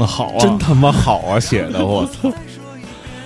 [0.00, 2.32] 的好啊，真他妈好啊，写的我操！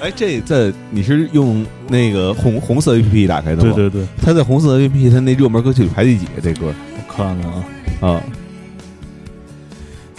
[0.01, 3.73] 哎，这在你是用那个红红色 A P P 打开的吗？
[3.75, 6.27] 对对对，他在红色 A P P，他那热门歌曲排第几？
[6.43, 7.65] 这歌我看看啊，
[8.11, 8.23] 啊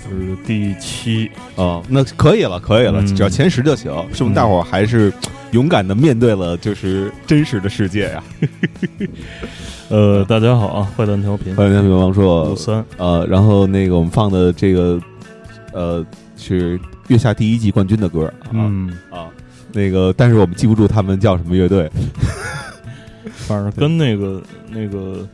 [0.09, 3.91] 是第七，啊，那可以了，可以了，嗯只要前十就行。
[4.13, 5.11] 说明大伙儿还是
[5.51, 8.23] 勇敢的面对了，就是真实的世界呀。
[9.89, 14.99] 呃，大家好啊，坏蛋调频欢迎比方说五，三，呃，然后那个我们放的这个，
[15.73, 19.27] 呃，是月下第一季冠军的歌啊、嗯，啊，
[19.73, 21.89] 那个，但是我们记不住他们叫什么乐队。
[23.47, 25.27] 反正跟那个那个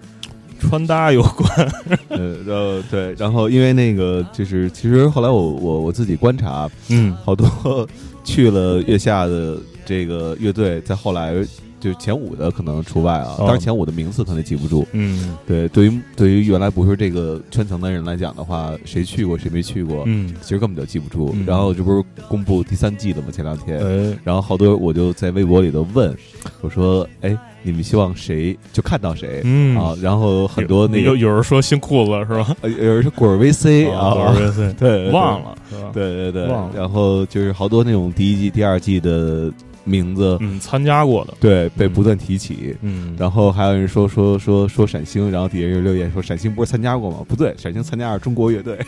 [0.59, 1.49] 穿搭有关，
[2.09, 7.15] 呃呃，对，然后因为那个就是，其实后来我我我自己观察，嗯。
[7.23, 7.87] 好多
[8.23, 11.33] 去了月下的这个乐队，在后来
[11.81, 14.87] 就前五的可能除外啊，哦当然前五的名字可能记不住。
[14.93, 21.31] 嗯对，对于对于原来不是这个圈层的人来讲的话，谁去过谁没去过，嗯，其实根本就记不住。
[21.33, 23.27] 嗯然后这不是公布第三季了吗？
[23.33, 26.15] 前两天，哎，然后好多我就在微博里头问，
[26.61, 32.55] 我说：“哎，你们希望谁就看到谁、嗯啊？”然后很多那个有有人说新裤子是吧？
[32.61, 35.57] 呃有人说果儿 VC 啊，果儿 VC 对忘了？
[35.93, 39.51] 对对对忘了，然后就是好多那种第一季、第二季的
[39.83, 42.75] 名字，嗯，参加过的，对，被嗯不断提起。
[42.81, 47.25] 嗯，然后还有人说说说说闪星，然后底下有留言说闪星不是参加过吗？
[47.27, 48.77] 不对，闪星参加是中国乐队。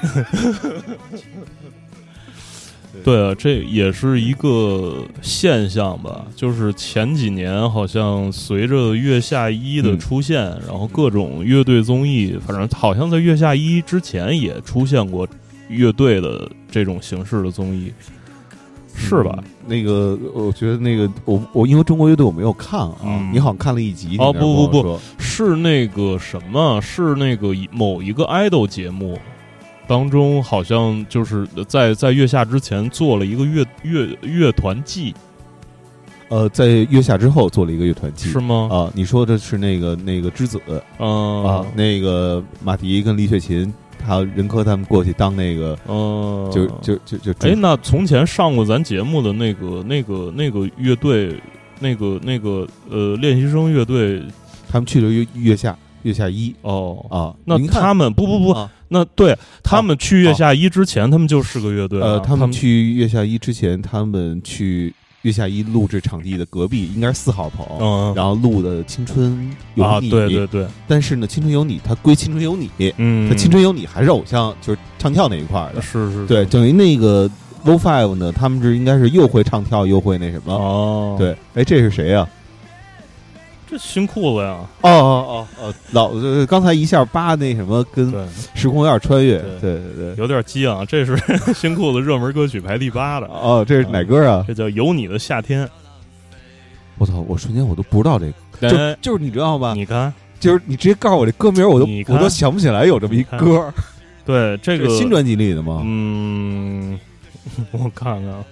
[3.03, 6.27] 对啊，这也是一个现象吧。
[6.35, 15.27] 就是前几年好像随着月下一的嗯出现，然后各种乐队综艺，反正好像在月下一之前也出现过
[15.69, 17.91] 乐队的这种形式的综艺，
[18.93, 19.35] 是吧？
[19.37, 24.07] 嗯那个，我觉得那个，我我因为中国乐队我没有看啊，嗯你好像看了一集。
[24.07, 26.81] 哦你那儿跟我不不不说是那个什么？
[26.81, 29.17] 是那个一某一个 idol 节目
[29.87, 35.15] 当中，好像就是在在月下之前做了一个乐乐乐团季，
[36.27, 38.67] 呃，在月下之后做了一个乐团季是吗？
[38.69, 40.59] 啊，你说的是那个那个之子
[40.99, 51.35] 嗯啊，那个马迪跟李雪琴还有任科他们过去当那个，哦，就就就就主哎，那从前上过咱节目的那个、那个、那个乐队，
[51.79, 54.21] 那个、那个呃，练习生乐队
[54.69, 68.13] 他们去了月月下月下一哦，啊，那他们不不不，啊那对他们去月下一之前，他们就是个乐队啊、呃，他他们去月下一之前，他们去月下一录制场地的隔壁应该是四号棚，嗯。
[68.15, 75.81] 然后录的《青春有啊，你》对对对，但是呢，《青春有你》它归《青春有你》，嗯，它《青春有你》还是偶像，就是唱跳那一块儿的。
[75.81, 77.29] 是是，对，等于那个
[77.65, 80.53] Low Five 呢，他们是应该是又会唱跳又会那什么。
[80.53, 82.27] 哦，，对，哎，这是谁呀、
[83.73, 88.13] 这新裤子呀，哦哦哦哦，老呃刚才一下扒那什么，跟，
[88.53, 89.39] 时空有点穿越。
[89.39, 90.15] 对对对对。
[90.17, 91.17] 有点激昂，这是
[91.55, 94.45] 新裤子热门歌曲排第八的，哦，这是哪歌啊？
[94.47, 95.67] 这叫《有你的夏天
[96.99, 97.19] 我操！
[97.27, 98.27] 我瞬间我都不知道这
[98.59, 99.73] 个，》，就哎，就是你知道吧？
[99.73, 103.73] 你看，就是你直接告诉我这歌名，我都我都想不起来有这么一歌。
[104.25, 105.81] 对这个新专辑里的吗？
[105.83, 106.99] 嗯，
[107.73, 108.45] 我看看，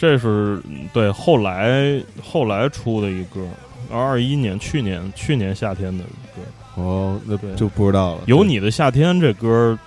[0.00, 0.58] 这是
[0.94, 3.46] 对后来后来出的一歌，
[3.92, 6.02] 二一年去年去年夏天的
[6.34, 8.22] 歌，哦，那对就不知道了。
[8.26, 9.78] 有你的夏天这歌。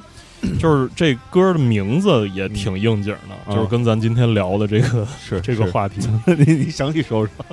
[0.59, 6.01] 就是这歌的名字也挺应景的，嗯就是跟咱今天聊的这个 是这个话题。
[6.37, 7.45] 你你详细说说。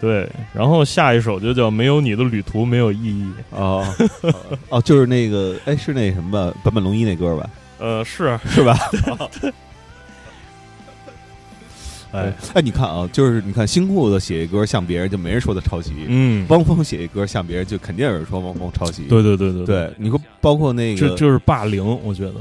[0.00, 3.32] 对，然后下一首就叫《没有你的旅途没有意义》。
[3.56, 3.86] 哦
[4.68, 7.48] 哦，就是那个，哎，是那什么吧，坂本龙一那歌吧，
[7.78, 8.76] 呃，是，是吧？
[12.12, 19.02] 哎，哎，你看啊，就是你看新裤子写一歌像别人，就没人说他抄袭；嗯，汪峰写一歌像别人，就肯定有人说汪峰抄袭。
[19.04, 22.34] 对对对对对，你说包括那个，这就是霸凌，我觉得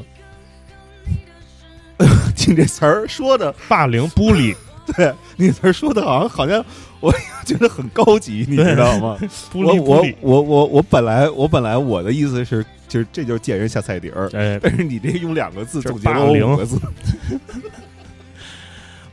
[2.36, 4.56] 听这词儿说的，霸凌 bully
[4.96, 6.66] 对你词儿说的好像好像
[7.00, 7.14] 我
[7.46, 9.18] 觉得很高级，你知道吗？
[9.54, 16.80] 我我我我我本来我本来我的意思是，就是这就是见人下菜碟儿，哎，但是你这用两个字这总结了我霸凌五个字。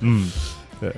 [0.00, 0.30] 嗯，
[0.80, 0.92] 对。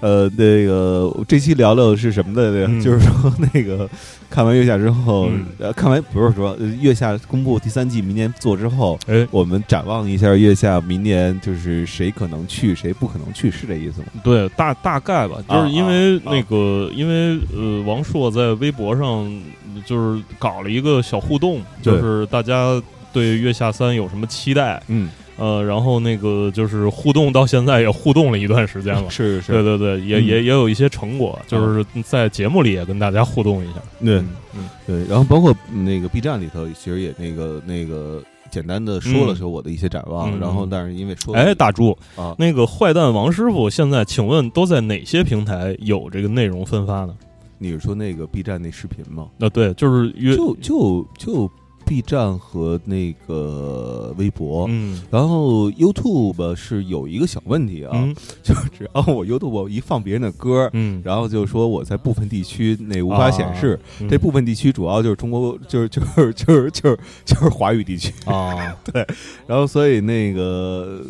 [0.00, 2.66] 呃，那个这期聊聊是什么的？
[2.66, 2.80] 嗯。
[2.80, 3.88] 就是说那个
[4.28, 14.06] 看完月下之后，嗯呃，看完不是说呃月下公布第三季明年做之后，哎，我们展望一下月下明年就是谁可能去，谁不可能去，是这意思吗？
[14.24, 19.40] 对，大大概吧，啊就是因为啊那个，因为呃，王朔在微博上
[19.86, 22.82] 就是搞了一个小互动，就是大家
[23.12, 33.74] 对月下三有什么期待，嗯呃，然后那个就是互动到现在也互动了一段时间了，是是，对对对，也嗯也也有一些成果，就是在节目里也跟大家互动一下。
[34.04, 47.14] 对嗯嗯对，然后包括那个 B 站里头，其实也那个那个简单的说了嗯说我的一些展望，嗯然后但是因为说哎，大猪，啊，那个坏蛋王师傅现在请问都在哪些平台有这个内容分发呢？
[47.58, 49.28] 你是说那个 B 站那视频吗？
[49.38, 51.50] 啊，对，就是约就就就
[51.84, 55.02] B 站和那个微博，嗯。
[55.10, 58.14] 然后 YouTube 是有一个小问题啊，嗯。
[58.42, 64.08] 就是只要我 YouTube 一放别人的歌，嗯，然后就说我在部分地区那无法显示，嗯。
[64.08, 69.06] 这部分地区主要就是中国，就是 就是就是就是就是华语地区，啊， 对。
[69.46, 71.00] 然后所以那个。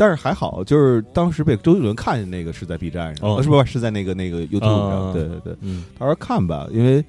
[0.00, 3.34] 但是还好，就是当时被周杰伦看见那个是在 B 站上，哦。
[3.34, 5.10] 呃是不是是在那个那个 YouTube 上？
[5.10, 5.84] 嗯对对对，嗯。
[5.98, 7.04] 到时候看吧，因为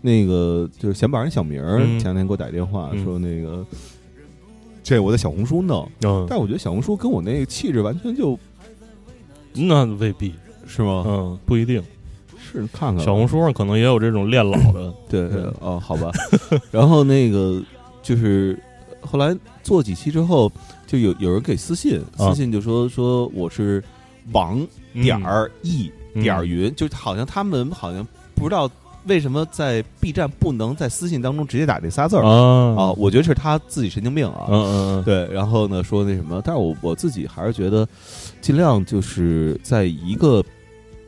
[0.00, 1.98] 那个就是闲板人小明儿嗯。
[1.98, 3.04] 前两天给我打电话嗯。
[3.04, 3.64] 说那个，
[4.82, 8.38] 这我在小红书弄，嗯，但我觉得小红书跟我那个气质完全就
[9.52, 10.34] 那未必，
[10.66, 11.04] 是吗？
[11.06, 11.82] 嗯，不一定。
[12.50, 15.54] 是看看小红书上可能也有这种练老的， 对对嗯。
[15.60, 16.10] 哦，好吧。
[16.72, 17.62] 然后那个
[18.02, 18.58] 就是
[19.02, 20.50] 后来做几期之后，
[20.86, 22.30] 就有有人给私信，啊。
[22.30, 23.84] 私信就说说我是
[24.32, 26.22] 王点儿易嗯。
[26.22, 28.70] 点儿云，就好像他们好像不知道
[29.08, 32.22] 为什么在 B 站不能在私信当中直接打这仨字儿？
[32.24, 32.76] 啊。
[32.76, 32.92] 啊？
[32.92, 34.46] 我觉得是他自己神经病啊。
[34.48, 37.88] 嗯嗯对，然后呢说那什么，但是我我自己还是觉得
[38.40, 40.42] 尽量就是在一个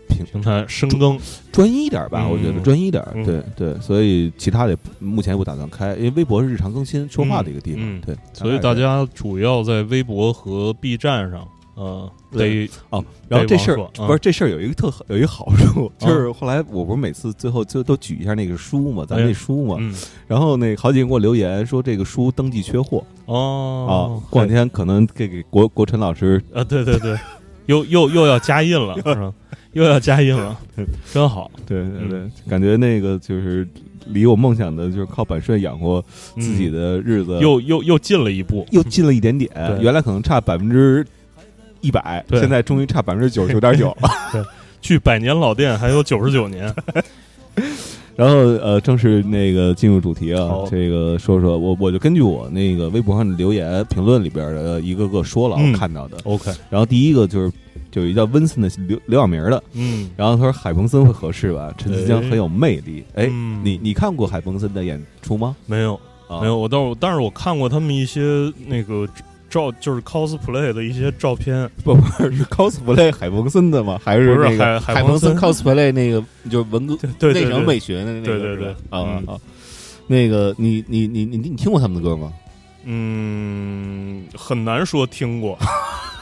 [0.09, 1.17] 平平台深耕，
[1.53, 3.25] 专一一点吧，嗯我觉得专一一点，嗯。
[3.25, 11.47] 对对，所以其他的目前也不打算开，因为微博是日常更新说话的一个地方，嗯对，所以大家主要在微博和 B 站上，
[11.81, 19.95] 呃，对于哦，然后这事儿不是这事儿有一个特有一个好处，就是后来我不是每次最后就都举一下那个书嘛，咱那书嘛，嗯
[20.29, 27.17] 然后那好几个人给我留言说这个书登记缺货哦啊哦，，过两天可能给给国国陈老师啊，对对对，
[27.65, 29.33] 又又又要加印了，是吧？
[29.73, 30.59] 又要加印了，
[31.11, 33.67] 真好，对对对，嗯感觉那个就是
[34.09, 36.05] 离我梦想的就是靠版税养活
[36.35, 39.51] 自己嗯的日子又又又近了一步，又近了一点点，
[39.81, 41.07] 原来可能差百分之
[41.81, 44.47] 一百，现在终于差百分之九十九点九了。
[44.81, 46.75] 距百年老店还有九十九年，
[48.17, 56.17] 然后呃，正式那个进入主题啊，这个说说我我就根据我那个微博上的留言评论里边的一个个说了嗯我看到的。
[56.25, 57.53] OK，然后第一个就是
[57.91, 63.05] 就有一叫温森的刘刘小明的，嗯，然后他说海鹏森会合适吧，陈思江很有魅力。
[63.15, 65.55] 哎，嗯你你看过海鹏森的演出吗？
[65.67, 65.95] 没有
[66.27, 68.21] 啊没有，我倒是但是我看过他们一些
[68.67, 69.07] 那个
[69.51, 74.01] 照，就是 cosplay 的一些照片，不不是是 cosplay 海鹏森的吗？
[74.03, 79.01] 还是不是那个海海海鹏森 cosplay 那个就是文革对对对内省美学的那个对对对嗯。
[79.27, 79.39] 啊啊，
[80.07, 82.33] 那个你你你你你听过他们的歌吗？
[82.85, 85.59] 嗯，很难说听过，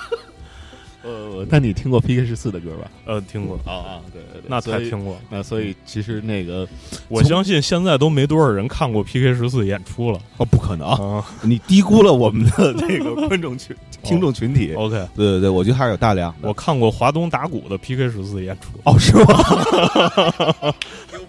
[1.08, 2.90] 呃，那你听过 PK 十四的歌吧？
[3.06, 5.16] 呃，听过，啊啊，对对对那太听过。
[5.30, 6.68] 那所以其实那个
[7.08, 11.24] 我相信现在都没多少人看过 PK 十四演出了哦，不可能，啊。
[11.42, 13.74] 你低估了我们的那个观众群、
[14.04, 14.74] 听众群体。
[14.74, 16.34] OK，对对对，我觉得还是有大量。
[16.42, 20.74] 我看过华东打鼓的 PK 十四演出，哦，是吗？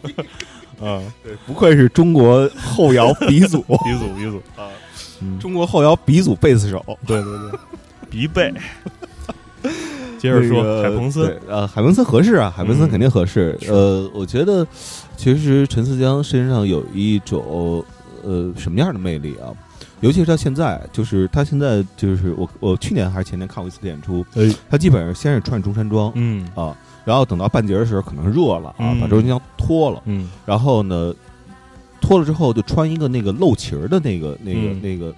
[0.81, 4.71] 嗯，对，不愧是中国后摇鼻祖，鼻祖鼻祖啊，
[5.39, 6.83] 中国后摇鼻祖贝斯手。
[7.05, 7.59] 对对对，
[8.09, 8.53] 鼻背。
[10.19, 13.57] 接着说那个海鹏森，呃，海鹏森合适啊，海鹏森嗯肯定合适。
[13.61, 14.67] 是呃，我觉得
[15.15, 17.83] 其实陈思江身上有一种
[18.23, 19.47] 呃什么样的魅力啊？
[20.01, 31.13] 尤其是他现在，就是他现在就是我我去年还是前年看过一次演出，哎，他基本上先是穿中山装嗯啊，然后等到半截的时候可能热了啊，嗯把中山装脱了，嗯然后呢
[32.01, 35.13] 脱了之后就穿一个那个露脐儿的那个那个嗯那个，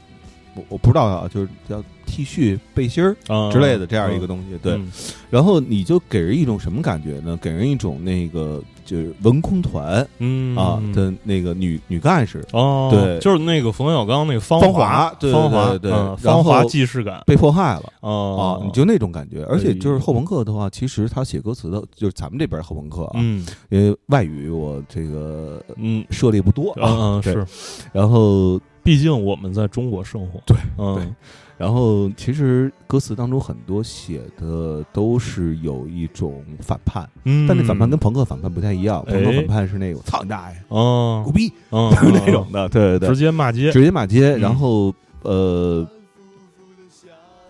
[0.56, 4.74] 我我不知道啊，就是叫 T 恤背心儿啊之类的这样一个东西，对。
[4.74, 4.92] 嗯。
[5.30, 7.40] 然后你就给人一种什么感觉呢？
[7.42, 12.46] 给人一种那个就是文工团嗯啊的那个女女干事。
[12.52, 13.18] 哦，对。
[13.20, 17.24] 就是那个冯小刚那个芳芳华华，对芳华对芳华既视感。
[17.26, 17.94] 被迫害了。
[18.02, 18.60] 哦。
[18.60, 19.46] 啊，你就那种感觉。
[19.46, 23.46] 而且就是哎后朋克的话，其实他写歌词的，就是咱们这边后朋克啊，嗯。
[23.70, 26.06] 因为外语我这个嗯。
[26.10, 27.32] 涉猎不多嗯嗯对。
[27.32, 27.48] 是，
[27.94, 30.96] 然后毕竟我们在中国生活，对嗯。
[30.96, 31.08] 对
[31.62, 41.22] 然后其实歌词当中很多写的都是有一种反叛，嗯，但那反叛跟朋克反叛不太一样，朋克哎反叛是那个操你大爷，哦。
[41.24, 43.10] 狗逼，嗯就是那种的，对对对。
[43.10, 44.40] 直，接骂街，直接骂街，嗯。
[44.40, 44.92] 然后
[45.22, 45.88] 呃，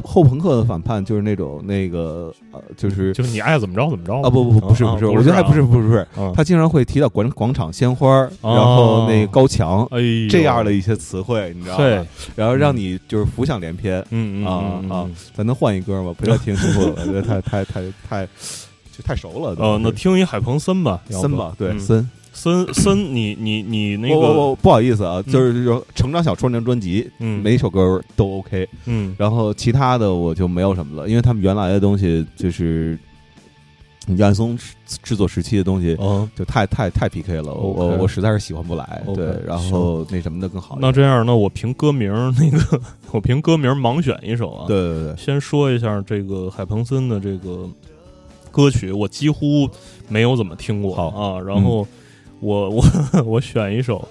[0.01, 8.07] 后朋克的反叛就是那种那个呃，就是就是你爱怎么着怎么着啊不不不不是不是，啊我觉得还不是啊不是不是，啊他经常会提到广广场鲜花
[8.41, 12.07] 然后那高墙哎这样的一些词汇，你知道对吗？
[12.35, 13.99] 然后让你就是浮想联翩。
[14.09, 15.09] 嗯嗯啊嗯啊！
[15.33, 16.13] 咱能换一歌吗？
[16.17, 18.25] 不要听重复了， 我觉得太太太太
[18.95, 19.55] 就太熟了。
[19.57, 22.09] 呃，那听一海鹏森吧，森吧，对嗯森。
[22.41, 28.67] 森森，你你你那个我不好意思啊，嗯就是成长小说那张专辑，嗯每一首歌都 OK。
[28.85, 32.97] 嗯然后其他的我就没有什么了，因为他们原来的东西就是
[34.17, 34.57] 杨松
[35.03, 39.03] 制作时期的东西，哦，就太太太 PK 了，我我我实在是喜欢不来。
[39.13, 40.79] 对，然后那什么的更好。
[40.81, 42.81] 那这样，那我凭歌名那个，
[43.11, 44.65] 我凭歌名盲选一首啊。
[44.67, 47.69] 对对对，先说一下这个海鹏森的这个
[48.49, 49.69] 歌曲，我几乎
[50.09, 51.39] 没有怎么听过好啊。
[51.39, 51.87] 然后
[52.41, 52.83] 我我
[53.23, 54.05] 我选一首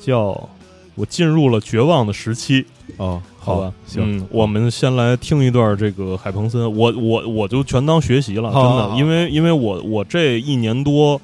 [0.00, 0.30] 叫
[0.96, 2.62] 《我进入了绝望的时期》，
[2.96, 3.72] 哦，好吧？
[3.86, 11.20] 行，嗯，我们先来听一段这个海鹏森，我我我就全当学习了，真的，因为因为我我这一年多。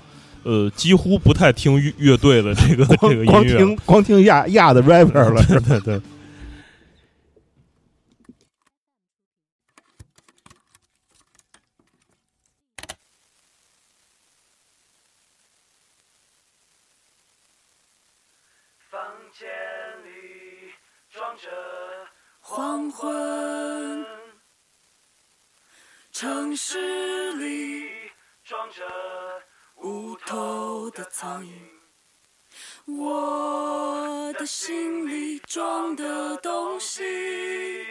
[0.46, 5.42] 呃，几乎不太听乐乐队的这个这个音乐，光听光听亚亚的 rapper 了。
[5.48, 5.98] 对对对，
[18.90, 19.00] 房
[19.32, 19.48] 间
[20.04, 20.74] 里
[21.10, 21.48] 装着
[22.40, 24.04] 黄昏，
[26.24, 28.10] 城市里
[28.42, 28.82] 装着
[29.74, 31.52] 无头的苍蝇，
[32.86, 37.86] 我的心里装的东西，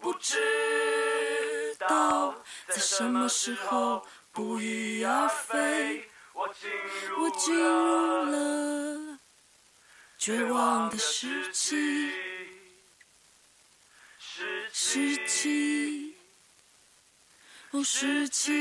[0.00, 2.36] 不知道
[2.68, 6.70] 在什么时候不翼而飞，我进
[7.08, 7.28] 入
[8.30, 9.18] 了
[10.16, 12.12] 绝望的时期。
[14.24, 16.11] 时十
[17.72, 18.52] 七，哦，十七，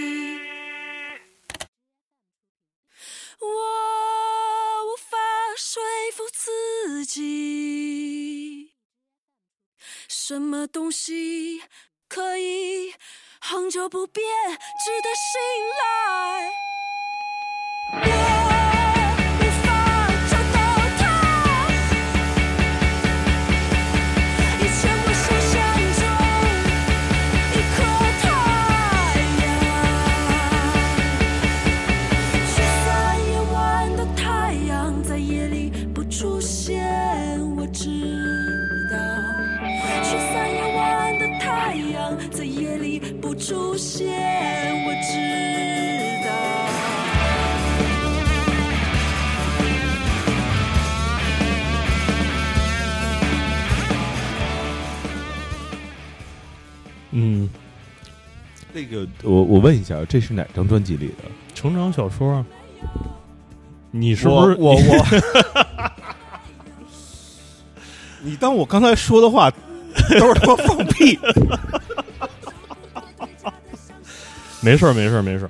[3.40, 5.18] 我无法
[5.58, 5.84] 说
[6.16, 8.72] 服自己，
[10.08, 11.62] 什么东西
[12.08, 12.96] 可以
[13.42, 15.42] 恒久不变，值得信
[15.82, 16.54] 赖。
[59.62, 61.24] 问一下，这是哪张专辑里的？
[61.54, 62.46] 成长小说啊，
[63.92, 65.06] 你是不是我我我？
[68.24, 69.52] 你当我刚才说的话
[70.20, 71.20] 都是他妈放屁？
[74.64, 75.50] 没事儿没事儿没事儿，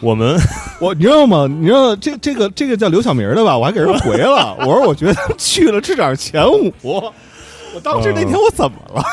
[0.00, 0.34] 我们
[0.80, 1.46] 我你知道吗？
[1.46, 3.56] 你知道这这个这个叫刘小明的吧？
[3.56, 6.72] 我还给人回了，我说我觉得去了至少是前五。
[6.82, 9.04] 我当时那天我怎么了？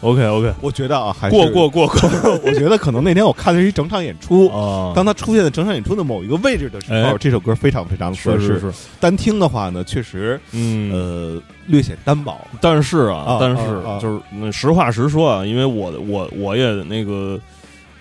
[0.00, 2.00] OK OK 我觉得啊，还是过过过过
[2.44, 4.48] 我觉得可能那天我看的是一整场演出。
[4.48, 8.40] 啊， 当他出现在整场演出的某一个位置的时候，哎这首歌非常非常合适。
[8.40, 12.36] 是是是，单听的话呢，确实嗯呃略显单薄。
[12.60, 13.62] 但是啊，啊但是
[14.00, 17.38] 就是嗯实话实说啊，因为我我我也那个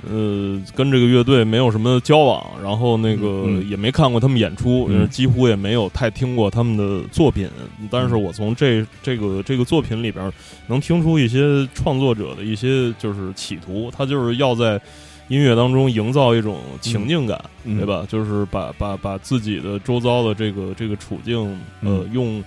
[0.08, 7.50] 呃跟这个乐队没有什么交往，然后那个也没看过他们演出，几乎也没有太听过他们的作品。
[7.90, 10.32] 但是我从这这个这个作品里边
[10.68, 14.80] 能听出一些创作者的一些就是企图，他就是要在
[15.28, 18.06] 音乐当中营造一种情境感，嗯对吧？
[18.10, 21.40] 就是把把把自己的周遭的这个这个处境，
[21.82, 22.44] 呃，嗯用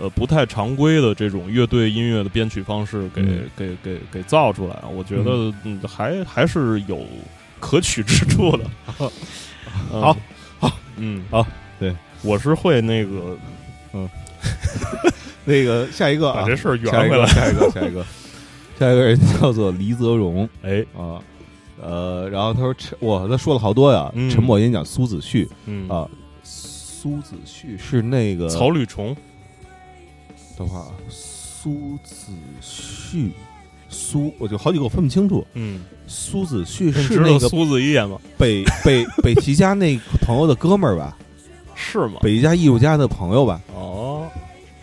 [0.00, 3.48] 呃不太常规的这种乐队音乐的编曲方式给、嗯。
[3.56, 7.06] 给给给造出来，我觉得嗯还还是有
[7.58, 8.64] 可取之处的。
[9.92, 10.16] 嗯好，
[10.58, 11.46] 好，嗯，好，
[11.78, 13.36] 对，我是会那个
[13.92, 14.08] 嗯。
[15.44, 17.26] 那个下一个啊，把这事儿圆回来。
[17.26, 18.04] 下一个，下一个，
[18.78, 21.20] 下一个人叫做黎泽荣哎，啊，
[21.80, 24.30] 呃，然后他说陈，哇，他说了好多呀，嗯。
[24.30, 26.08] 沉默演讲苏子旭嗯，啊，
[26.42, 29.16] 苏子旭是那个草履虫，
[30.60, 32.26] 等会儿啊，苏子
[32.60, 33.32] 旭，
[33.88, 38.18] 苏，我就好几个我分不清楚，嗯，苏子旭是那个苏子叶吗？
[38.36, 41.16] 北北北齐家那朋友的哥们儿吧，
[41.74, 42.20] 是吗？
[42.20, 44.28] 北齐家艺术家的朋友吧，哦，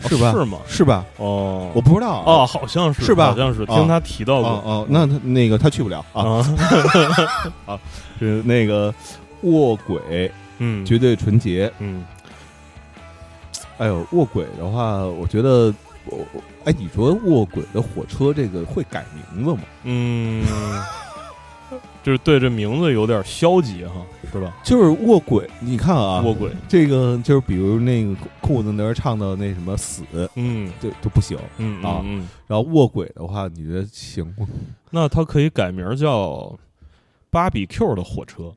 [0.08, 0.32] 是吧？
[0.32, 0.58] 是吗？
[0.66, 1.06] 是吧？
[1.18, 6.44] 哦，我不知道哦，好像是是吧好像是哦听他提到过哦哦，那他那个他去不了啊，
[7.66, 7.78] 啊，
[8.18, 8.92] 是那个
[9.42, 11.72] 卧轨嗯，绝对纯洁。
[11.78, 12.04] 嗯，
[13.78, 15.72] 哎呦，卧轨的话，我觉得
[16.06, 19.60] 我我哎，你说卧轨的火车这个会改名字吗？
[19.84, 20.44] 嗯，
[22.02, 24.54] 就是对这名字有点消极哈，是吧？
[24.64, 30.02] 就是卧轨，你看啊，卧轨，这个就是比如那个裤子那儿唱的那什么死，
[30.34, 31.38] 嗯就就不行。
[31.58, 34.46] 嗯啊嗯嗯，然后卧轨的话，你觉得行吗？
[34.90, 36.58] 那它可以改名叫
[37.30, 38.52] 芭比 Q 的火车。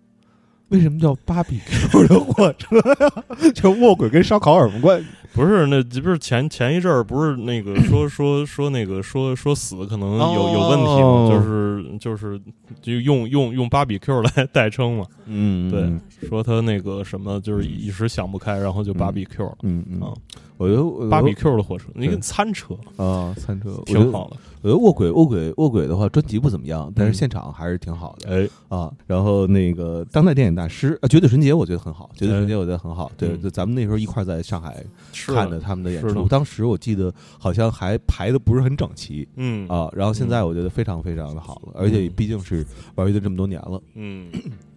[0.72, 3.52] 为什么叫芭比 Q 的火车呀？
[3.56, 5.08] 就卧轨跟烧烤有什么关系？
[5.34, 12.42] 不是，那不是前前一阵儿不是那个说说说那个说说死可能有有问题嘛，哦就是就是
[12.82, 19.56] 就用用用芭比 Q 来代称嘛，嗯对，说他那个什么就是一时想不开，然后就芭比 Q 了。
[19.64, 20.12] 嗯嗯啊，
[20.58, 28.92] 我觉得我芭比 Q 的火车，那个餐车啊，餐车挺好的，我觉得卧轨卧轨卧轨的话，专辑不怎么样，但是嗯现场还是挺好的、哎，啊。
[29.08, 33.12] 然后那个当代电影大师啊，绝对纯洁我觉得很好，绝对纯洁哎我觉得很好。
[33.18, 39.90] 对，嗯就咱们那时候一块儿在上海看的他们的演出，当时我记得好像还排的不是很整齐嗯啊。
[39.94, 42.66] 然后现在我觉得非常非常的好了，而且毕竟是
[42.96, 44.28] 玩乐队这么多年了，嗯，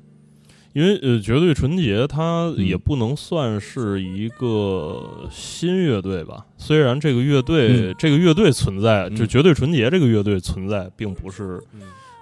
[0.75, 2.66] 因为呃，绝对纯洁它嗯。
[2.66, 6.45] 也不能算是一个新乐队吧。
[6.59, 7.95] 虽然这个乐队、嗯。
[7.99, 9.16] 这个乐队存在，嗯。
[9.16, 11.59] 就绝对纯洁这个乐队存在，并不是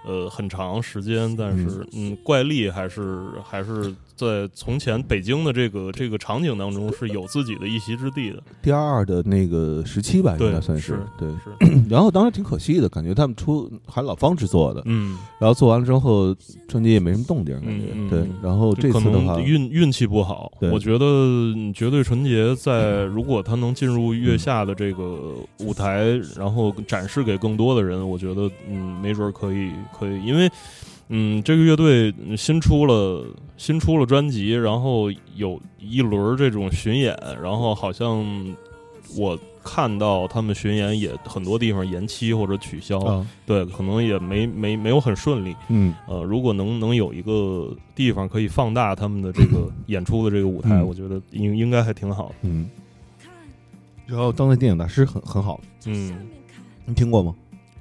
[0.06, 8.40] 呃很长时间，但是嗯，怪力还是还是在从前北京的这个这个场景当中是有自己的一席之地的。
[8.62, 11.28] 第二的那个时期吧，应该算是对。
[11.42, 11.50] 是，
[11.90, 16.34] 然后当时挺可惜的，感觉他们出还老方制作的，嗯，然后做完了之后，
[16.68, 18.28] 春节也没什么动静，感觉、对。
[18.42, 20.52] 然后这可次的话能，运运气不好。
[20.60, 26.04] 我觉得嗯绝对纯洁在如果他能进入月下的这个舞台，
[26.36, 30.48] 然后展示给更多的人，我觉得嗯，没准儿可以可以，因为
[31.08, 38.54] 嗯，这个乐队嗯新出了新出了专辑，然后有一轮这种巡演，然后好像
[39.16, 39.38] 我。
[39.64, 45.54] 看到他们巡演也很多地方延期或者取消，啊，对，可能也没没没有很顺利。
[45.68, 52.34] 嗯呃，如果能能有一个地方可以放大他们的这个 演出的这个舞台，嗯我觉得应应该还挺好的。
[52.42, 52.68] 嗯。
[54.04, 56.12] 然后当代电影大师很很好，嗯，
[56.84, 57.32] 你听过吗？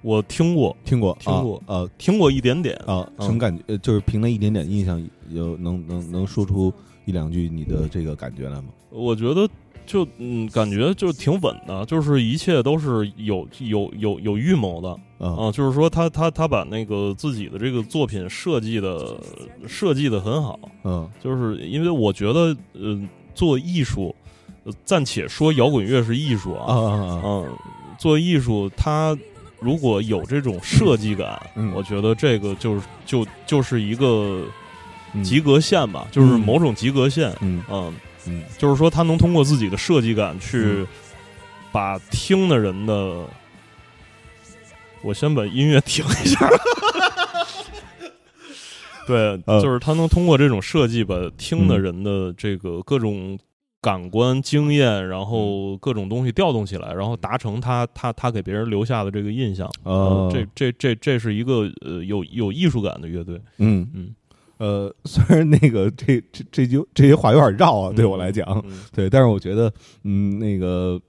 [0.02, 2.76] 我听过，听过，听过啊听过一点点。
[2.86, 3.64] 啊什么感觉？
[3.68, 6.74] 呃就是凭那一点点印象，有能能能说出
[7.06, 8.66] 一两句你的这个感觉来吗？
[8.90, 9.48] 我觉得
[9.86, 19.18] 就嗯，感觉就挺稳的，就是一切都是有有有有预谋的啊啊，就是说他他他把那个自己的这个作品设计的
[19.68, 23.02] 设计的很好，嗯就是因为我觉得呃，
[23.34, 24.14] 做艺术，
[24.64, 27.22] 呃暂且说摇滚乐是艺术啊啊啊！
[27.24, 27.58] 嗯，
[27.98, 29.18] 做艺术，它
[29.62, 31.72] 如果有这种设计感，嗯。
[31.74, 34.44] 我觉得这个就是就就是一个
[35.14, 35.24] 嗯。
[35.24, 37.32] 及格线吧，就是某种及格线。
[37.42, 37.64] 嗯。
[37.70, 37.94] 嗯，
[38.28, 38.44] 嗯。
[38.58, 40.88] 就是说他能通过自己的设计感去嗯。
[41.72, 43.26] 把听的人的，
[45.04, 46.40] 我先把音乐停一下。
[49.08, 51.82] 对，呃就是他能通过这种设计，把听的嗯。
[51.82, 53.38] 人的这个各种
[53.82, 55.26] 感官经验，然嗯。
[55.26, 59.68] 后各种东西调动起来，然后达成他他他给别人留下的这个印象。
[59.84, 60.30] 哦。
[60.32, 63.42] 呃这这这这是一个呃有有艺术感的乐队。
[63.58, 63.90] 嗯。
[63.94, 64.16] 嗯，
[64.58, 68.80] 呃，虽然那个这这这句这些话有点绕啊，对我来讲，嗯。
[68.94, 71.02] 对，但是我觉得，嗯，那个，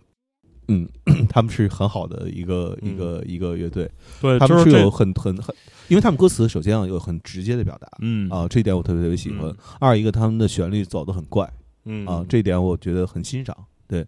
[0.69, 0.89] 嗯，
[1.29, 3.91] 他们是很好的一个一个一个乐队，
[4.23, 5.55] 对，他们是有很很很，
[5.89, 8.31] 因为他们歌词首先要有很直接的表达嗯。
[8.31, 9.57] 啊，这一点我特别特别喜欢嗯。
[9.79, 11.53] 二一个他们的旋律走的很怪
[11.85, 13.57] 嗯啊，这点我觉得很欣赏。
[13.89, 14.07] 对，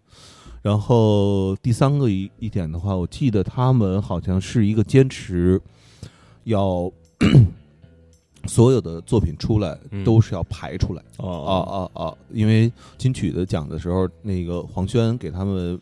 [0.63, 5.61] 然后第三个一一点的话，我记得他们好像是一个坚持
[6.45, 6.91] 要
[8.47, 11.03] 所有的作品出来嗯都是要排出来。
[11.17, 12.15] 啊啊啊啊！
[12.31, 15.79] 因为金曲的讲的时候，那个黄轩给他们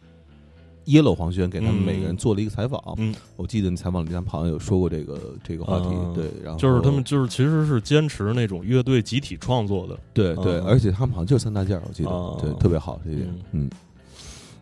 [0.86, 2.82] ，yellow 黄轩给他们嗯每个人做了一个采访。
[2.96, 5.86] 嗯，我记得你采访里他们好像有说过这个这个话题。
[5.94, 9.98] 啊对，然后就是他们就是其实是坚持那种乐队集体创作的。
[10.12, 13.28] 对对，啊而且他们好像就三大件儿，我记得、啊对，特别好这一点。
[13.52, 13.70] 嗯嗯，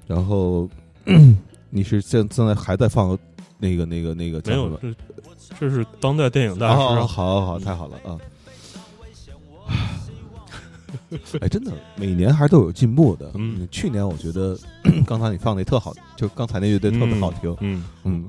[0.06, 0.68] 然后
[1.70, 3.18] 你是现现在还在放
[3.58, 4.54] 那个那个那个没？
[4.54, 4.94] 有这
[5.58, 6.76] 这是当代电影大师。
[6.76, 8.18] 好好好，太好了啊！
[11.40, 13.30] 哎，真的，每年还是都有进步的。
[13.34, 14.56] 嗯，去年我觉得
[15.06, 17.56] 刚才你放那特好，就刚才那乐队特别好听。
[17.60, 18.28] 嗯，嗯，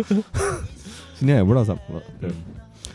[1.18, 2.02] 今年也不知道怎么了。
[2.20, 2.30] 对，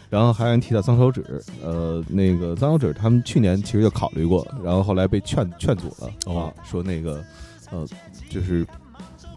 [0.09, 6.43] 然后还有人提到脏手指，呃，那个脏手指他们去年其实就考虑过，然后后来被劝劝阻了哦。
[6.45, 7.23] 啊，说那个
[7.71, 7.87] 呃，
[8.29, 8.65] 就是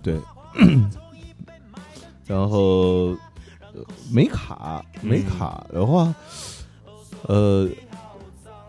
[0.03, 0.19] 对，
[2.27, 3.17] 然后
[3.73, 6.15] 呃美卡没卡的话，
[7.27, 7.69] 呃，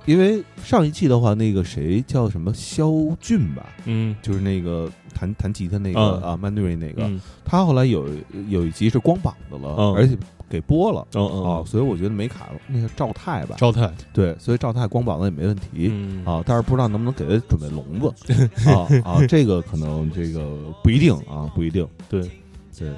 [0.09, 2.51] 因为上一季的话，那个谁叫什么？
[2.51, 4.15] 肖俊吧，嗯。
[4.23, 6.21] 就是那个弹弹吉他那个嗯。
[6.23, 7.21] 啊曼瑞那个，嗯。
[7.45, 8.07] 他后来有
[8.47, 9.93] 有一集是光膀子了，嗯。
[9.93, 10.17] 而且
[10.49, 11.05] 给播了。
[11.13, 11.43] 嗯嗯。
[11.43, 16.25] 啊，所以我觉得没卡那个赵泰吧，赵泰，对，所以赵泰光膀子也没问题、嗯。
[16.25, 18.33] 啊，但是不知道能不能给他准备笼子
[18.67, 22.27] 啊啊，这个可能这个不一定啊，不一定，对。
[22.75, 22.89] 对。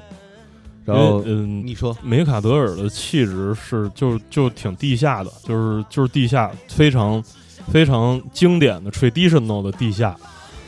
[0.84, 7.22] 然后嗯，你说，梅卡德尔的气质是就就挺地下的，就是就是地下非常
[7.70, 10.16] 非常经典的 traditional 的地下。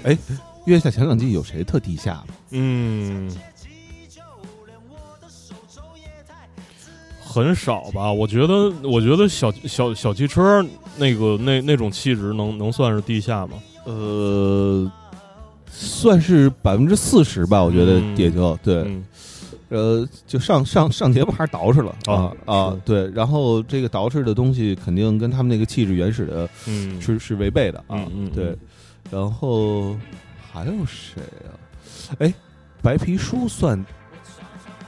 [0.04, 0.16] 哎
[0.66, 2.26] 月下前两季有谁特地下吗？
[2.50, 3.30] 嗯，
[7.22, 8.12] 很少吧？
[8.12, 10.64] 我觉得，我觉得小小小汽车
[10.96, 13.58] 那个那那种气质能能算是地下吗？
[13.84, 14.90] 呃，
[15.70, 18.76] 算是百分之四十吧，我觉得嗯也就对。
[18.86, 19.04] 嗯
[19.68, 28.58] 呃，就上上上节目还是捯饬了啊，啊对，然后这个捯饬的东西肯定跟他们那个气质原始的嗯，是是违背的啊，对嗯。
[29.10, 29.96] 然后
[30.52, 31.52] 还有谁啊？
[32.18, 32.32] 哎，
[32.82, 33.84] 白皮书算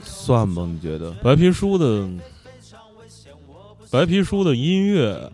[0.03, 0.69] 算吗？
[0.73, 1.11] 你觉得？
[1.23, 2.09] 白皮书的
[3.91, 5.31] 白皮书的音乐，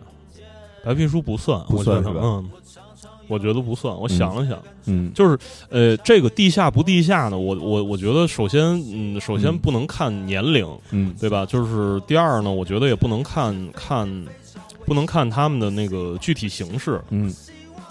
[0.83, 2.49] 白皮书不算，不算是吧嗯，
[3.33, 3.93] 我觉得不算。
[3.95, 5.37] 我想了想，嗯就是
[5.69, 7.37] 呃，这个地下不地下呢？
[7.37, 11.45] 我我我觉得首先，嗯，首先嗯不能看年龄，嗯对吧？
[11.45, 14.07] 就是第二呢，我觉得也不能看看，
[14.85, 17.33] 不能看他们的那个具体形式，嗯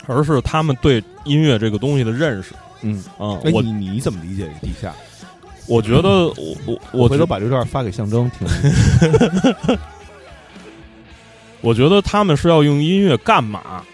[0.06, 2.54] 而是他们对音乐这个东西的认识。
[2.82, 3.02] 嗯。
[3.18, 4.94] 啊、哎，我你你怎么理解地下？
[5.68, 8.46] 我觉得我我我回头把这段发给象征听。
[11.60, 13.84] 我觉得他们是要用音乐干嘛？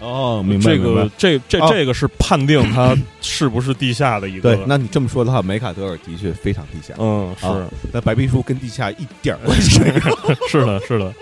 [0.00, 4.54] 哦，明白这个这这哦这个是判定它是不是地下的一个。
[4.54, 6.94] 对，那你这么说的话，梅卡德尔的确非常地下。
[6.98, 10.48] 嗯是、啊那白皮书跟地下一点儿关系没有。
[10.48, 11.14] 是的是的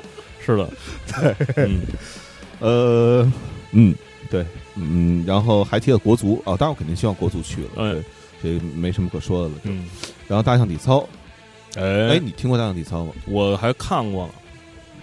[0.45, 0.71] 是的，
[1.55, 1.81] 对，嗯
[2.61, 3.33] 呃，
[3.73, 3.95] 嗯，
[4.31, 8.03] 对，嗯，然后还提了国足啊，当然我肯定希望国足去了，哎对，
[8.43, 9.55] 这个没什么可说的了。
[9.65, 9.85] 就嗯，
[10.29, 11.07] 然后大象体操，
[11.77, 13.13] 哎哎，你听过大象体操吗？
[13.27, 14.35] 我还看过了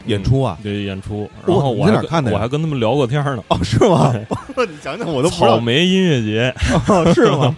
[0.06, 0.58] 演出啊？
[0.64, 3.44] 对演出，然后我还跟哪看的我还跟他们聊过天呢。
[3.48, 4.14] 哦，是吗？
[4.58, 6.54] 你讲讲，我都不知道，草莓音乐节
[6.88, 7.56] 哦是吗？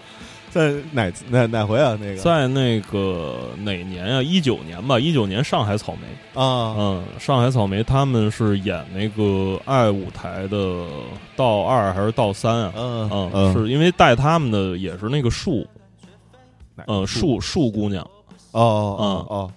[0.50, 1.98] 在哪哪哪回啊？
[2.00, 4.24] 那个在那个哪年啊？
[4.24, 6.42] 一九年吧，一九年上海草莓。
[6.42, 10.86] 啊，嗯，上海草莓他们是演那个爱舞台的
[11.36, 12.74] 道二还是道三啊？
[12.78, 15.68] 嗯嗯，嗯，是因为带他们的也是那个树，
[16.88, 18.02] 嗯，树树姑娘，
[18.52, 19.52] 哦哦哦，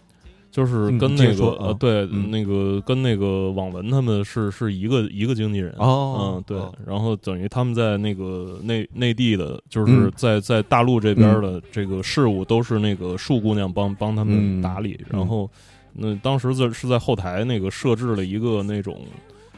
[0.59, 5.73] 就是嗯跟那个呃，对，嗯那个跟那个网文他们是是一个一个经纪人。
[5.79, 15.49] 哦嗯，对哦，然后等于他们在那个内内地的，就嗯是在在大陆这边的这个事务都是那个树姑娘帮帮他们嗯打理，嗯然后
[15.92, 18.99] 那当时在是在后台那个设置了一个那种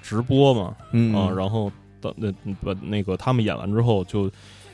[0.02, 2.30] 直播嘛，嗯啊，然后到那
[2.62, 4.30] 把那个他们演完之后就。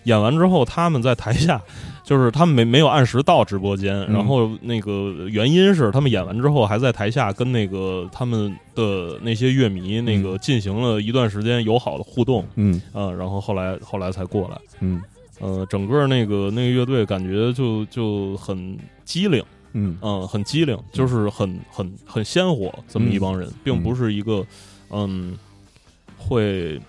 [0.06, 1.60] 演完之后，他们在台下，
[2.06, 4.14] 就是他们没没有按时到直播间，嗯。
[4.14, 12.80] 然后那个原因是他们演完之后还在台下跟那个他们的那些乐迷那个进行了一段时间友好的互动，嗯。
[12.92, 15.02] 啊，然后后来后来才过来，嗯。
[15.40, 19.42] 呃，整个那个那个乐队感觉就就很机灵，
[19.72, 19.98] 嗯。
[20.00, 24.46] 嗯，很机灵，就是很很很鲜活，这么一帮人，并不是一个
[24.90, 25.36] 嗯
[26.16, 26.80] 会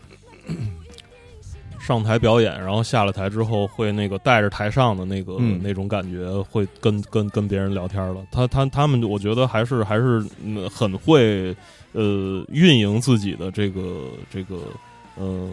[1.87, 8.17] 上台表演，然后下了台之后会那个带着台上的那个、嗯那种感觉，会跟跟跟别人聊天了。
[8.29, 11.55] 他他他们，我觉得还是还是嗯很会
[11.93, 13.81] 呃运营自己的这个
[14.29, 14.57] 这个
[15.15, 15.49] 呃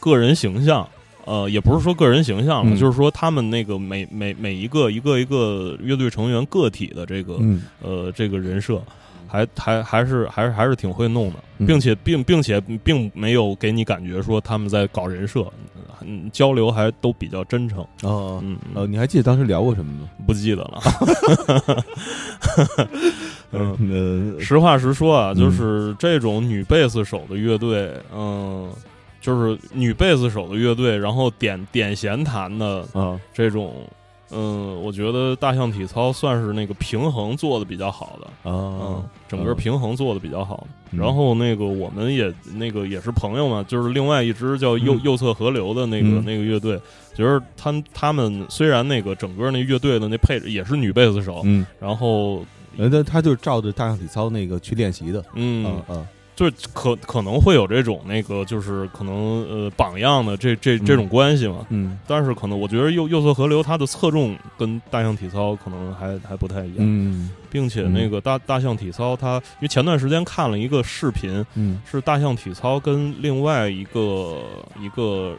[0.00, 0.88] 个人形象。
[1.24, 8.80] 呃，也不是说个人形象了，嗯就是说他们那个每每每一个一个一个乐队成员个体的这个、嗯呃这个人设，
[9.28, 15.46] 还还还是还是还是挺会弄的，嗯并且并并且并没有给你感觉说他们在搞人设，
[16.00, 20.08] 嗯，交流还都比较真诚，哦嗯，呃，你还记得当时聊过什么吗？
[20.26, 20.80] 不记得了。
[23.52, 28.70] 嗯，呃，实话实说啊，嗯就是这种女贝斯手的乐队，嗯，
[29.20, 33.86] 就是女贝斯手的乐队，然后点点弦弹的啊，这种。
[34.30, 40.66] 嗯，我觉得大象体操算是那个平衡做的比较好的，嗯啊，，整个平衡做的比较好。
[40.90, 40.98] 嗯。
[40.98, 45.00] 然后那个我们也那个也是朋友嘛，就是另外一支叫右、嗯。
[45.04, 46.24] 右侧河流的那个、嗯。
[46.24, 46.80] 那个乐队，
[47.14, 52.44] 就是他们他们虽然那个整个那乐队的那配置也是女贝斯手，嗯，然后
[52.76, 56.06] 呃，他他就照着大象体操那个去练习的，嗯，啊啊，
[56.38, 61.66] 就是可可能会有这种那个，就是可能呃榜样的这这这种关系嘛。
[61.70, 61.98] 嗯。
[62.06, 67.32] 但是可能我觉得右右侧河流它的侧重跟大象体操可能还还不太一样，嗯。
[67.50, 71.82] 并且那个大大象体操它，因为前段时间看了一个视频，嗯。
[71.84, 74.38] 是大象体操跟另外一个
[74.80, 75.36] 一个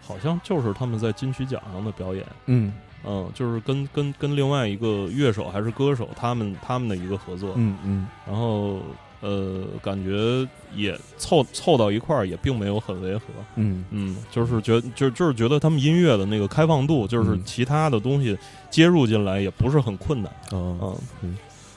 [0.00, 2.72] 好像就是他们在金曲奖上的表演，嗯。
[3.04, 8.06] 嗯，就是跟跟跟另外一个乐手还是歌手他们他们的一个合作，嗯嗯。
[8.26, 8.80] 然后
[9.20, 13.24] 呃，感觉也凑凑到一块儿，也并没有很违和。
[13.56, 13.84] 嗯。
[13.90, 17.42] 嗯，就是觉就就是觉得他们音乐的那个开放度，就是嗯。
[17.44, 18.38] 其他的东西
[18.70, 20.32] 接入进来也不是很困难。
[20.52, 21.36] 嗯，嗯。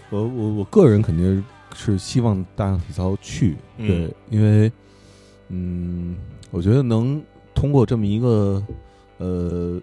[0.10, 3.88] 我我我个人肯定是希望大象体操去，嗯。
[3.88, 4.72] 对，因为
[5.50, 6.16] 嗯，
[6.52, 7.22] 我觉得能
[7.56, 8.64] 通过这么一个
[9.18, 9.82] 呃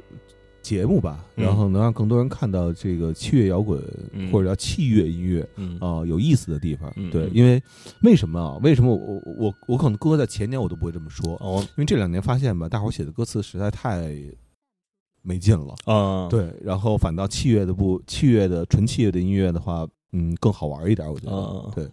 [0.68, 6.92] 节目吧，嗯然后能让更多人看到这个器乐摇滚、嗯或者叫器乐音乐嗯啊、有意思的地方。
[7.10, 7.62] 对，因为
[8.02, 8.58] 为什么啊？
[8.62, 14.12] 为什么我我我我可能搁在前年我都不会这么说，哦因为这两年发现吧，大伙儿写的歌词实在太
[15.22, 15.74] 没劲了。
[15.86, 21.32] 啊，对，然后反倒器乐的不器乐的纯器乐的音乐的话，嗯，更好玩一点，我觉得。
[21.32, 21.88] 嗯对。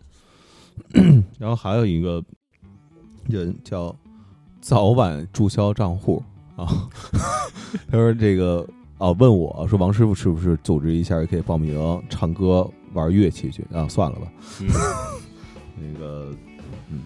[1.40, 2.22] 然后还有一个
[3.30, 3.96] 人叫
[4.60, 6.22] 早晚注销账户
[6.56, 6.90] 啊，
[7.92, 8.66] 他说这个
[8.98, 13.88] 啊问我说王师傅是不是组织一下也可以报名唱歌玩乐器去啊？
[13.88, 14.28] 算了吧，
[14.62, 14.68] 嗯
[15.94, 16.32] 那个
[16.90, 17.00] 嗯，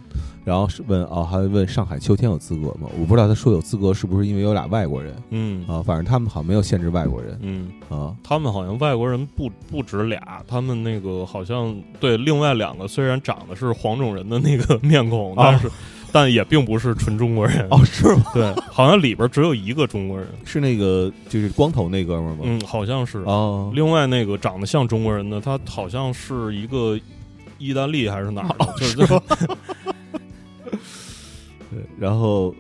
[0.44, 2.88] 然后是问啊，还问上海秋天有资格吗？
[3.00, 5.82] 我不知道他说有资格是不是因为有俩外国人嗯啊？
[5.82, 8.16] 反正他们好像没有限制外国人嗯，啊。
[8.24, 15.72] 他们好像外国人不不止俩，他们那个好像对另外两个虽然长得是黄种人的那个面孔，啊但是
[16.12, 17.68] 但也并不是纯中国人。
[17.70, 18.26] 哦，是吗？
[18.34, 20.28] 对，好像里边只有一个中国人。
[20.46, 22.40] 是那个就是光头那哥们儿吗？
[22.44, 23.20] 嗯，好像是。
[23.20, 27.00] 哦，另外那个长得像中国人的，他好像是一个
[27.58, 28.96] 意大利还是哪儿的， 就是
[31.72, 32.56] 对，然后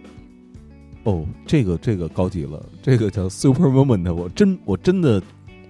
[1.03, 5.21] 哦，这个这个高级了，这个叫 Super Moment，我真我真的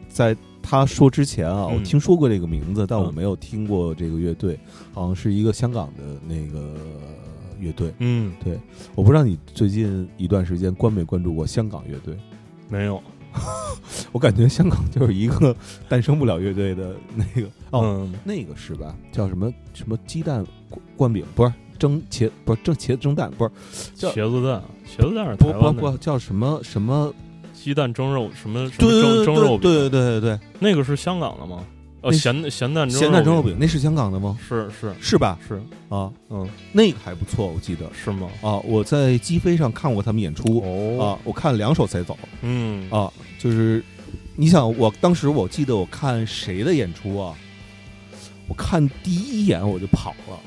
[0.10, 4.60] 在他说之前啊，嗯我听说过这个名字，但我嗯没有听过这个乐队，
[4.94, 6.74] 好像是一个香港的那个
[7.60, 7.93] 乐队。
[8.00, 8.60] 嗯，对
[8.95, 12.17] 我不知道你最近一段时间关没关注过香港乐队？
[12.69, 13.02] 没有。
[14.12, 15.56] 我感觉香港就是一个
[15.88, 18.95] 诞生不了乐队的那个哦，嗯那个是吧？
[19.12, 21.24] 叫什么什么鸡蛋灌灌饼？
[21.36, 23.52] 不是蒸茄，不是蒸茄子蒸蛋，不是
[23.93, 27.13] 叫茄子蛋，茄子蛋是不不台湾的不叫什么什么？
[27.54, 31.63] 鸡蛋蒸肉什么什么蒸对蒸肉饼，对对对对对那个是香港的吗？
[32.01, 34.38] 呃，那咸咸蛋，蒸咸蛋蒸肉饼饼那是香港的吗？
[34.47, 35.38] 是是是吧？
[35.47, 38.29] 是，啊，嗯，那个还不错，我记得是吗？
[38.41, 43.83] 啊，我在机飞上看过他们演出哦，啊，我看了两首才走嗯啊，就是
[44.35, 47.35] 你想，我当时我记得我看谁的演出啊？
[48.47, 50.39] 我看第一眼我就跑了。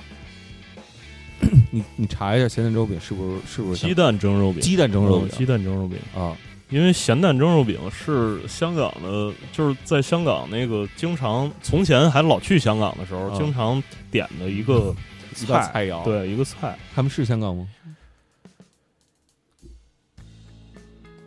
[1.71, 6.37] 你你查一下咸蛋蒸肉饼是不是是不是鸡蛋蒸肉饼，鸡蛋蒸肉饼嗯鸡蛋蒸肉饼，啊？
[6.73, 13.81] 因为咸蛋蒸肉饼是香港的，就是在香港那个经常从前还老去香港的时候，啊经常
[14.11, 14.95] 点的一个
[15.39, 16.79] 一道菜肴，，对一个菜。
[16.95, 17.69] 他们是香港吗？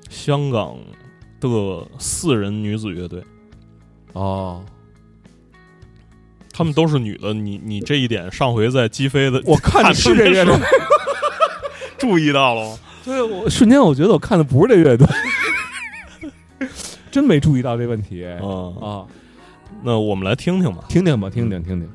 [0.10, 0.80] 香港
[1.40, 3.24] 的四人女子乐队，
[4.14, 4.66] 哦，
[6.52, 7.36] 她们都是女的。
[7.36, 10.56] 你你这一点上回在击飞的，我看你是这乐队，
[12.00, 12.80] 注意到了吗？
[13.06, 15.08] 对我瞬间我觉得我看的不是这乐队，
[17.12, 18.42] 真没注意到这问题啊，
[18.82, 19.06] 啊！
[19.84, 20.84] 那我们来听听吧。
[20.90, 21.90] 听听吧，听听听听。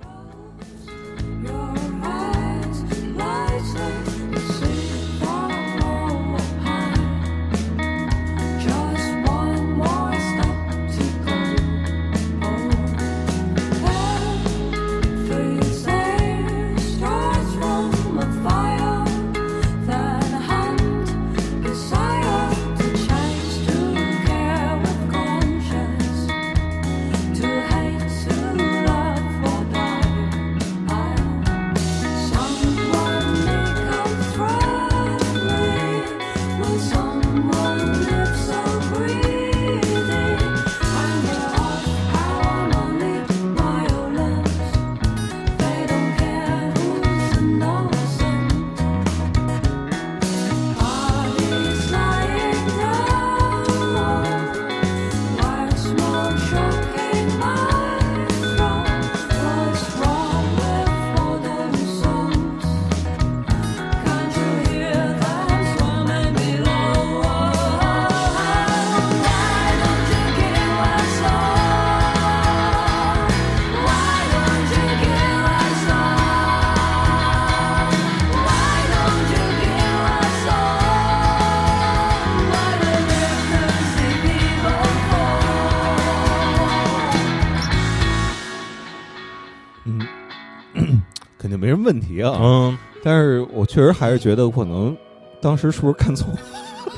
[91.90, 92.38] 问题啊。
[92.40, 94.96] 嗯，但是我确实还是觉得可能
[95.40, 96.32] 当时是不是看错？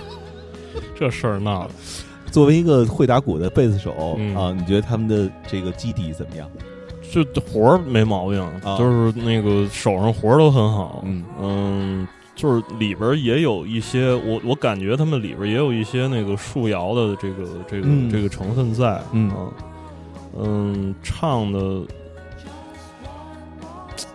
[0.95, 1.71] 这事儿闹的，
[2.31, 6.47] 作为一个会打鼓的贝斯手、嗯啊，你觉得他们的这个基底怎么样？
[7.11, 11.03] 这活儿没毛病，啊就是那个手上活儿都很好。
[11.07, 19.01] 嗯嗯，就是里边也有一些，我我感觉他们里边也有一些那个树摇的这个这个、嗯这个成分在。
[19.13, 19.49] 嗯啊
[20.39, 21.83] 嗯，唱的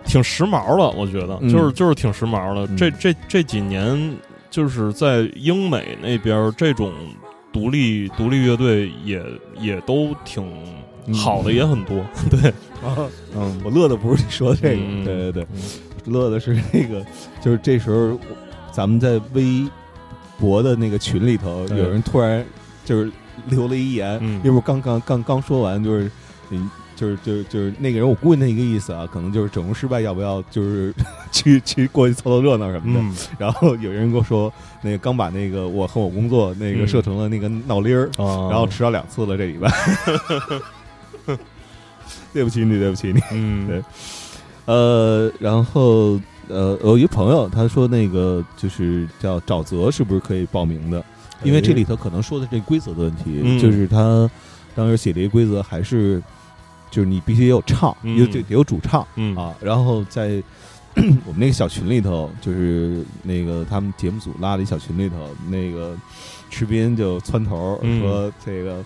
[0.08, 1.50] 挺时髦的，我觉得，嗯。
[1.50, 2.66] 就是就是挺时髦的。
[2.72, 2.78] 嗯。
[2.78, 4.16] 这这这几年，
[4.50, 6.92] 就是在英美那边，这种
[7.54, 9.22] 独立独立乐队也
[9.60, 10.44] 也都挺
[11.14, 12.04] 好的，也很多。
[12.32, 12.52] 对，
[13.36, 15.04] 嗯，我乐的不是你说的这个，嗯。
[15.06, 15.62] 对对对，嗯。
[16.06, 17.06] 乐的是那个，
[17.42, 18.18] 就是这时候
[18.72, 19.68] 咱们在微
[20.40, 22.46] 博的那个群里头，有人突然
[22.86, 23.12] 就是
[23.50, 24.38] 留了一言，嗯。
[24.38, 26.10] 因为我刚刚刚刚说完，就是
[26.50, 26.70] 嗯。
[26.98, 30.94] 就是就是就是那个人，我估计那个意思啊，可能就是整容失败，要不要就是
[31.32, 33.00] 去去过去凑凑热闹什么的。
[33.00, 39.72] 嗯然后有人跟我说，那个刚把那个我和我工作那个嗯设成了那个闹铃儿，啊，然后迟到两次了这礼拜。
[42.34, 43.22] 对不起你，对不起你。
[43.32, 43.84] 嗯 对
[44.66, 51.04] 呃，然后呃，我一个朋友他说那个就是叫沼泽，是不是可以报名的？
[51.44, 54.30] 因为这里头可能说的这规则的问题，嗯就是他
[54.76, 56.22] 当时写的一个规则还是
[56.92, 58.18] 就是你必须得有唱，嗯。
[58.18, 59.36] 有得得有主唱嗯。
[59.36, 60.42] 啊，然后在
[61.26, 65.96] 我们那个小群里头，就是那个他们节目组拉的一小群里头，那个
[66.50, 68.02] 池斌就窜头嗯。
[68.02, 68.84] 说这个。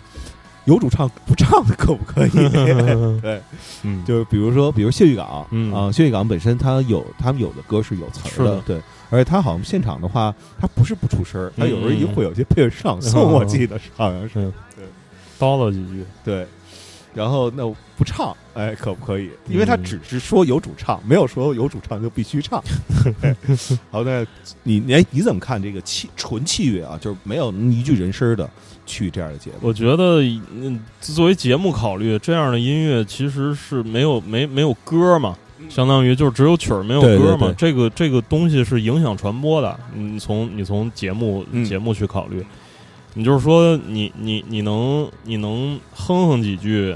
[0.65, 2.29] 有主唱不唱的可不可以？
[3.19, 3.41] 对，
[3.81, 4.05] 嗯。
[4.05, 5.73] 就是比如说，比如谢玉港，嗯。
[5.73, 14.29] 啊，谢玉港本身他有他们有的歌是有词的对，而且他好像现场的话，他不是不出声儿，他有时候也嗯嗯会有些配合唱诵，嗯我记得是好像是。
[14.29, 14.85] 是对
[15.39, 16.45] 叨唠几句，对。
[17.13, 17.63] 然后那
[17.97, 19.29] 不唱，哎，可不可以？
[19.47, 22.63] 因为他嗯只是说有主唱，没有说有主唱就必须唱。
[23.21, 23.35] 对
[23.91, 24.25] 好，那
[24.63, 26.97] 你你哎，你怎么看这个器纯器乐啊？
[27.01, 28.49] 就是没有一句人声儿的
[28.85, 29.57] 去这样的节目？
[29.61, 30.21] 我觉得，
[30.53, 35.37] 嗯，作为节目考虑，这样的音乐其实是没有没没有歌嘛，
[35.69, 37.47] 相当于就是只有曲儿没有歌嘛。
[37.47, 39.79] 对这个这个东西是影响传播的。
[39.93, 42.43] 你从你从节目嗯节目去考虑，
[43.13, 46.95] 你就是说你你你能你能哼哼几句。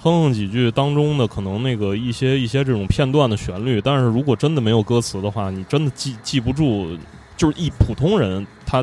[0.00, 6.96] 哼哼几句当中的可能那个一些一些这种片段的旋律，但是如果真的没有歌词的话，你真的记记不住，
[7.36, 8.82] 就是一普通人他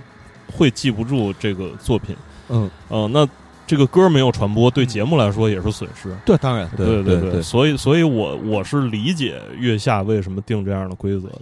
[0.51, 2.13] 会记不住这个作品。
[2.49, 3.25] 嗯，呃，那
[3.65, 6.13] 这个歌没有传播，对节目来说也是损失。
[6.25, 11.41] 对，当然，对对对，所以，所以我我是理解月下为什么定这样的规则的。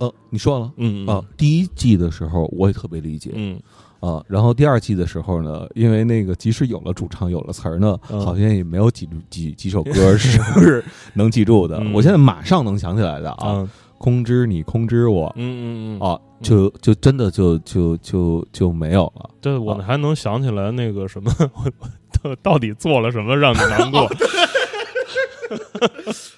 [0.00, 3.58] 呃，你说了嗯啊，第一季的时候我也特别理解，嗯
[4.00, 10.84] 啊，然后第二季的时候呢，因为那个即使有了主唱，有了词儿呢，嗯好像也没有几几几首歌 是是
[11.14, 11.76] 能记住的。
[11.78, 19.28] 嗯我现在马上能想起来的啊，啊空知你，空知我嗯嗯嗯，啊，就就真的就就就就没有了。
[19.42, 21.88] 对我还能想起来那个什么，我我
[22.22, 24.08] 到到底做了什么让你难过？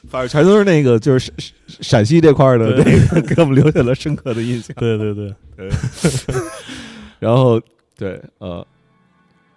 [0.08, 1.30] 反正全都是那个就是
[1.66, 4.74] 陕陕西这块儿的那个给我们留下了深刻的印象。
[4.78, 5.32] 对对对，
[7.22, 7.60] 然后
[7.96, 8.66] 对呃。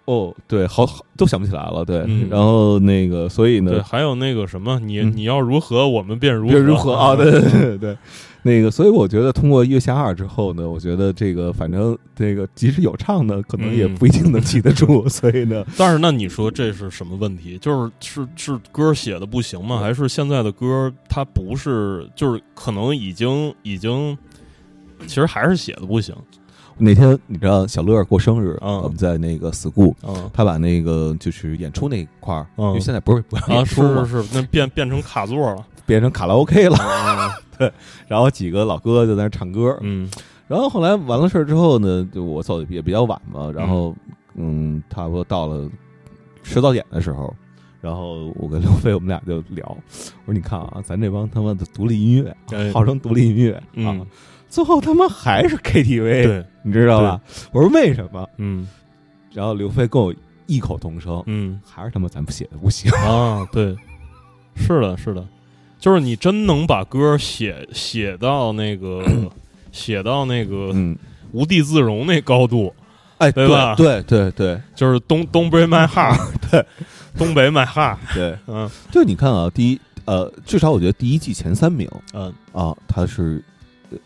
[0.08, 7.16] 哦，对，好好都想不起来了，对，嗯然后那个，所以对，呢，还有那个什么，你嗯你要如何，我们便如何如何啊？
[7.18, 7.98] 对对嗯对对，
[8.42, 17.58] 那个，所以我觉得通过《月下二》之后呢，我觉得这个反正这个即使有唱呢，可能也嗯不一定能记得住， 所以呢，但是那你说这是什么问题？
[17.58, 19.80] 就是是是歌写的不行吗？
[19.80, 24.16] 还是现在的歌它不是，就是可能已经已经，
[25.00, 26.14] 其实还是写的不行。
[26.78, 28.82] 那天你知道小乐过生日，嗯。
[28.82, 30.30] 我们在那个 school，嗯。
[30.32, 32.68] 他把那个就是演出那块儿，嗯。
[32.68, 35.64] 因为现在不是不让出嘛，是是，那变变成卡座了。
[35.86, 36.76] 变成卡拉 OK 了，
[37.56, 37.72] 对
[38.08, 40.10] 然后几个老哥就在那唱歌，嗯。
[40.48, 43.94] 然后后来完了事儿之后呢，就我走的也比较晚嘛，然后
[44.34, 45.70] 嗯，差不多到了
[46.42, 47.32] 迟早点的时候，
[47.80, 53.62] 然后我跟刘飞我们俩就聊，我说你看啊，咱这帮他妈的独立音乐，哎号称独立音乐啊。
[53.74, 54.06] 嗯，
[54.48, 57.20] 最后他妈还是 KTV，对，你知道吧？
[57.52, 58.28] 我说为什么？
[58.38, 58.66] 嗯。
[59.32, 60.14] 然后刘飞跟我
[60.46, 61.60] 异口同声，嗯。
[61.64, 62.90] 还是他妈咱们写的不行。
[62.92, 63.76] 啊，对，
[64.56, 65.26] 是的，是的，
[65.78, 69.04] 就是你真能把歌写写到那个
[69.72, 70.96] 写到那个嗯，
[71.32, 72.72] 无地自容那高度，
[73.18, 73.74] 哎，对吧？
[73.74, 76.18] 对对对就是东东北 my heart，
[76.50, 76.64] 对，
[77.18, 78.70] 东北 my heart，对，嗯。
[78.90, 83.42] 就你看啊，第一呃，至少我觉得第一季前三名嗯，啊，他是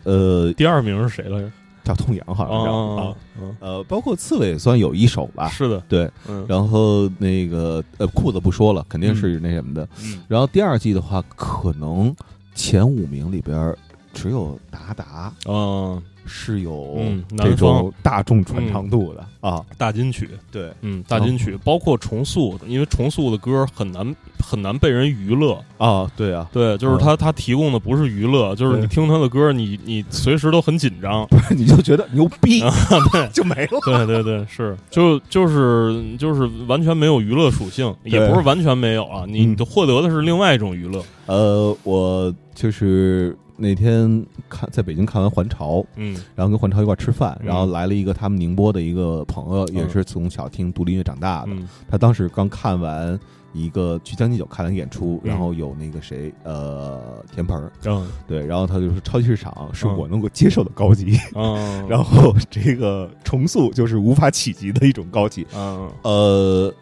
[0.03, 1.51] 呃第二名是谁来着？
[1.83, 3.55] 叫痛痒，好像是啊。
[3.59, 6.45] 呃，包括刺猬也算有一首吧，是的，对，嗯。
[6.47, 9.87] 然后那个呃裤子不说了，肯定是那什么的。
[10.03, 10.21] 嗯。
[10.27, 12.15] 然后第二季的话，可能
[12.53, 13.75] 前五名里边
[14.13, 19.25] 只有达达嗯，是有嗯这种大众传唱度的。
[19.39, 19.65] 啊。
[19.75, 20.71] 大金曲，对。
[20.81, 25.57] 嗯，大金曲，包括重塑的，因为重塑的歌很难很难被人娱乐。
[25.77, 31.27] 啊，对啊，对，就是他他提供的不是娱乐，就是你听他的歌，你你随时都很紧张。
[31.51, 32.71] 你就觉得牛逼，啊、
[33.11, 33.27] 对。
[33.29, 33.79] 就没了。
[33.85, 39.57] 对对对，是，就就是就是完全没有娱乐属性，也不是完全没有啊，你嗯。
[39.65, 41.03] 获得的是另外一种娱乐。
[41.27, 46.15] 呃，我就是那天看在北京看完《还潮》，嗯。
[46.35, 47.47] 然后跟《还潮》一块吃饭，嗯。
[47.47, 51.51] 然后来了一个他们宁波的一个朋友，也嗯是从小听独立音乐长大的。
[51.51, 51.67] 嗯。
[51.89, 53.17] 他当时刚看完
[53.53, 55.29] 一个去将进酒看了个演出，嗯。
[55.29, 58.07] 然后有那个谁，呃，田鹏儿，嗯。
[58.27, 65.45] 对，然后他就说超级市场是嗯我能够接受的高级，嗯， 然后这个重塑就是无法企及的一种高级。
[65.55, 65.89] 嗯。
[66.03, 66.73] 呃，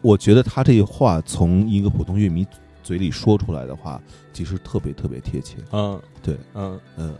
[0.00, 2.46] 我觉得他这话从一个普通乐迷
[2.82, 4.00] 嘴里说出来的话，
[4.32, 5.56] 其实特别特别贴切。
[5.72, 6.00] 嗯。
[6.22, 6.78] 对，嗯。
[6.96, 7.14] 嗯，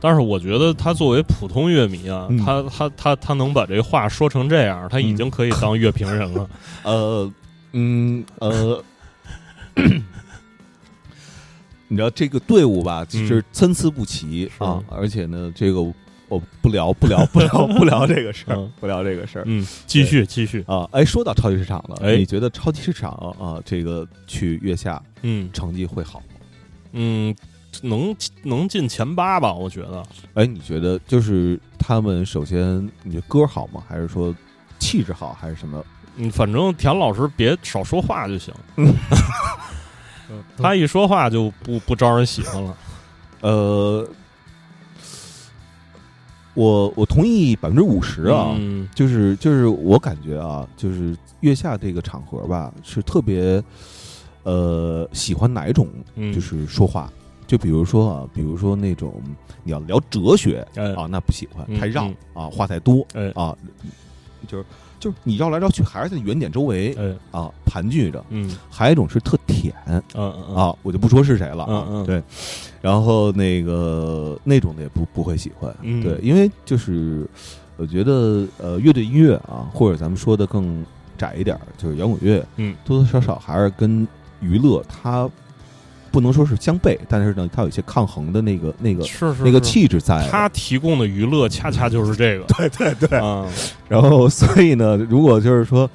[0.00, 2.38] 但是我觉得他作为普通乐迷啊，嗯。
[2.38, 6.50] 他他他他能把这话说成这样，他已经可以当乐评人了。
[6.82, 7.32] 呃，
[7.72, 8.82] 嗯，呃。
[11.88, 15.82] 你知道这个队伍吧，其实参差不齐、是啊，而且呢，这个
[16.26, 20.64] 我不聊不聊不聊不聊这个事儿，嗯不聊这个事儿嗯，继续继续。
[20.66, 20.88] 啊。
[20.92, 26.24] 哎，说到超级市场了，哎你觉得超级市场啊，这个去月下嗯成绩会好吗？
[26.92, 27.36] 嗯，
[27.82, 29.52] 能能进前八吧？
[29.52, 30.02] 我觉得。
[30.32, 33.84] 哎，你觉得就是他们首先，你觉得歌好吗？
[33.86, 34.34] 还是说
[34.78, 35.84] 气质好，还是什么？
[36.16, 38.52] 嗯，反正田老师别少说话就行。
[38.76, 38.94] 嗯
[40.56, 42.74] 他一说话就不不招人喜欢了。
[43.42, 44.08] 呃，
[46.54, 53.62] 我我同意百分之五十啊，嗯就是就是我感觉啊，就是月下这个场合吧，是特别
[54.44, 57.12] 呃喜欢哪一种嗯，就是说话，
[57.46, 59.20] 就比如说啊，比如说那种
[59.64, 63.54] 你要聊哲学哎啊，那不喜欢，嗯太绕嗯啊，话太多哎啊，
[64.46, 64.64] 就是
[65.02, 67.12] 就是你绕来绕去，还是在原点周围哎。
[67.32, 68.24] 啊盘踞着。
[68.28, 68.48] 嗯。
[68.70, 69.74] 还有一种是特舔。
[69.86, 72.06] 嗯嗯啊，我就不说是谁了啊，嗯嗯。
[72.06, 72.22] 对，
[72.80, 76.00] 然后那个那种的也不不会喜欢，嗯。
[76.00, 77.26] 对，因为就是
[77.76, 80.84] 我觉得呃，乐队音乐啊，或者咱们说的更
[81.18, 82.76] 窄一点，就是摇滚乐，嗯。
[82.84, 84.06] 多多少少还是跟
[84.40, 85.28] 娱乐它
[86.12, 90.30] 不能说是相悖，但是呢，它有一些抗衡的那个那个是是那个气质在的。
[90.30, 92.44] 他提供的娱乐恰恰就是这个。
[92.54, 93.48] 对 对对，啊，
[93.88, 95.90] 然后所以呢，如果就是说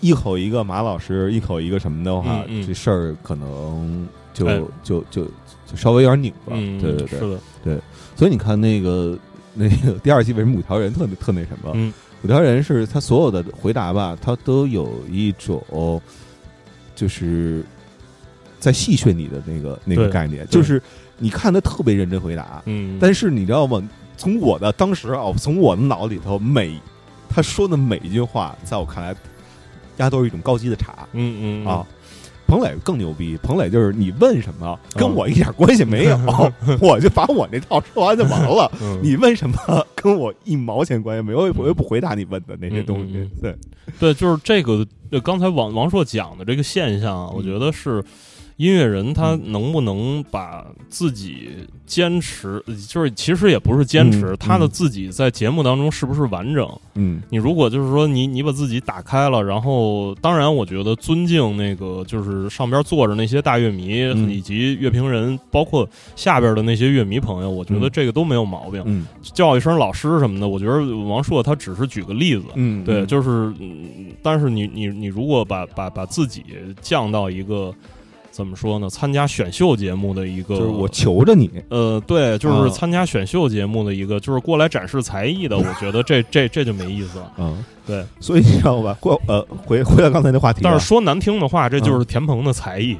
[0.00, 6.54] 一口一个马老师，一口一个什么的话，嗯嗯这事儿可能就、哎就就就稍微有点拧巴。
[6.56, 7.82] 嗯，对对对，是的，
[8.16, 9.18] 所以你看那个
[9.52, 11.70] 那个第二季为什么五条人特特那什么？
[11.74, 11.92] 嗯
[12.22, 16.00] 五条人是他所有的回答吧，他都有一种
[16.94, 17.62] 就是
[18.64, 20.80] 在戏谑你的那个那个概念，就是
[21.18, 23.86] 你看他特别认真回答，嗯，但是你知道吗？
[24.16, 26.80] 从我的当时啊，从我的脑里头，每
[27.28, 29.14] 他说的每一句话，在我看来，
[29.98, 31.86] 压都是一种高级的茶嗯嗯啊。
[32.46, 36.16] 彭磊更牛逼，彭磊就是你问什么跟嗯我一点关系没有，
[36.80, 38.70] 我就把我那套说完就完了。
[38.80, 39.56] 嗯你问什么
[39.94, 43.30] 跟我一毛钱关系没有，我又不我也不回答你问的那些东西嗯嗯。
[43.42, 43.56] 对，
[43.98, 48.04] 对，就是这个，呃刚才王王硕讲的这个现象啊，我觉得是
[48.56, 51.48] 音乐人他嗯能不能把自己
[51.86, 56.68] 坚持，呃就是其实也不是坚持，嗯他的嗯自己在节目当中是不是完整？
[56.94, 68.82] 嗯你如果就是说你你把自己打开了，然后当然我觉得尊敬那个就是上边坐着那些大乐迷、嗯以及乐评人，包括下边的那些乐迷朋友，我觉得嗯这个都没有毛病。
[68.86, 72.44] 嗯叫一声老师什么的，我觉得王朔他只是举个例子。
[72.54, 76.44] 嗯，对，嗯就是，嗯但是你你你如果把把把自己
[76.80, 77.74] 降到一个
[78.34, 78.90] 怎么说呢？
[78.90, 87.32] 参加选秀节目的一个，就是我求着你，呃，对，就是啊参加选秀节目的一个，就是过来展示才艺的， 我觉得这这这就没意思了。
[87.38, 88.96] 嗯， 对，所以你知道吧？
[88.98, 92.98] 过呃，回回到刚才那话题啊，但是说难听的话，这就是田鹏的才艺。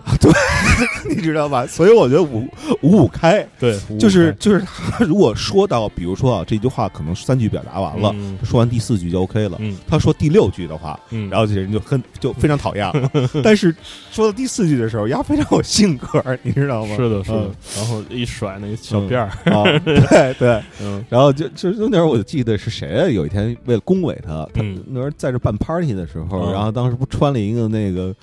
[1.09, 1.67] 你知道吧？
[1.67, 2.47] 所以我觉得五
[2.83, 9.57] 五五开，对，就是就是他 如果说到，比如说啊，这句话可能三句表达完了，嗯说完第四句就 OK 了。
[9.61, 13.11] 嗯他说第六句的话，嗯，然后这人就很就非常讨厌了。
[13.43, 13.75] 但是
[14.11, 16.97] 说到第四句的时候，丫非常有性格，你知道吗？
[16.97, 20.61] 是的，是的嗯，然后一甩那个小辫儿，啊，对对。
[20.81, 23.09] 嗯然后就就就那会儿我就记得是谁啊？
[23.09, 28.15] 有一天为了恭维他，他嗯那时候在这办 party 的时候，嗯然后当时不穿了一个那个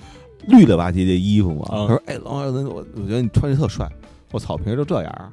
[0.46, 1.66] 绿了吧唧的衣服嘛？
[1.72, 3.88] 嗯他说：“哎，王老师，我我觉得你穿的特帅。”
[4.32, 5.32] 我操，平时就这样。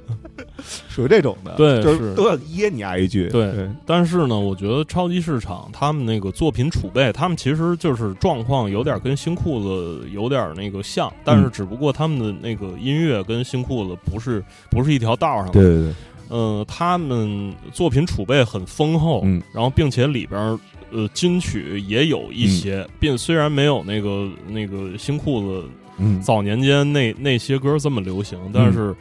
[0.89, 15.53] 属于这种的，对就是都要噎你挨一句，对对，但是呢，我觉得超级市场他们那个作品储备，他们其实就是状况有点跟新裤子有点那个像，但是只不过他们的那个音乐跟新裤子不是不是一条道上的。
[15.53, 15.93] 对对对，
[16.31, 20.57] 嗯、他们作品储备很丰厚，嗯然后并且里边儿
[20.91, 25.69] 呃金曲也有一些，并虽然没有那个那个新裤子
[25.99, 28.95] 嗯早年间那那些歌这么流行，但是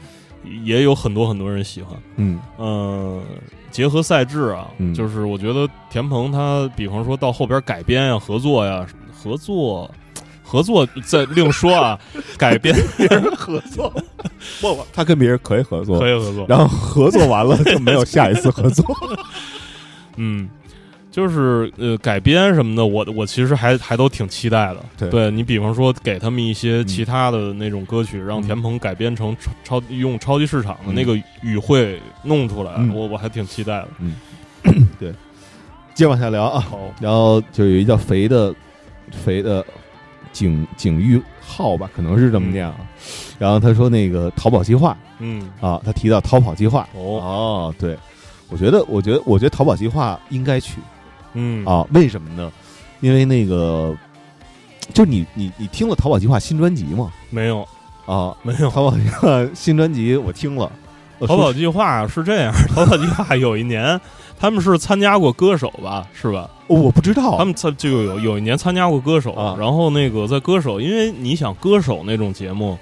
[0.64, 1.98] 也有很多很多人喜欢。
[2.16, 3.22] 嗯嗯，
[3.72, 9.90] 结合赛制啊，嗯就是我觉得田鹏他，比方说到后边改编呀、合作呀、合作。
[10.50, 12.00] 合作再另说啊，
[12.38, 13.94] 改编别人合作，
[14.62, 18.86] 不不，他跟别人可以合作，可以合作，然后合作完了就没有下一次合作，
[20.16, 20.48] 嗯，
[21.18, 25.10] 就是呃改编什么的，我我其实还还都挺期待的。
[25.10, 25.32] 对。
[25.32, 32.94] 你比方说给他们一些其他的那种歌曲，让嗯田鹏改编成超超用超级市场的那个语汇弄出来，嗯。
[32.94, 33.88] 我我还挺期待的。
[33.98, 34.16] 嗯，
[35.00, 35.12] 对。
[35.96, 38.54] 接往下聊啊，好，然后就有一叫肥的
[39.10, 39.66] 肥的
[40.32, 42.76] 景景玉浩吧，可能是这么念啊。
[43.40, 47.98] 然后他说那个逃跑计划嗯，啊，他提到逃跑计划哦，哦，对，
[48.50, 50.80] 我觉得我觉得我觉得淘宝计划应该去
[51.40, 52.52] 嗯，啊，为什么呢？
[53.00, 53.96] 因为那个
[54.94, 57.12] 就是你你你听了淘宝计划新专辑吗？
[57.30, 57.68] 没有
[58.08, 58.70] 啊，没有。
[58.72, 60.72] 淘宝计划 新专辑我听了，
[61.20, 64.00] 呃说淘宝计划是这样，淘宝计划 有一年
[64.40, 66.50] 他们是参加过歌手吧，是吧？
[66.68, 72.78] 我不知道他们参就有有一年参加过歌手，啊然后那个在歌手，因为你想歌手那种节目，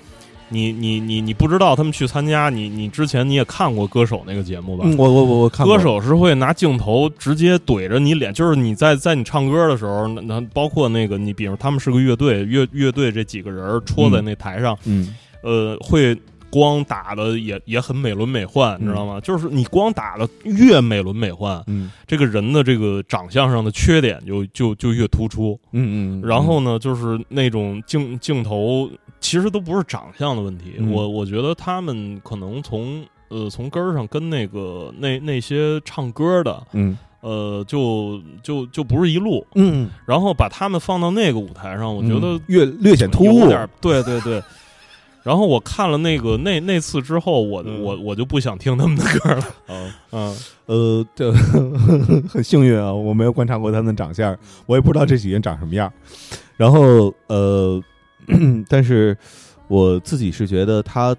[0.49, 4.83] 你你你你不知道他们去参加，你你之前你也看过歌手那个节目吧？
[4.87, 16.15] 嗯，我我我我看过歌手是会拿镜头直接怼着你脸，就是你在在你唱歌的时候，那那包括那个你，比如他们是个乐队，乐乐队这几个人戳在那台上，嗯呃，会
[16.49, 19.19] 光打的也也很美轮美奂，你知嗯道吗？
[19.19, 25.59] 就是你光打的越美轮美奂，嗯这个人的这个长相上的缺点就就就越突出。
[25.73, 28.89] 嗯嗯，然后呢，就是那种镜镜头，
[29.25, 30.75] 其实都不是长相的问题。
[30.77, 39.43] 嗯我我觉得他们可能从呃从根儿上跟那个那那些唱歌的嗯呃就就就不是一路。
[39.55, 44.39] 嗯，然后把他们放到那个舞台上，我觉得略略显突兀，点对对对。
[45.23, 49.43] 然后我看了那个那那次之后，我、嗯我我就不想听他们的歌了。
[49.69, 51.31] 嗯嗯，呃，这
[52.29, 55.91] 很幸运啊，我没有观察过他们的长相，我也不知道这几个人长什么样。
[56.57, 57.81] 然后呃，
[58.69, 59.17] 但是
[59.67, 61.15] 我自己是觉得他，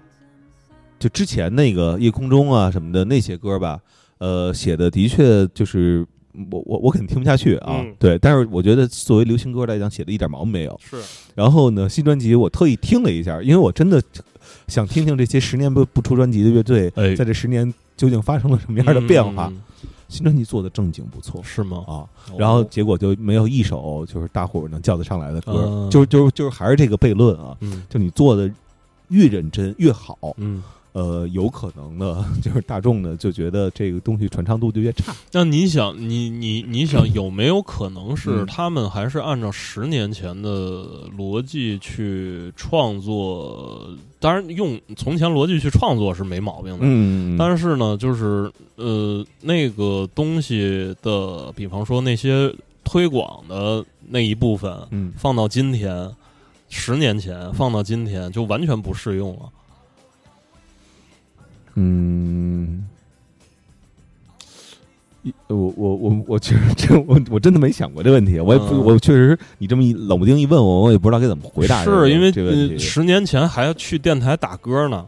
[0.99, 3.79] 就之前那个夜空中啊什么的那些歌吧，
[4.17, 6.05] 呃，写的的确就是
[6.51, 8.17] 我我我肯定听不下去啊，嗯对。
[8.19, 10.79] 但是我觉得作为流行歌来讲，写的一点毛病没有。
[10.83, 10.97] 是，
[11.35, 14.01] 然后呢，新专辑我特意听了一下，因为我真的
[14.67, 19.47] 想听听这些十年不不出专辑的乐队，哎在这十年究竟发生了什么样的变化。
[19.53, 19.61] 嗯
[20.09, 21.83] 新专辑做的正经不错是吗？
[21.87, 21.93] 啊，
[22.31, 28.49] 哦然后结果就没有一首就是大伙儿能叫得上来的歌，嗯就就就是还是这个悖论啊，嗯就你做的
[29.09, 30.63] 越认真越好，嗯。
[30.93, 35.13] 呃，有可能呢， 就是大众呢就觉得这个东西传唱度就越差。
[35.31, 43.87] 那你想，你你你想，有没有可能是嗯他们还是按照十年前的逻辑去创作？
[44.19, 46.79] 当然，用从前逻辑去创作是没毛病的。
[46.81, 52.53] 嗯但是呢，就是呃，那个东西的，比方说那些
[52.83, 56.09] 推广的那一部分，嗯放到今天，
[56.69, 59.49] 十年前放到今天就完全不适用了。
[61.75, 62.96] 嗯，一
[65.47, 72.07] 我我我我确实这我我真的没想过这问题，我也不、嗯我确实你这么一冷不丁一问我，我也不知道该怎么回答这个。
[72.07, 75.05] 是因为十年前还要去电台打歌呢。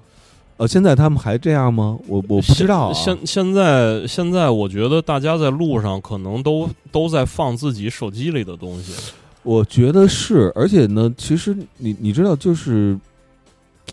[0.58, 1.98] 呃，现在他们还这样吗？
[2.06, 2.94] 我我不知道、啊。
[2.94, 8.94] 现现在现在，我觉得大家在路上可能都都在放自己手机里的东西。
[9.44, 13.00] 我觉得是，而且呢，其实你你知道，就是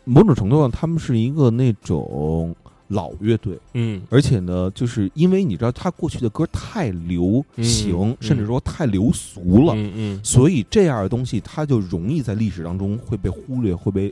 [0.03, 2.53] 某种程度上，他们是一个那种
[2.89, 4.01] 老乐队，嗯。
[4.11, 14.09] 而且呢，就是因为你知道他过去的歌太流行，嗯甚至说太流俗了，嗯嗯，所以这样的东西它就容易在历史当中会被忽略，会被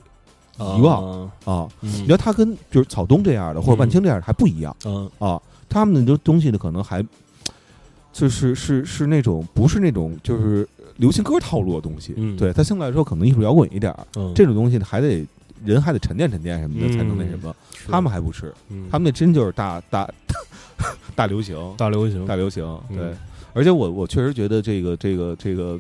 [0.59, 1.69] 遗忘啊。
[1.81, 5.11] 你知道他跟就是草东这样的或者万青这样的还不一样嗯。
[5.19, 7.05] 啊，他们的东西呢可能还
[8.13, 10.69] 就是是是那种不是那种就是
[10.99, 12.37] 流行歌套路的东西，嗯。
[12.37, 15.27] 对他相对来说可能艺术摇滚一点儿，嗯，这种东西呢还得
[15.65, 17.55] 人还得沉淀沉淀什么的嗯才能那什么，
[17.87, 18.89] 他们还不吃，嗯。
[18.91, 20.09] 他们那真就是大大
[21.15, 22.27] 大流行，大流行。
[22.27, 22.97] 大流行，嗯。
[22.97, 23.15] 对，
[23.53, 25.79] 而且我我确实觉得这个这个这个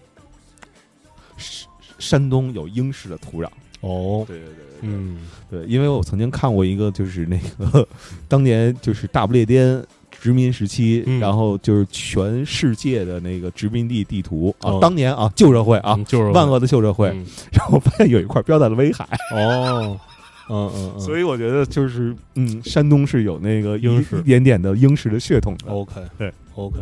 [1.36, 1.68] 山
[1.98, 3.48] 山东有英式的土壤，
[3.80, 4.54] 哦，对对对。
[4.82, 5.18] 嗯。
[5.50, 7.86] 对，因为我曾经看过一个，就是那个
[8.28, 9.82] 当年就是大不列颠
[10.24, 11.20] 殖民时期，嗯。
[11.20, 14.78] 然后就是全世界的那个殖民地地图啊，哦。
[14.80, 17.26] 当年啊旧社会啊，嗯就是万恶的旧社会，嗯。
[17.52, 19.06] 然后我发现有一块标在了威海，
[19.36, 20.00] 哦，
[20.48, 24.16] 嗯嗯嗯，所以我觉得就是嗯，山东是有那个一英式。
[24.20, 25.70] 一点点的英式的血统的。
[25.70, 26.78] OK，对，OK。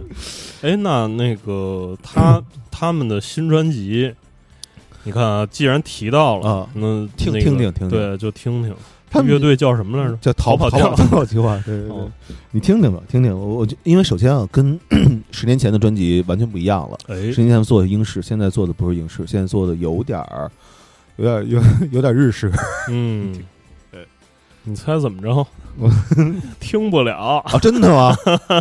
[0.63, 2.41] 哎，那那个他
[2.71, 4.15] 他们的新专辑，
[5.03, 6.69] 你看啊，既然提到了，啊。
[6.75, 7.89] 那听那个听听听听。
[7.89, 8.73] 对，就听听。
[9.13, 10.17] 他们乐队叫什么来着？
[10.23, 12.11] 叫逃跑逃跑逃跑计划，对对对哦，
[12.51, 13.31] 你听听吧，听听。
[13.39, 14.79] 我我就因为首先啊，跟
[15.31, 16.99] 十年前的专辑完全不一样了。
[17.09, 20.51] 哎十，年前做的英式，现在做的不是英式，现在做的有点儿，
[21.17, 21.61] 有点儿有
[21.91, 22.51] 有点日式
[22.89, 23.35] 嗯
[23.93, 24.07] 对，
[24.65, 25.47] 你猜怎么着？
[25.79, 25.91] 我
[26.61, 27.43] 听不了。
[27.47, 27.59] 啊！
[27.61, 28.15] 真的吗？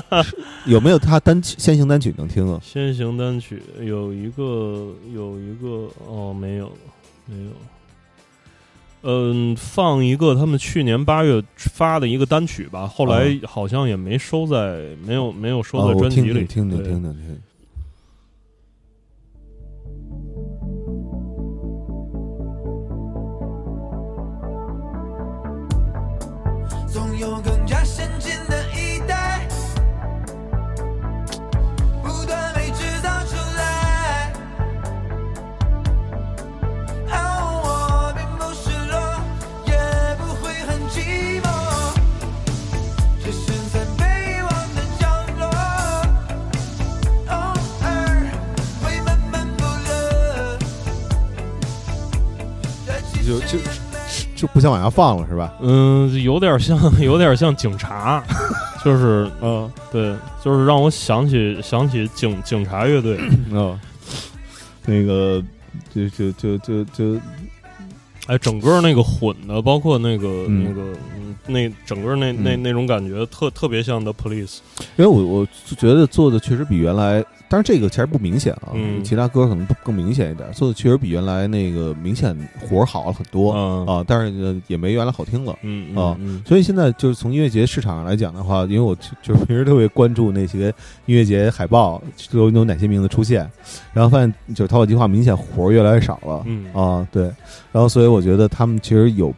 [0.65, 2.59] 有没有他单曲先行单曲能听啊？
[2.63, 6.71] 先行单曲有一个有一个哦，没有
[7.25, 7.51] 没有。
[9.03, 16.45] 嗯，放一个他们去年八月发的一个单曲吧，后来好像也没收在，没有没有收哦，在专辑里。
[16.45, 17.41] 听听听听听听听。
[26.87, 27.60] 总有更
[53.39, 53.57] 就就
[54.35, 55.53] 就不想往下放了是吧？
[55.61, 58.21] 嗯，有点像， 有点像警察，
[58.83, 60.13] 就是嗯对，
[60.43, 63.17] 就是让我想起想起警警察乐队。
[63.51, 63.79] 嗯，
[64.85, 65.41] 那个
[65.93, 67.19] 就就就就就
[68.31, 70.81] 哎，整个那个混的，包括那个、嗯那个，
[71.17, 74.59] 嗯，那整个那那嗯那种感觉，特特别像 The Police。
[74.95, 85.53] 因为我我觉得做的确实比原来，但是这个其实不明显啊，嗯其他歌可能更明显一点，做的确实比原来那个明显活好了很多、嗯啊，但是也没原来好听了。
[85.63, 90.67] 嗯啊嗯所以现在就是从音乐节市场上来讲的话，因为我就就是平时特别关注那些
[91.05, 92.01] 音乐节海报
[92.31, 93.49] 都有哪些名字出现，
[93.91, 96.43] 然后发现就是淘宝计划明显活越来越少了。
[96.45, 97.23] 嗯啊，对，
[97.73, 99.33] 然后所以我觉得他们其实有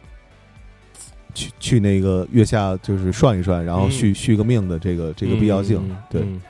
[1.34, 3.90] 去去那个月下就是涮一涮，然后嗯。
[3.90, 5.80] 续、续个命的这个这个必要性。
[6.10, 6.40] 对，嗯。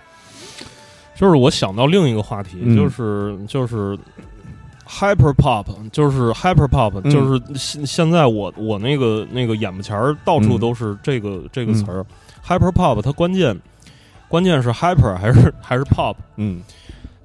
[1.15, 2.77] 就是我想到另一个话题，嗯。
[2.77, 3.97] 就是就是
[4.87, 7.11] hyper pop，就是 hyper pop，、嗯。
[7.11, 12.05] 就是现现在我我那个那个眼巴前儿到处嗯都是这个、这个词儿、
[12.45, 13.59] hyper pop，它关键
[14.29, 16.17] 关键是 hyper 还是还是 pop。
[16.37, 16.61] 嗯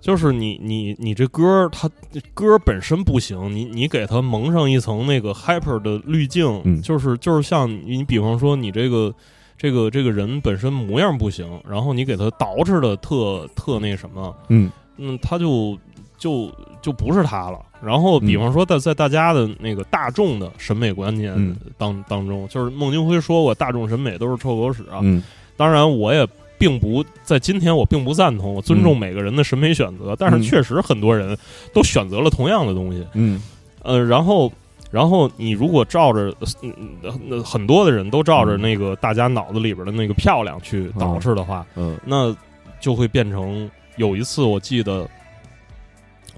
[0.01, 1.89] 就是你你你这歌儿它
[2.33, 9.13] 歌儿本身不行，你你给它蒙上一层那个 hyper 的滤镜，嗯就是就是像你你比方说你这个
[9.57, 15.77] 这个这个人本身模样不行，然后你给他捯饬的特特那什么，嗯嗯，他就
[16.17, 16.49] 就
[16.81, 17.59] 就不是他了。
[17.81, 25.23] 然后比方说在在大家的那个大众的审美观念嗯当、当中，就是孟京辉说过大众审美都是臭狗屎啊，嗯
[25.55, 26.25] 当然，我也
[26.59, 30.15] 并不在今天，我并不赞同，我尊重每个人的审美选择。
[30.15, 31.35] 但是，嗯确实很多人
[31.73, 33.03] 都选择了同样的东西。
[33.13, 33.41] 嗯
[33.81, 34.51] 呃，然后，
[34.91, 36.31] 然后你如果照着，
[36.61, 42.35] 嗯嗯很多的人都照着那个大家脑子里边的那个漂亮去捯饬的话，嗯那
[42.79, 45.09] 就会变成有一次我记得。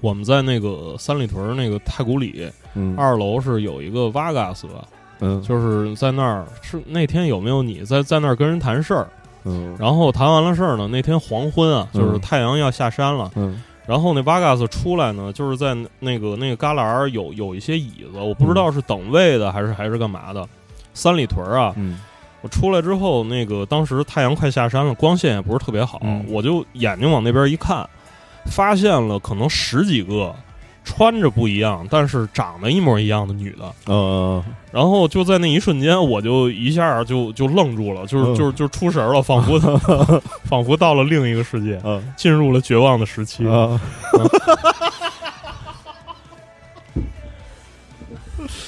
[0.00, 4.84] 我们在那个三里屯那个太古里嗯二楼是有一个 Vagas 吧，
[5.20, 9.08] 嗯就是在那儿是那天有没有你在在那儿跟人谈事儿？
[9.44, 13.30] 嗯然后谈完了事儿呢，那天黄昏啊，就是嗯太阳要下山了。
[13.36, 20.46] 嗯然后那 Vagas 出来呢，就是在那个那个旮旯儿有有一些椅子，我不知道是等位的还是还是干嘛的。
[20.94, 21.98] 三里屯啊，嗯
[22.42, 27.84] 我出来之后，那个当时太阳快下山了，光线也不是特别好，嗯我就眼睛往那边一看，
[28.46, 30.32] 发现了可能十几个
[30.84, 33.72] 穿着不一样，但是长得一模一样的女的。
[33.86, 38.34] 呃然后就在那一瞬间，我就一下就就愣住了，就是嗯。
[38.34, 39.58] 就是就出神了，仿佛
[40.44, 43.44] 仿佛到了另一个世界，呃进入了绝望的时期。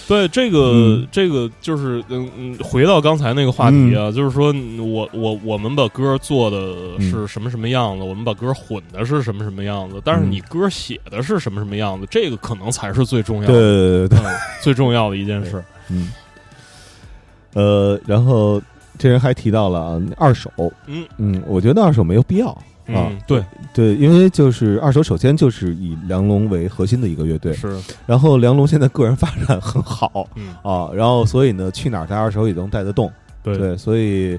[0.07, 1.09] 对这个、嗯。
[1.11, 10.31] 这个就是嗯嗯，回到刚才那个话题啊，就是说嗯我我我们把歌做的是什么什么样子，我们把歌混的是什么什么样子，但是嗯。
[10.33, 15.63] 你歌写的是什么什么样子，这个可能才是最重要对的，对对对，嗯最重要的一件事。
[15.89, 16.13] 嗯。
[17.53, 18.61] 呃，然后
[18.99, 20.51] 这人还提到了啊二手，
[20.87, 21.07] 嗯。
[21.19, 22.57] 嗯，我觉得二手没有必要，
[22.87, 33.11] 啊嗯，对，对，因为就是二手，首先就是以梁龙为核心的一个乐队，是，然后梁龙现在个人发展很好嗯，啊，然后所以呢，去哪儿带二手也能带得动，
[33.43, 34.39] 对，对，所以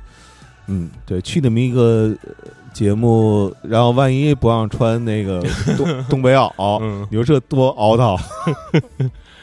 [0.68, 2.32] 嗯，对，去那么一个呃
[2.74, 5.42] 节目，然后万一不让穿那个
[5.78, 6.52] 东东北袄，
[6.84, 8.18] 嗯，你说这多熬到，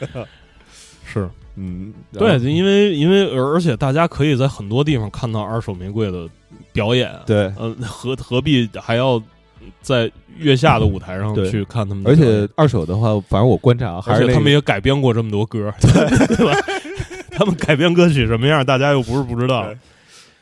[1.05, 1.29] 是。
[1.55, 6.27] 嗯，对，然后因为因为而且大家可以在很多地方看到二手玫瑰的
[6.73, 9.21] 表演，对，呃，何何必还要
[9.81, 12.15] 在月下的舞台上去看他们而？
[12.15, 16.53] 且二手的话，反正我观察啊还而且他们也改编过这么多歌， 对吧？
[17.31, 19.65] 他们改编歌曲什么样，大家又不是不知道。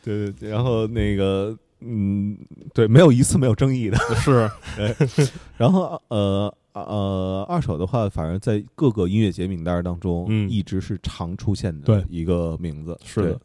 [0.03, 2.36] 对对对，然后那个嗯，
[2.73, 3.97] 对，没有一次没有争议的。
[4.15, 4.49] 是，
[5.57, 12.97] 然后呃呃，二手的话，反正在各个音乐节名单当中，嗯一直是常出现的一个名字。
[13.05, 13.38] 是的对，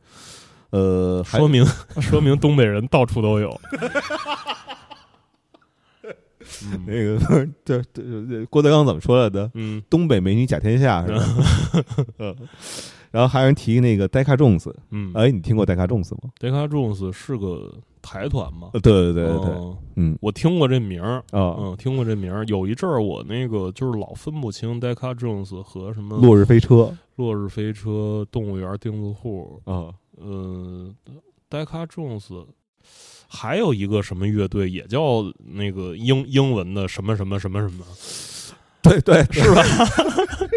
[0.71, 1.64] 呃，说明
[2.01, 3.59] 说明东北人到处都有。
[6.87, 7.19] 那个
[7.64, 9.51] 对对对，郭德纲怎么说来的？
[9.55, 11.23] 嗯东北美女甲天下是吧？
[12.19, 12.35] 嗯。
[13.11, 18.71] 然后还有人提那个 Decca Jones，嗯，哎，你听过 Decca Jones 吗？Decca Jones 是个台团嘛？
[18.75, 22.45] 呃，对对对对嗯我听过这名儿，啊，嗯，听过这名儿。
[22.47, 29.95] 有一阵儿我那个就是老分不清 Decca Jones 和什么落日飞车落日飞车、动物园、钉子户，啊，呃
[31.51, 32.47] ，Decca Jones。
[33.29, 37.85] 还有一个什么乐队也叫那个英英文的什么什么什么什么，
[38.83, 39.64] 对对是吧？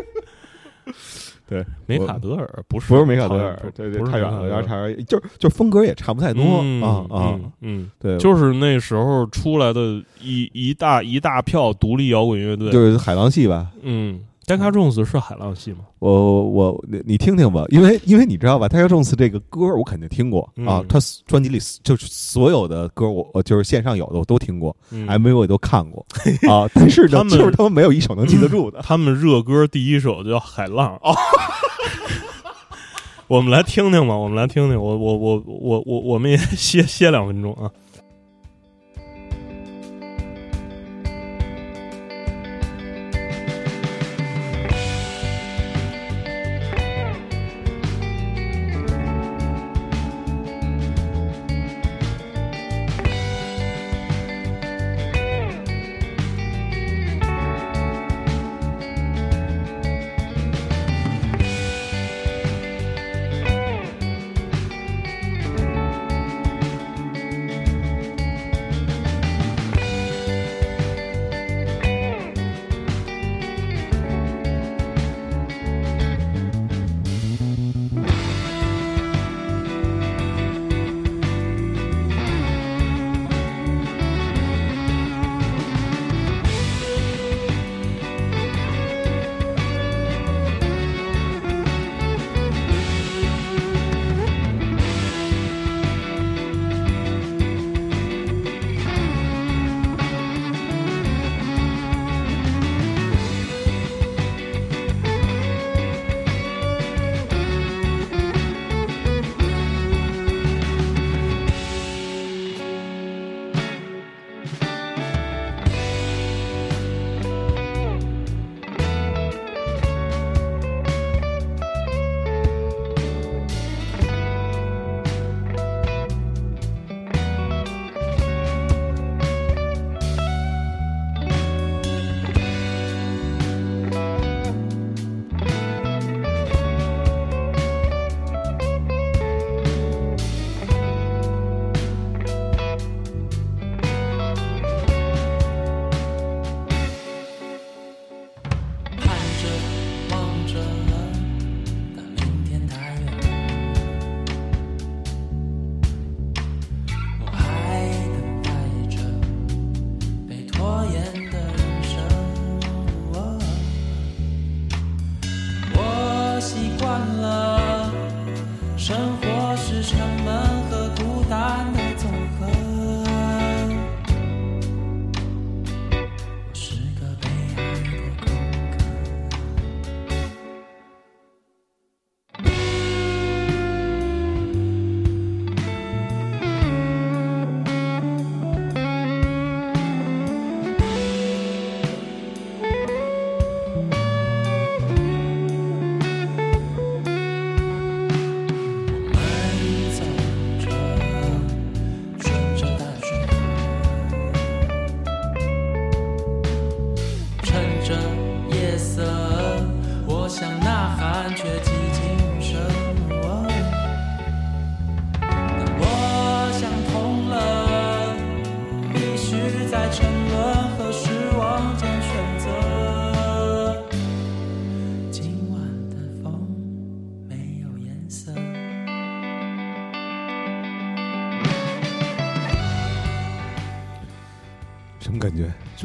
[1.48, 13.72] 对，梅我卡德尔不是不是梅卡德尔，不对对，太远了，梅卡德尔然后差点，就就风格也差不太多嗯啊啊嗯，嗯，对，就是那时候出来的一一大一大票独立摇滚乐队，就是海浪系吧。
[13.82, 14.24] 嗯
[14.58, 15.80] ，Decca Jones 是海浪系吗？
[16.00, 20.98] 我我你你听听吧，因为因为你知道吧，泰 o 斯这个歌我肯定听过嗯啊，他
[21.28, 26.06] 专辑里就是所有的歌我我就是线上有的我都听过嗯，MV 我也都看过
[26.50, 28.82] 啊，但是呢他，们就是他们没有一首能记得住的。
[28.82, 31.16] 他们热歌第一首就叫《海浪》哦。
[33.28, 37.70] 我们来听听吧，我们来听听，我我我我我我们也歇歇两分钟啊。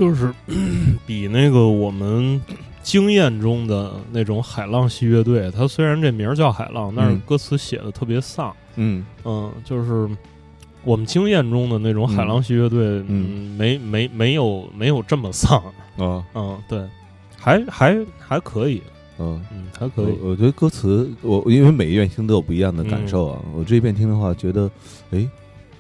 [0.05, 0.33] 就是
[1.07, 2.41] 比那个我们
[2.83, 8.55] 经验中的那种海浪系乐队，它虽然这名儿叫海浪，但是嗯歌词写的特别丧。
[8.77, 10.09] 嗯嗯，就是
[10.83, 15.63] 我们经验中的那种海浪系乐队，嗯嗯，没没没有没有这么丧。
[15.97, 16.83] 啊嗯，对，
[17.39, 18.83] 还还还可以，
[19.19, 19.41] 嗯。
[19.53, 20.19] 嗯，还可以。
[20.21, 23.41] 我我觉得歌词，我因为每一遍听都有不一样的感受啊。
[23.55, 24.69] 我这一遍听的话，觉得，
[25.13, 25.27] 哎，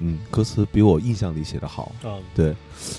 [0.06, 1.90] 嗯，歌词比我印象里写的好。
[2.02, 2.54] 啊，对，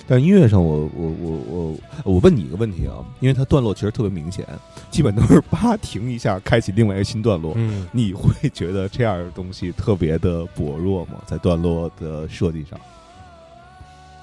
[0.07, 4.43] 但音乐上我，我我我我问你一个问题啊，因为它段落其实特别明显，
[4.89, 7.53] 基本都是叭停一下，开启另外一个新段落。
[7.55, 11.21] 嗯，你会 觉得这样的东西特别的薄弱吗？
[11.27, 12.79] 在段落的设计上？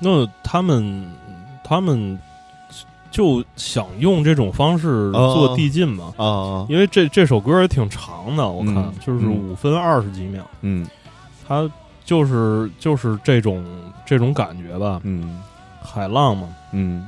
[0.01, 1.09] 那他们
[1.63, 2.19] 他们
[3.13, 6.13] 就想用这种方式做递进嘛。
[6.17, 10.85] 啊，因为这这首歌也挺长的，我看、嗯就是嗯五分二十几秒，嗯
[11.47, 11.71] 它
[12.05, 13.65] 就是就是这种
[14.07, 15.41] 这种感觉吧，嗯。
[15.85, 17.05] 海浪嘛，嗯，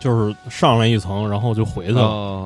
[0.00, 1.94] 就是上来一层，然后就回去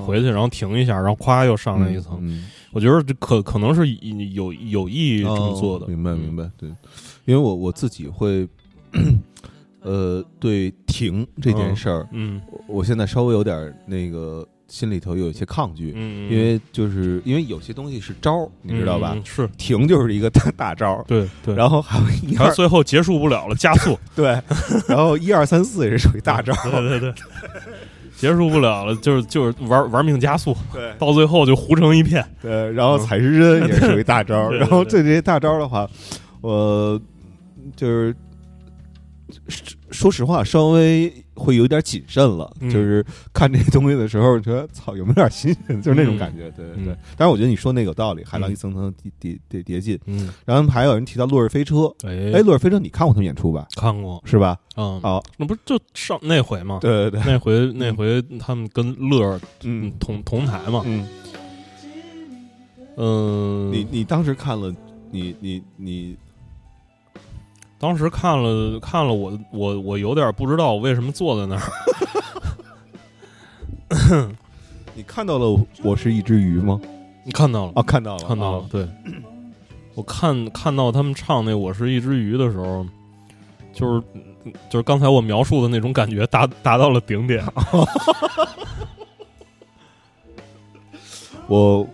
[0.07, 2.18] 回去然后停一下，然后咵又上来一层。
[2.20, 3.86] 嗯我觉得这可可能是
[4.32, 6.18] 有有意这么做的，哦明白嗯。
[6.18, 6.68] 明白，对，
[7.24, 8.49] 因为我我自己会，
[9.82, 12.40] 呃，对停这件事儿，嗯。
[12.51, 19.12] 我我现在稍微有点儿那个心里头有一些抗拒，嗯，因为就是因为有些东西是招儿，你知道吧？
[19.14, 19.47] 嗯是。
[19.59, 24.29] 停就是一个大大招儿，对对，然后还有一二最后结束不了了，加速， 对，
[24.89, 27.14] 然后一二三四也是属于大招儿， 对对对，
[28.16, 30.95] 结束不了了，就是就是玩玩命加速，对。
[30.99, 32.25] 到最后就糊成一片。
[32.41, 35.87] 对，然后踩时针也是属于大招儿， 然后这这些大招儿的话，
[36.41, 36.99] 我
[37.77, 38.16] 就是
[39.91, 42.51] 说实话，稍微会有点谨慎了。
[42.61, 45.80] 嗯就是看这些东西的时候，觉得操，有没有点新鲜？
[45.83, 46.51] 就是那种感觉。
[46.53, 49.99] 对对对但是，我觉得你说那个有道理，海浪嗯一层层叠叠叠叠进。
[50.07, 51.74] 嗯，然后还有人提到《落日飞车》，
[52.07, 53.66] 哎，哎《落日飞车》你看过他们演出吧？
[53.76, 54.57] 看过，是吧？
[54.76, 56.78] 嗯，哦，那不是就上那回吗？
[56.80, 59.41] 对对对，那回那回他们跟乐儿
[60.01, 61.07] 同同台嘛，嗯，
[62.97, 64.74] 嗯，你你当时看了，
[65.11, 66.16] 你你你
[67.83, 71.57] 当时看了看了我我我有点不知道我为什么坐在那
[73.91, 74.30] 儿，
[74.95, 76.80] 你看到了我是一只鱼吗？
[77.24, 78.89] 你看到了啊，看到了，看到了啊，对，
[79.97, 82.87] 我看看到他们唱那《我是一只鱼》的时候，
[83.72, 84.01] 就是
[84.70, 87.45] 就是刚才我描述的那种感觉达达到了顶点。
[91.49, 91.85] 我，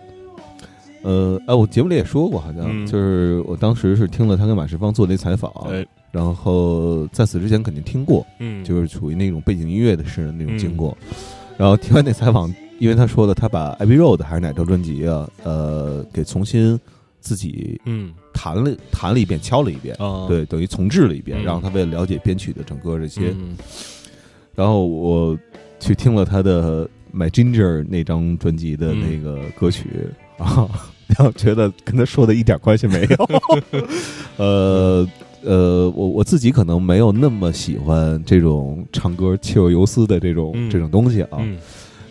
[1.09, 2.85] 呃，哎，我节目里也说过，好像、嗯。
[2.85, 10.95] 就是我当时是听了他跟马世芳做那采访，哎，然后在此之前肯定听过，嗯，就是处于那种背景音乐的式的那种经过。
[11.57, 16.79] 然后听完那采访，因为他说了，他把《Abbey Road》还是哪张专辑啊，呃，给重新
[17.19, 21.43] 自己嗯弹了弹了一遍，敲了一遍，啊，对，等于重置了一遍，嗯。
[21.43, 23.57] 然后他为了了解编曲的整个这些，嗯。
[24.53, 25.35] 然后我
[25.79, 30.07] 去听了他的《My Ginger》那张专辑的那个歌曲、
[30.37, 30.69] 啊，
[31.09, 33.41] 然后觉得跟他说的一点关系没有。
[34.37, 35.07] 呃
[35.41, 41.37] 呃，我我自己可能没有那么喜欢这种唱歌气若游丝的这种、嗯这种东西啊。
[41.39, 41.57] 嗯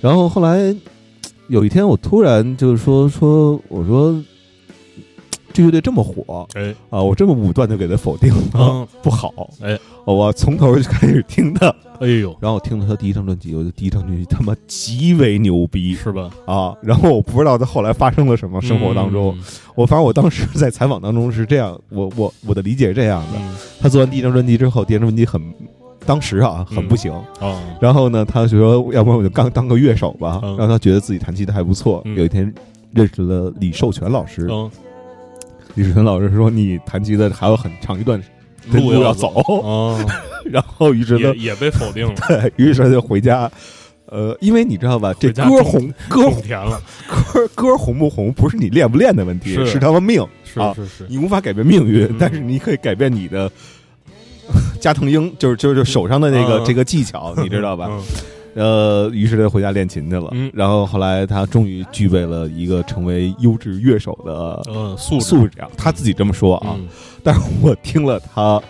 [0.01, 0.74] 然后后来
[1.49, 4.16] 有一天，我突然就是说说，我说
[5.53, 9.32] 这乐队这么火哎啊，我这么武断的给他否定了，嗯不好。
[9.61, 11.74] 哎，我从头就开始听的。
[12.01, 16.30] 哎呦，然后我听了他第一张专辑，我就第一张专辑他妈极为牛逼是吧？
[16.46, 16.72] 啊！
[16.80, 19.44] 然后我不知道他后来发生了什么，生活当中，嗯
[19.74, 25.42] 我反正我当时在采访当中是这样，我我我的理解是这样的：嗯他做完第一张专辑之后，第二张专辑很，
[26.07, 27.12] 当时啊很不行。
[27.40, 32.01] 哦然后呢，他就说，要不然我就刚当个乐手吧，嗯让他觉得自己弹吉他还不错。
[32.05, 32.53] 嗯有一天
[32.92, 34.70] 认识了李寿全老师，嗯，
[35.79, 38.20] 李寿全老师说你弹吉他还有很长一段
[38.72, 39.99] 路要要走，哦，
[40.45, 43.51] 然后于是呢也，也被否定了，对于是他就回家。
[44.11, 50.20] 呃，因为你知道吧，这家歌红歌红甜了，歌歌红不红，不是你练不练的问题，是是他们命。
[50.57, 53.51] 啊是是是，你无法改变命运，嗯但是你可以改变你的
[54.81, 57.91] 加藤鹰，就是就是手上的那个、嗯这个技巧，你知道吧？
[58.55, 60.28] 嗯呃，于是他回家练琴去了。
[60.32, 66.74] 嗯然后后来他终于具备了一个成为优质乐手的嗯，素质素质，他自己这么说啊。
[66.76, 66.88] 嗯
[67.22, 68.61] 但是我听了他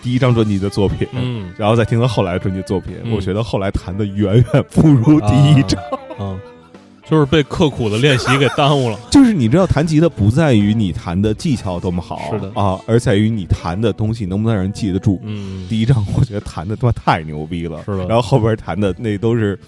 [0.00, 1.06] 第一张专辑的作品。
[1.12, 5.82] 嗯，然后再听他后来的专辑作品，嗯我觉得后来弹的远远不如第一张。
[6.18, 6.38] 啊，
[7.10, 8.98] 就是被刻苦的练习给耽误了。
[9.10, 12.52] 就是你知道，弹吉他不在于你弹的技巧多么好，是的。
[12.60, 15.20] 啊，而在于你弹的东西能不能让人记得住。
[15.22, 18.06] 嗯，第一张我觉得弹的他妈太牛逼了，是的。
[18.06, 19.58] 然后后边弹的那都是，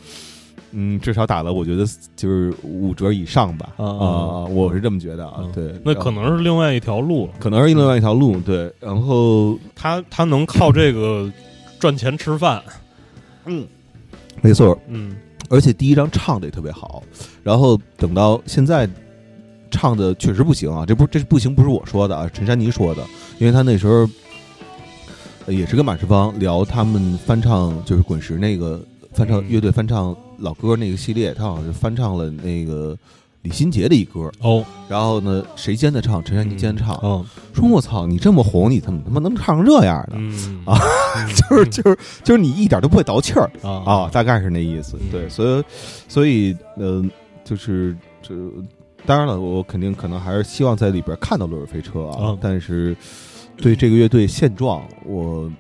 [0.73, 1.85] 嗯，至少打了我觉得
[2.15, 7.33] 就是五折以上吧，啊啊，我是这么觉得啊嗯，对，那可能是另外一条路了。
[7.39, 11.31] 可能是另外一条路，对，然后他他能靠这个
[11.79, 12.63] 赚钱吃饭。
[13.47, 13.67] 嗯
[14.43, 15.17] 没错，嗯
[15.51, 17.03] 而且第一张唱的也特别好，
[17.43, 18.89] 然后等到现在
[19.71, 23.05] 唱的确实不行啊，这不这不行不是我说的啊，陈珊妮说的，
[23.39, 24.09] 因为他那时候
[25.47, 28.81] 呃也是跟马世芳聊他们翻唱就是滚石那个
[29.13, 29.49] 翻唱嗯。
[29.49, 32.97] 乐队翻唱老歌那个系列，他好像是翻唱了那个
[33.43, 36.23] 李心洁的一歌，哦，然后呢谁监的唱？
[36.23, 37.25] 陈珊妮监唱，嗯
[37.55, 40.17] 说我操你这么红，你怎么他妈能唱成这样呢？
[40.19, 40.79] 嗯啊，
[41.35, 43.51] 就是就是就是你一点都不会倒气儿。
[43.63, 44.97] 啊啊，大概是那意思。
[45.01, 45.65] 嗯对，所以
[46.09, 47.05] 所以呃，
[47.43, 48.35] 就是这
[49.07, 52.95] 当然了，我肯定可能还是希望在里边看到落日飞车啊，嗯但是
[53.57, 55.51] 对这个乐队现状，我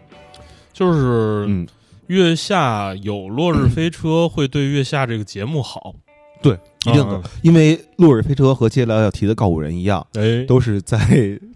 [0.72, 1.66] 就是嗯，
[2.08, 5.94] 月下有落日飞车会对月下这个节目好，
[6.42, 10.98] 对，一定因为落日飞车和接下来要提的告五人一样，哎，都是在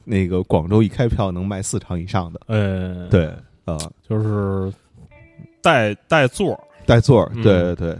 [0.05, 2.41] 那个广州一开票能卖四场以上的。
[2.47, 3.27] 哎，，对
[3.65, 4.73] 啊，就是
[5.63, 7.99] 带带座儿，带座对对对，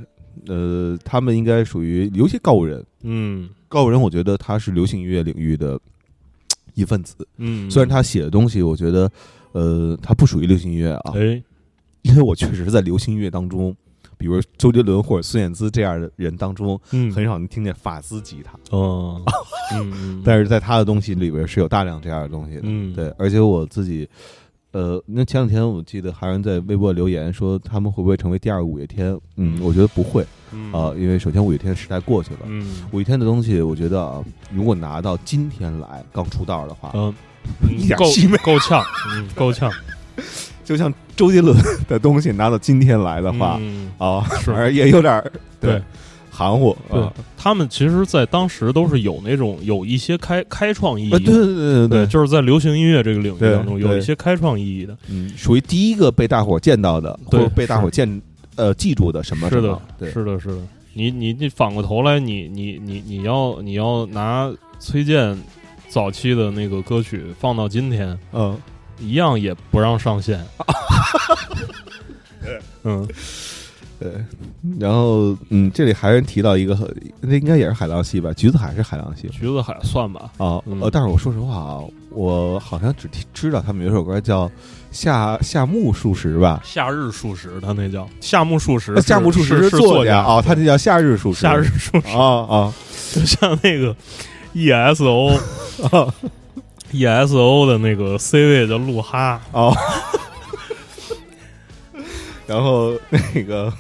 [0.49, 3.49] 呃，他们应该属于尤其告五人，嗯。
[3.67, 5.77] 告五人，我觉得他是流行音乐领域的
[6.75, 7.27] 一份子。
[7.39, 9.11] 嗯，虽然他写的东西，我觉得，
[9.51, 11.43] 呃，他不属于流行音乐啊，哎，
[12.03, 13.75] 因为我确实在流行音乐当中，
[14.17, 19.21] 比如周杰伦或者孙燕姿这样的人当中，嗯，很少能听见法兹吉他，哦，
[19.75, 22.95] 嗯嗯，但是在他的东西里边是有大量这样的东西的，嗯。
[22.95, 24.09] 对，而且我自己。
[24.73, 29.17] 呃，那前两天我记得还有人在微博留言说他们会不会成为第二个五月天？
[29.37, 30.73] 嗯，我觉得不会嗯。
[30.73, 32.83] 啊、因为首先五月天时代过去了，嗯。
[32.91, 34.21] 五月天的东西，我觉得啊，
[34.53, 37.15] 如果拿到今天来刚出道的话，嗯，
[37.71, 39.71] 一点够戏没够呛，嗯，够呛
[40.65, 41.57] 就像周杰伦
[41.87, 43.91] 的东西拿到今天来的话，嗯。
[43.99, 44.51] 啊，是。
[44.53, 45.81] 反正也有点儿对。
[46.37, 58.21] 含糊对啊，他们其实，在当时都是有那种有一些开开创意义啊，对对对对，就是在流行音乐这个领域当中有一些开创意义的，嗯，属于第一个被大伙儿见到的，或对者被大伙儿见
[58.57, 60.59] 呃记住的什么是的什么，对，是的，是的。
[60.93, 65.41] 你你你反过头来，你你你你要你要拿崔健
[65.89, 68.61] 早期的那个歌曲放到今天，嗯，
[68.99, 70.45] 一样也不让上线。
[72.85, 73.07] 嗯
[73.99, 74.13] 对。
[74.79, 76.77] 然后嗯，这里还是提到一个，
[77.21, 78.33] 那应该也是海浪系吧？
[78.33, 81.81] 橘子海是海浪系橘子海算吧，啊，嗯呃，但是我说实话啊，
[82.11, 84.49] 我好像只听知道他们有一首歌叫
[84.91, 86.61] 《夏夏目漱石》吧。
[86.65, 91.41] 夏日漱石，他那叫夏目漱石呃，夏目漱石是作作家啊，他这叫夏日漱石。
[91.41, 92.73] 夏日漱石，啊啊
[93.13, 93.95] 就像那个
[94.55, 95.37] ESO
[95.91, 96.13] 啊
[96.95, 99.75] ESO 的那个 C 位叫鹿哈，哦，
[102.47, 103.73] 然后那个，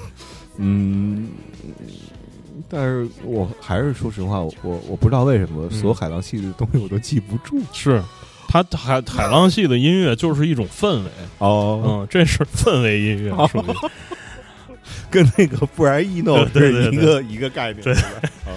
[0.56, 1.28] 嗯，
[2.68, 5.78] 但是我还是说实话，我我我不知道为什么嗯。
[5.78, 7.60] 所有海浪系的东西我都记不住。
[7.72, 8.02] 是。
[8.48, 13.64] 他海海浪系的音乐就是一种氛围，哦，嗯，这是氛围音乐，属于
[15.10, 17.94] 跟那个不然易诺是一个一个概念，对。
[17.94, 18.00] 吧？
[18.46, 18.50] 啊，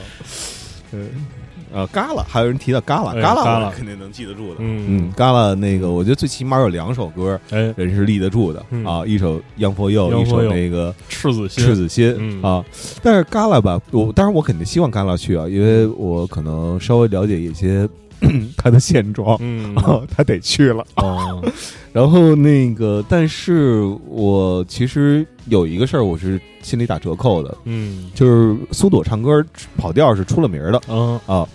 [0.91, 0.99] 对。
[1.77, 4.55] 呃，嘎啦，还有人提到嘎啦，哎嘎啦，嘎啦肯定能记得住的。
[4.57, 8.83] 嗯嗯，嘎啦那个，我觉得最起码有两首歌哎，人是立得住的嗯。
[8.83, 12.65] 啊，一首《Young for You》，一首那个赤子心，赤子心、嗯啊，
[13.03, 17.87] 但是嘎啦吧，我当然我肯定希望嘎啦去啊，因为我可能稍微了解一些
[18.57, 20.83] 他的现状，嗯，啊，他得去了。
[20.95, 21.39] 哦，
[21.93, 28.09] 然后那个，但是我其实有一个事儿，我是心里打折扣的，嗯。
[28.15, 29.45] 就是苏朵唱歌
[29.77, 31.19] 跑调是出了名的嗯。
[31.27, 31.47] 啊，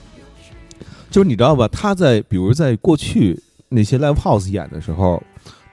[1.12, 1.68] 就是你知道吧？
[1.68, 3.38] 他在比如在过去
[3.68, 5.22] 那些 live house 演的时候。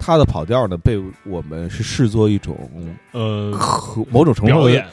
[0.02, 2.58] 他的跑调呢，被我们是视作一种
[3.12, 4.86] 呃，可某种程度的表演，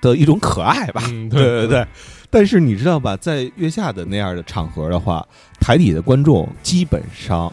[0.00, 1.86] 的一种可爱吧，嗯 对对对。
[2.30, 5.22] 但是你知道吧，在月下的那样的场合的话，
[5.60, 7.52] 台底的观众基本上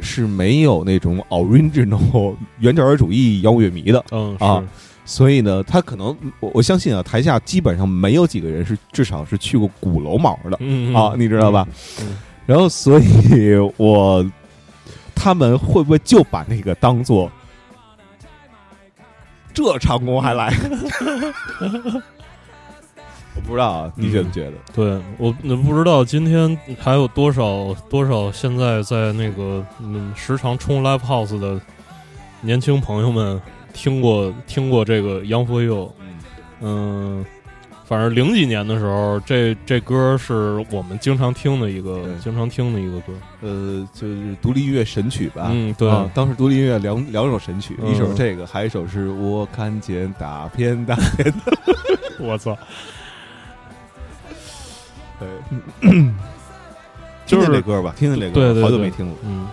[0.00, 4.66] 是没有那种 original 原教旨主义摇滚乐迷的，嗯啊是
[5.10, 11.66] 所以呢，他可能我我相信啊，台下基本上没有几个人是至少是去过鼓楼毛的、嗯啊，你知道吧？
[12.00, 14.24] 嗯然后，所以我
[15.14, 17.28] 他们会不会就把那个当做
[19.52, 20.52] 这长工还来？
[23.34, 24.52] 我不知道啊，你觉不觉得？
[24.72, 31.60] 对我那不知道今天还有多少多少现在在那个嗯时常冲 live house 的
[32.40, 33.40] 年轻朋友们
[33.72, 35.92] 听过听过这个 Young for You，
[36.60, 37.24] 嗯，
[37.84, 45.48] 反正零几年的时候，这这歌是我们经常听的一个经常听的一个歌，呃，就是独立音乐神曲吧。
[45.50, 51.56] 嗯，对，啊，当时独立音乐两两首神曲，嗯一首这个，还有一首是我看见大片大片的。
[52.20, 52.56] 我操，
[55.18, 55.28] 对，
[57.26, 59.14] 就是听听这歌吧，听听这歌，好久没听了。
[59.24, 59.48] 嗯。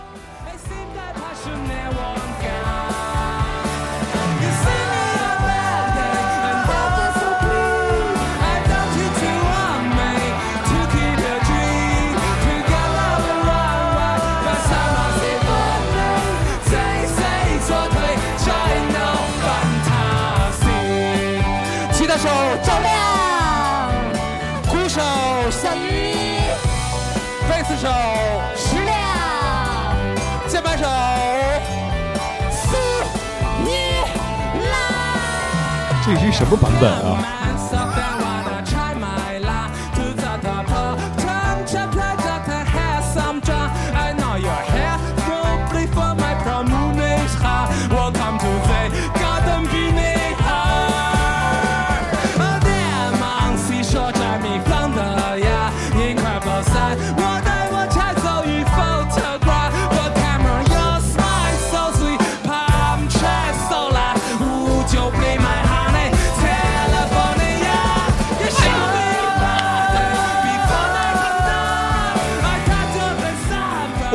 [36.14, 37.57] 这是什么版本啊？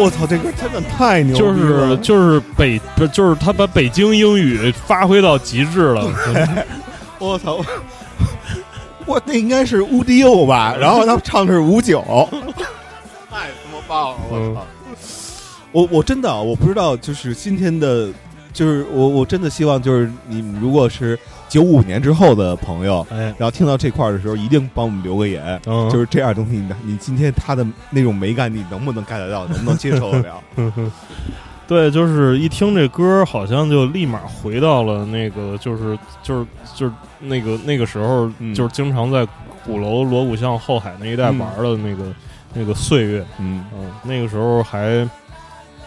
[0.04, 1.54] 我操，这歌真的太牛了就！
[1.56, 6.06] 是就是北不就是他把北京英语发挥到极致了，
[7.20, 7.64] 我操，
[9.06, 10.76] 我那应该是乌迪欧吧？
[10.80, 12.02] 然后他唱的是五九，
[13.32, 14.18] 太他妈棒了！
[14.30, 14.66] 我操！
[15.72, 18.10] 我我真的啊我不知道，就是今天的，
[18.52, 21.18] 就是我我真的希望就是你如果是
[21.54, 25.62] 九五年之后的朋友，哎，然后听到这块儿的时候，一定帮我们留个言。
[25.68, 30.44] 嗯，就是这样东西，你你今天他的那种美感，你能不能 get 到，能不能接受得了？
[31.68, 39.24] 对，就是一听这歌，好像就立马回到了那个，就是就是就是那个那个时候，嗯就是经常在
[39.64, 42.12] 鼓楼、锣鼓巷、后海那一带玩的那个、
[42.56, 43.24] 那个岁月。
[43.38, 45.08] 嗯，嗯，那个时候还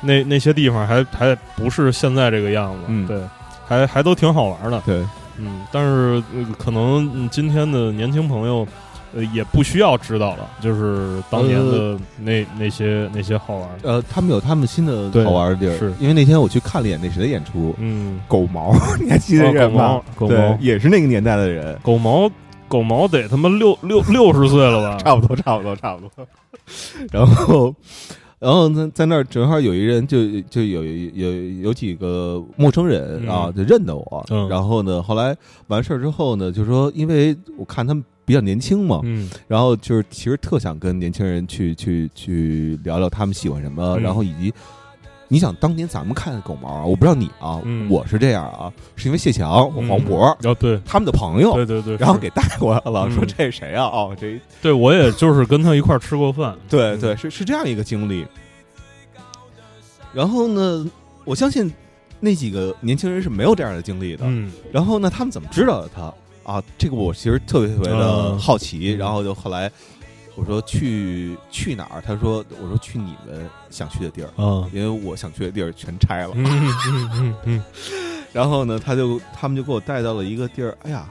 [0.01, 3.21] 那那些地方还还不是现在这个样子，嗯对，
[3.67, 4.81] 还还都挺好玩的。
[4.87, 5.05] 对，
[5.39, 8.67] 嗯，但是、呃可能嗯今天的年轻朋友。
[9.15, 19.85] 呃，也不需要知道了，就是当年的那、那些那些好玩，呃，他们有他们新的好玩的地儿，是因为那天我去看了一眼那谁的演出，嗯，狗毛，你还记得这人吗？
[19.85, 22.29] 哦狗毛狗毛，也是那个年代的人，狗毛
[22.69, 24.99] 狗毛得他妈六六六十岁了吧？
[25.03, 26.27] 差不多，差不多，差不多。
[27.11, 27.75] 然后，
[28.39, 31.33] 然后呢，在那儿正好有一人就就有有
[31.63, 34.25] 有几个陌生人嗯啊，就认得我。
[34.31, 35.37] 嗯然后呢，后来
[35.69, 44.53] 完事儿之后呢，就说因为我看他们比较年轻嘛，嗯然后就是其实特想跟年轻人去去去聊聊他们喜欢什么，嗯然后以及。
[45.29, 53.85] 你想当年咱们看狗毛啊，我不知道你啊，嗯我是这样啊，是因为谢强、我黄渤、啊对他们的朋友，对对对，然后给带过来了，嗯说这是谁啊？
[53.85, 58.25] 哦，这对我也就是跟他一块儿吃过饭，对对，是是这样一个经历。
[60.13, 60.89] 然后呢，
[61.25, 61.71] 我相信
[62.21, 64.25] 那几个年轻人是没有这样的经历的。
[64.27, 66.03] 嗯然后呢，他们怎么知道的他
[66.51, 66.63] 啊？
[66.79, 68.95] 这个我其实特别特别的嗯好奇。
[68.95, 69.71] 嗯然后就后来
[70.37, 72.03] 我说去去哪儿？
[72.07, 76.33] 他说我说去你们想去的地儿，啊因为我想去的地儿全拆了。
[76.35, 77.65] 嗯嗯嗯嗯
[78.33, 81.09] 然后呢，他就他们就给我带到了一个地儿，哎呀，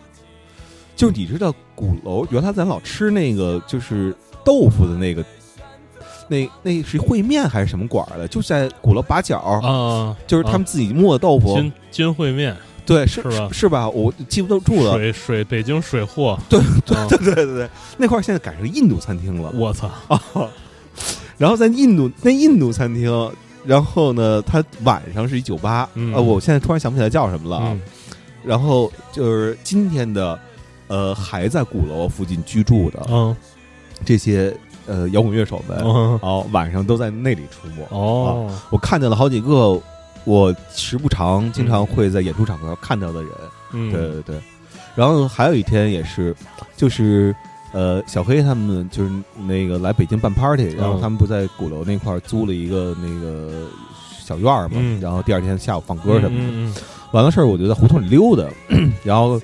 [0.95, 5.25] 就是你知道鼓楼原来咱老吃那个就是豆腐的那个。
[6.27, 8.27] 那那是烩面还是什么馆儿的？
[8.27, 13.89] 就在鼓楼八角，啊，就是他们自己磨的豆腐，金金烩面对，是是吧是吧？
[13.89, 14.93] 我记不住了。
[14.93, 19.51] 水水北京水货， 对对对对对对，那块儿现在改成印度餐厅了。
[19.55, 19.89] 我操，
[21.37, 23.31] 然后在印度那印度餐厅，
[23.65, 27.75] 然后呢，它晚上是一酒吧，嗯呃，我现在突然想不起来叫什么了
[28.43, 30.39] 然后就是今天的，
[30.87, 33.35] 呃，还在鼓楼附近居住的嗯
[34.03, 34.55] 这些
[34.85, 37.83] 呃摇滚乐手们，嗯哦，晚上都在那里出没。
[37.89, 39.81] 哦我看见了好几个，
[40.25, 43.31] 我时不常经常会在演出场合看到的人。
[43.71, 44.35] 嗯对对对。
[44.95, 46.35] 然后还有一天也是，
[46.77, 47.35] 就是
[47.73, 49.11] 呃，小黑他们就是
[49.47, 53.67] 那个来北京办 party，然后他们不在鼓楼那块儿租了一个那个
[54.23, 56.49] 小院儿嘛，嗯然后第二天下午放歌什么的。
[56.51, 56.75] 嗯嗯
[57.11, 58.43] 完了事儿，我就在胡同里溜达，
[59.03, 59.39] 然后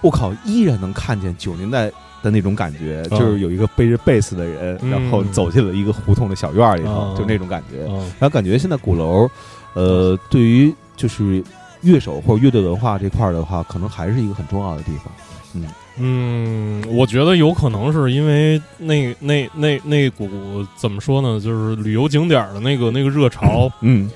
[0.00, 1.90] 我靠，依然能看见九十年代
[2.22, 7.84] 的那种感觉，嗯就是有一个背着贝斯的人，嗯然后走进了一个胡同的小院儿里头，嗯就那种感觉。
[7.88, 9.28] 嗯然后感觉现在鼓楼，
[9.74, 11.42] 呃，对于就是
[11.82, 15.12] 乐手或者乐队文化这块的话，可能还是一个很重要的地方。
[15.54, 15.64] 嗯
[16.02, 20.28] 嗯，我觉得有可能是因为那那那那股
[20.76, 24.10] 怎么说呢，就是旅游景点的那个那个热潮，嗯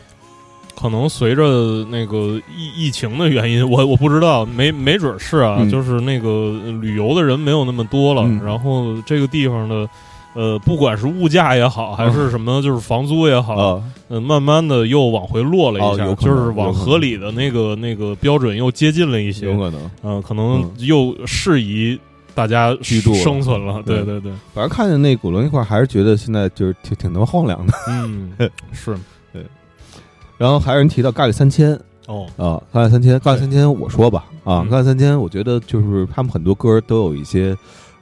[0.77, 9.89] 可能随着那个疫疫情的原因，我我不知道，没没准是啊，就是那个旅游的人没有那么多了，然后这个地方的。
[10.35, 19.91] 呃，不管是物价也好，还是什么，就是房租也好，啊，嗯，慢慢的又往回落了一下，就是往合理的那个那个标准又接近了一些，有可能。
[20.03, 21.99] 嗯、可能嗯又适宜
[22.35, 23.81] 大家居住生存了。
[23.85, 27.73] 对对对对，反正看见那鼓楼那块儿，还是觉得现在就是挺挺他妈荒凉的。
[27.89, 28.33] 嗯，
[28.73, 28.97] 是
[29.33, 29.43] 对
[30.37, 37.57] 然后还有人提到咖喱三千哦，啊，咖喱三千，咖喱三千，我说吧啊，嗯咖喱三千，我觉得就是他们很多歌都有一些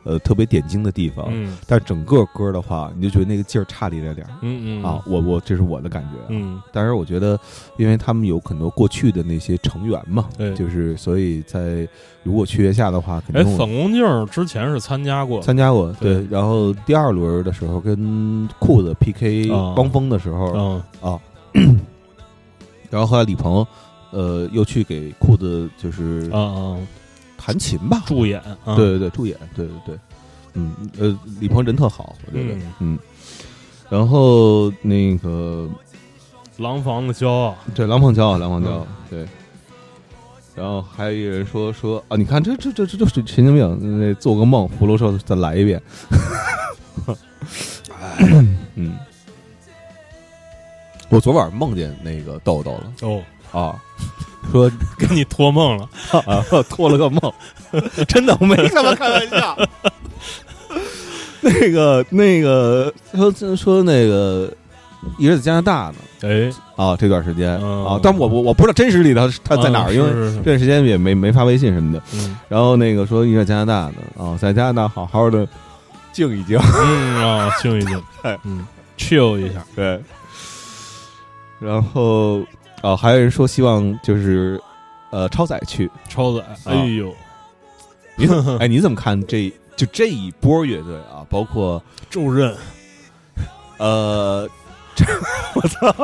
[0.04, 1.56] 呃特别点睛的地方，嗯。
[1.66, 4.26] 但整个歌的话，你就觉得那个劲儿差了一点点。
[4.40, 4.84] 嗯嗯。
[4.84, 6.26] 啊，我我这是我的感觉啊。
[6.28, 6.60] 嗯。
[6.72, 7.38] 但是，我觉得，
[7.76, 11.86] 因为他们有很多过去的那些成员嘛，对就是所以在
[12.22, 15.92] 如果去月下的话，肯哎，定粉红镜之前是参加过，参加过。
[16.00, 16.14] 对。
[16.14, 21.18] 对，然后第二轮的时候跟裤子 PK 汪峰的时候嗯啊，
[22.90, 23.66] 然后后来李鹏，
[24.10, 26.76] 呃，又去给裤子就是啊啊，
[27.44, 28.76] 弹琴吧，助演，啊。
[28.76, 29.98] 对对对，助演，对对对，
[30.54, 32.62] 嗯呃，李鹏人特好，我觉得，嗯。
[32.78, 32.98] 嗯，
[33.90, 35.68] 然后那个
[36.58, 38.86] 廊坊的骄傲，对，廊坊骄傲，廊坊骄傲，嗯。
[39.10, 39.26] 对。
[40.54, 45.82] 然后还有一个人说说啊，你看这这这这就是神经病，那做个梦，福禄寿再来一遍。
[48.74, 48.98] 嗯，
[51.08, 52.92] 我昨晚梦见那个豆豆了。
[53.00, 53.82] 哦，啊，
[54.50, 55.88] 说跟你托梦了，
[56.26, 57.32] 啊托了个梦，
[58.08, 59.56] 真的我没他妈开玩笑。
[61.40, 64.52] 那个那个说说那个
[65.18, 72.00] 一直在加拿大呢哎，啊，这段时间嗯啊，但我我我不知道真实里头他在哪儿，啊因为这段时间也没没发微信什么的。
[72.14, 73.94] 嗯然后那个说一直在加拿大呢
[74.24, 75.46] 啊，在加拿大好好的
[76.12, 78.64] 静一静，嗯啊，静一静哎， 嗯
[78.96, 80.00] ，chill 一下，对。
[81.58, 82.40] 然后
[82.82, 84.60] 啊，还有人说希望就是
[85.10, 87.14] 呃超载去，超载，哎呦，
[88.16, 91.24] 你怎么 哎你怎么看这就这一波乐队啊？
[91.30, 92.54] 包括周任，
[93.78, 94.48] 呃，
[94.94, 95.04] 这
[95.54, 95.94] 我操，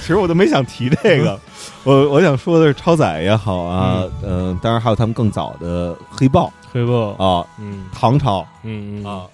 [0.00, 1.38] 其实我都没想提这个，
[1.84, 9.26] 我我想说的是超载也好啊，嗯、当然还有他们更早的黑豹黑豹，啊，嗯唐朝嗯嗯啊，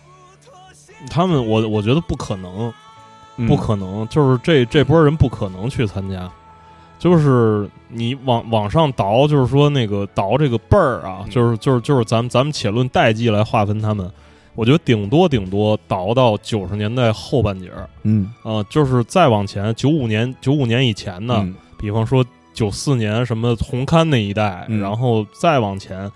[1.11, 2.75] 他们我我觉得不可能，嗯
[3.47, 6.31] 不可能，就是这这波人不可能去参加。
[6.99, 14.11] 就是你往往上倒，就是说那个倒这个辈儿啊，嗯就是就是就是咱们咱们且论代际来划分他们，
[14.57, 26.11] 我觉得顶多顶多倒到九十年代后半截儿嗯啊、就是再往前九五年九五年以前的，嗯比方说九四年什么红刊那一代，嗯然后再往前，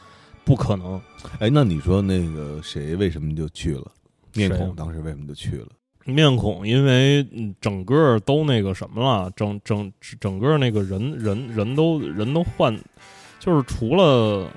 [0.44, 1.00] 不可能。
[1.38, 3.86] 哎，那你说那个谁为什么就去了？
[4.34, 5.68] 面孔当时为什么就去了？
[6.04, 12.76] 面孔，因为嗯整个都那个什么了，整整整个那个人人人都人都换，
[13.38, 14.48] 就是除了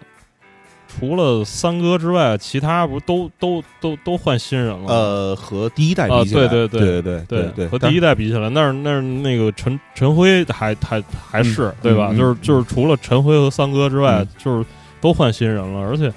[0.87, 4.87] 除了三哥之外，其他不都都都都换新人了？
[4.87, 12.09] 呃，和第一代啊比起来，对对对对对对，和第一代比起来，那是那是那个陈陈辉还还还是、嗯对吧？
[12.11, 14.65] 嗯就是就是除了陈辉和三哥之外，嗯就是
[15.01, 16.11] 都换新人了，而且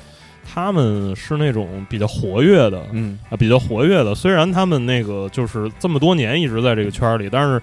[0.59, 4.15] 他们是那种比较活跃的，嗯啊，比较活跃的。
[4.15, 7.63] 虽然他们那个就是这么多年一直在这个圈里，但是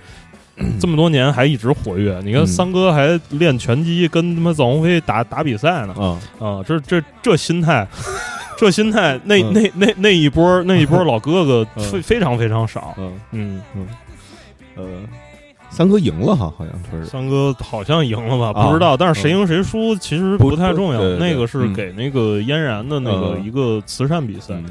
[0.79, 2.17] 这么多年还一直活跃。
[2.23, 5.93] 你看嗯三哥还练拳击，跟他妈臧鸿飞打打比赛呢。
[5.99, 7.85] 啊啊，这这这心态，
[8.57, 12.95] 这心态， 那嗯那那那一波那一波 老哥哥嗯非非常非常少。
[12.97, 13.87] 嗯嗯嗯，
[14.77, 14.85] 呃，
[15.75, 18.57] 三哥赢了哈，好像说是三哥好像赢了吧？
[18.61, 21.01] 啊不知道，但是谁赢谁输其实不不太重要。
[21.17, 24.53] 那个是嗯给那个嫣然的那个嗯一个慈善比赛。
[24.55, 24.65] 嗯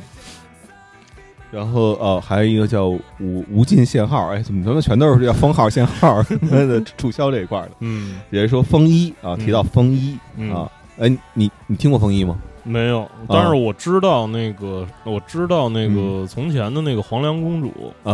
[1.51, 6.21] 然后哦，还有一个叫无无尽限号，哎，怎么他妈全都是叫封号限号
[6.51, 7.71] 的促销这一块的？
[7.79, 10.69] 嗯也是说风衣啊，嗯提到风衣嗯啊，
[10.99, 12.37] 哎，你你听过风衣吗？
[12.65, 16.27] 没有，但是我知道那个，我知道那个嗯。
[16.27, 17.69] 从前的那个黄粱公主，
[18.03, 18.11] 啊，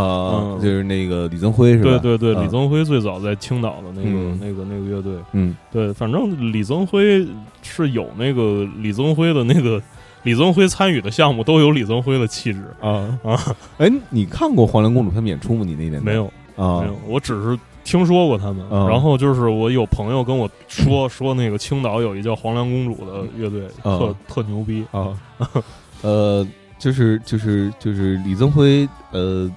[0.56, 0.58] 嗯。
[0.60, 1.84] 就是那个李增辉是吧？
[1.84, 2.42] 对对对，啊。
[2.42, 4.38] 李增辉最早在青岛的那个、嗯。
[4.40, 5.56] 那个那个乐队，嗯。
[5.72, 7.26] 对，反正李增辉
[7.62, 9.80] 是有那个李增辉的那个
[10.24, 13.18] 李增辉参与的项目都有李增辉的气质，啊。
[13.24, 13.38] 啊！
[13.78, 15.64] 哎，你看过黄粱公主他们演出吗？
[15.64, 16.80] 你那年没有啊。
[16.80, 25.08] 没有，我只是听说过他们，啊然后就是我有朋友跟我说 说那个青岛有一叫黄粱公主的乐队，啊特特牛逼，啊，
[26.02, 26.46] 呃，
[26.78, 29.50] 就是就是就是李增辉，呃，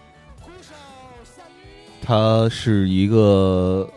[2.01, 3.87] 他是一个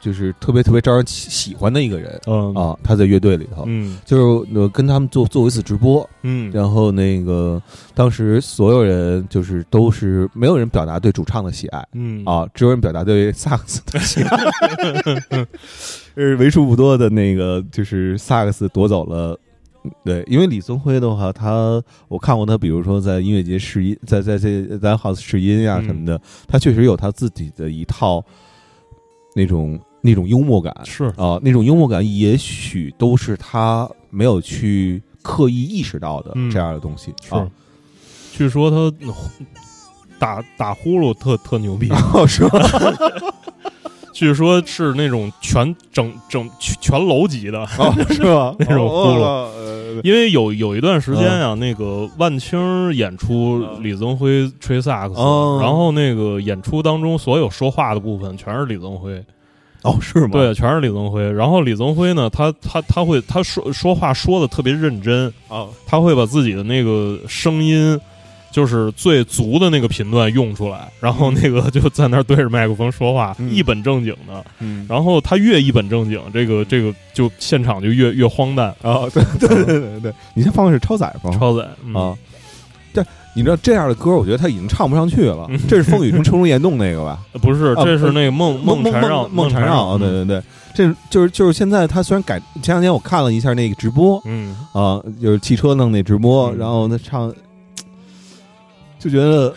[0.00, 7.62] 就是特别特别招人喜喜欢的一个人嗯啊，他在乐队里头，嗯就是呃跟他们做做过一次直播，嗯，然后那个
[7.94, 11.86] 当时所有人就是都是没有人表达对主唱的喜爱。
[11.92, 15.46] 嗯啊，只有人表达对萨克斯的喜爱，
[16.14, 19.38] 是 为数不多的那个，就是萨克斯夺走了。
[20.04, 28.22] 对，因为李宗辉的话，他我看过他，比如说在音乐节试音，在在这咱 house 试音呀、嗯什么的，他确实有他自己的一套
[29.34, 30.74] 那种那种幽默感。
[30.84, 31.04] 是。
[31.16, 36.50] 啊，那种幽默感也许都是他没有去刻意意识到的嗯。
[36.50, 37.34] 这样的东西、是。
[37.34, 37.48] 啊。，
[38.32, 38.92] 据说他
[40.18, 42.58] 打打呼噜特特牛逼， 哦，是吧？
[44.12, 48.54] 据说是那种全整整全全楼级的，哦，是吧？
[48.60, 50.00] 那种哦呼噜。
[50.04, 53.82] 因为有有一段时间呀、那个万青演出嗯。
[53.82, 55.58] 李增辉吹萨克斯，哦。
[55.62, 59.22] 然后那个演出当中所有说话的部分全是李增辉，
[59.84, 60.30] 哦，是吗？
[60.32, 61.22] 对，全是李增辉。
[61.32, 67.98] 然后李增辉呢，他他他会他说说话说的特别认真，啊，他会把自己的那个声音。
[68.52, 74.44] 就是最足的那个频段用出来，然后那个就在那儿对着麦克风说话，嗯一本正经的。
[74.58, 78.66] 嗯，然后他越一本正经，这个这个就现场就越越荒诞。
[78.82, 81.30] 啊，对对对对对对，你先放的是超载吗？
[81.38, 82.29] 超载、嗯、啊，这
[83.34, 85.58] 你知道这样的歌，我觉得他已经唱不上去了嗯。
[85.68, 87.20] 这是风雨中春如岩洞那个吧？
[87.40, 90.42] 不是，啊这是那个梦梦缠绕梦缠绕，对对对，
[90.74, 97.32] 这就是就是现在他虽然改，前两天我看了一下那个直播嗯，啊，就是汽车弄那直播，嗯然后他唱，
[98.98, 99.54] 就觉得。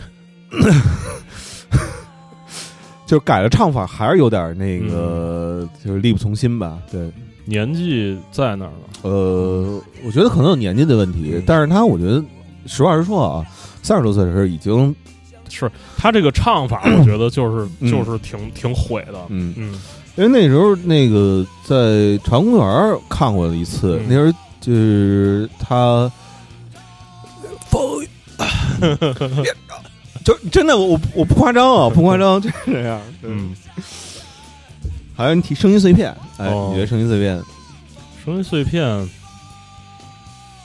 [3.06, 6.78] 就改了唱法，还是有点那个，就是力不从心吧。
[6.90, 7.10] 对，
[7.44, 8.88] 年纪在那儿了。
[9.02, 12.24] 呃，我觉得可能有年纪的问题嗯，但是他我觉得
[12.66, 13.44] 实话实说啊，
[13.84, 14.92] 三十多岁的时候已经，
[15.50, 19.18] 是他这个唱法，我觉得就是嗯就是挺挺毁的。
[19.28, 19.80] 嗯，嗯
[20.16, 26.10] 因为那时候那个在朝阳公园看过一次，嗯那时候就是他
[27.68, 28.08] 风雨，
[30.24, 32.98] 就真的我我不夸张啊，不夸张，就是这样。
[33.22, 33.54] 嗯，
[35.14, 37.42] 还有你提声音碎片，哎，哦你觉得声音碎片？
[38.24, 38.82] 声音碎片，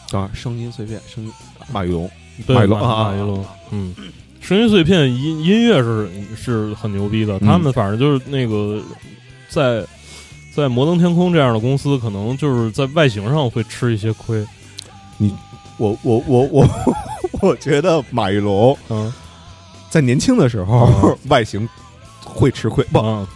[0.10, 1.32] 等会儿声音碎片，声音
[1.74, 2.10] 马玉龙，
[2.46, 3.04] 对马玉龙马啊。
[3.06, 3.94] 马玉龙，嗯，
[4.42, 7.38] 声音碎片音音乐是是很牛逼的。
[7.42, 7.48] 嗯。
[7.48, 8.82] 他们反正就是那个
[9.50, 9.86] 在
[10.54, 14.46] 在摩登天空这样的公司，可能就是在外形上会吃一些亏。
[15.18, 15.34] 你
[15.78, 16.68] 我我我我
[17.42, 19.14] 我觉得马玉龙嗯，
[19.90, 21.68] 在年轻的时候 外形
[22.24, 23.28] 会吃亏，不，啊，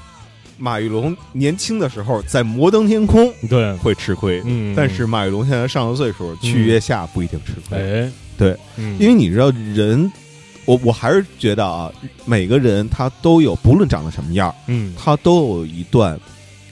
[0.58, 10.12] 马玉龙年轻的时候在摩登天空对，会吃亏，嗯，但是马玉龙现在上了岁数，去月下不一定吃亏，哎，对，嗯，因为你知道人，
[10.66, 11.92] 我我还是觉得啊，
[12.26, 16.20] 每个人他都有，不论长得什么样，嗯他都有一段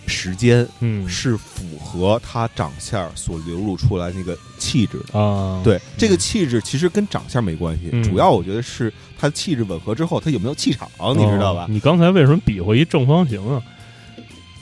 [0.07, 5.19] 时间嗯是符合他长相所流露出来那个气质的。
[5.19, 11.67] 啊，对，这个气质其实跟长相没关系，嗯主要我觉得是他气质吻合之后，他有没有气场，你知道吧哦？
[11.69, 13.61] 你刚才为什么比划一正方形啊？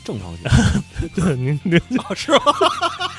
[0.03, 1.79] 正方形 对，您您
[2.15, 2.39] 是吗？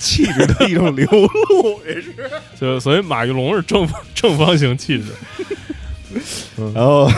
[0.00, 2.12] 气质的一种流露，也是。
[2.60, 5.12] 就所以马玉龙是正方 正方形气质。
[6.74, 7.08] 然后，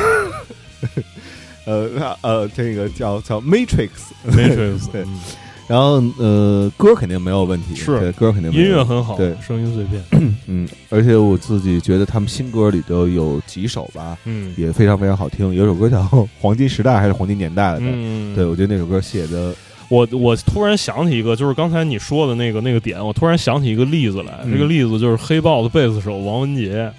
[1.64, 5.20] 呃，那呃，这个叫叫 Matrix，Matrix，对嗯
[5.68, 10.02] 然后呃，歌肯定没有问题，是对歌肯定没有音乐很好，对声音碎片，
[10.46, 15.54] 嗯，而且我自己觉得他们新歌里头有几首吧，嗯也非常非常好听。
[15.54, 16.02] 有首歌叫
[16.38, 17.86] 《黄金时代》还是《黄金年代》来着？
[17.88, 19.54] 嗯，对，我觉得那首歌写的，
[19.92, 26.90] 我我突然想起一个，就是刚才你说的那个那个点，我突然想起一个例子来，嗯这个例子就是黑豹的贝斯手王文杰，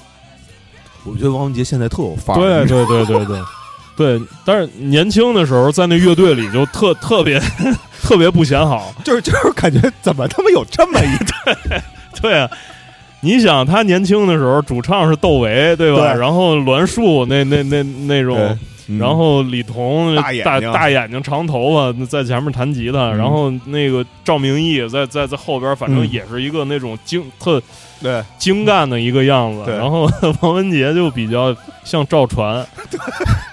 [1.04, 2.40] 我觉得王文杰现在特有范儿。
[2.40, 3.40] 对对对对对
[3.96, 7.40] 对，但是年轻的时候在那乐队里就特特别
[8.02, 11.18] 特别不显好，就是就是感觉怎么他妈有这么一
[11.70, 11.82] 对
[12.22, 12.50] 对啊。
[13.22, 16.14] 你想他年轻的时候，主唱是窦唯，对吧？
[16.14, 18.36] 对然后栾树那那那那种，
[18.98, 19.00] 嗯。
[19.00, 23.18] 然后李彤大眼大大眼睛长头发在前面弹吉他，嗯。
[23.18, 26.12] 然后那个赵明义在在在后边，反正嗯。
[26.12, 27.62] 也是一个那种精特
[28.02, 28.24] 对。
[28.38, 29.72] 精干的一个样子。
[29.72, 30.10] 然后
[30.42, 32.66] 王文杰就比较像赵传，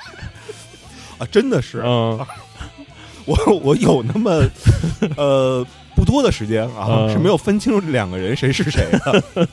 [1.19, 1.83] 啊，真的是。
[1.85, 2.19] 嗯。
[3.27, 4.43] 我我有那么
[5.17, 5.65] 呃
[5.95, 7.11] 不多的时间啊，嗯。
[7.13, 9.23] 是没有分清楚这两个人谁是谁的。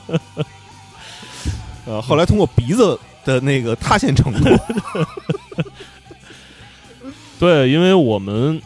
[1.86, 4.44] 呃，后来通过鼻子的那个塌陷程度，
[7.38, 8.60] 对，因为我们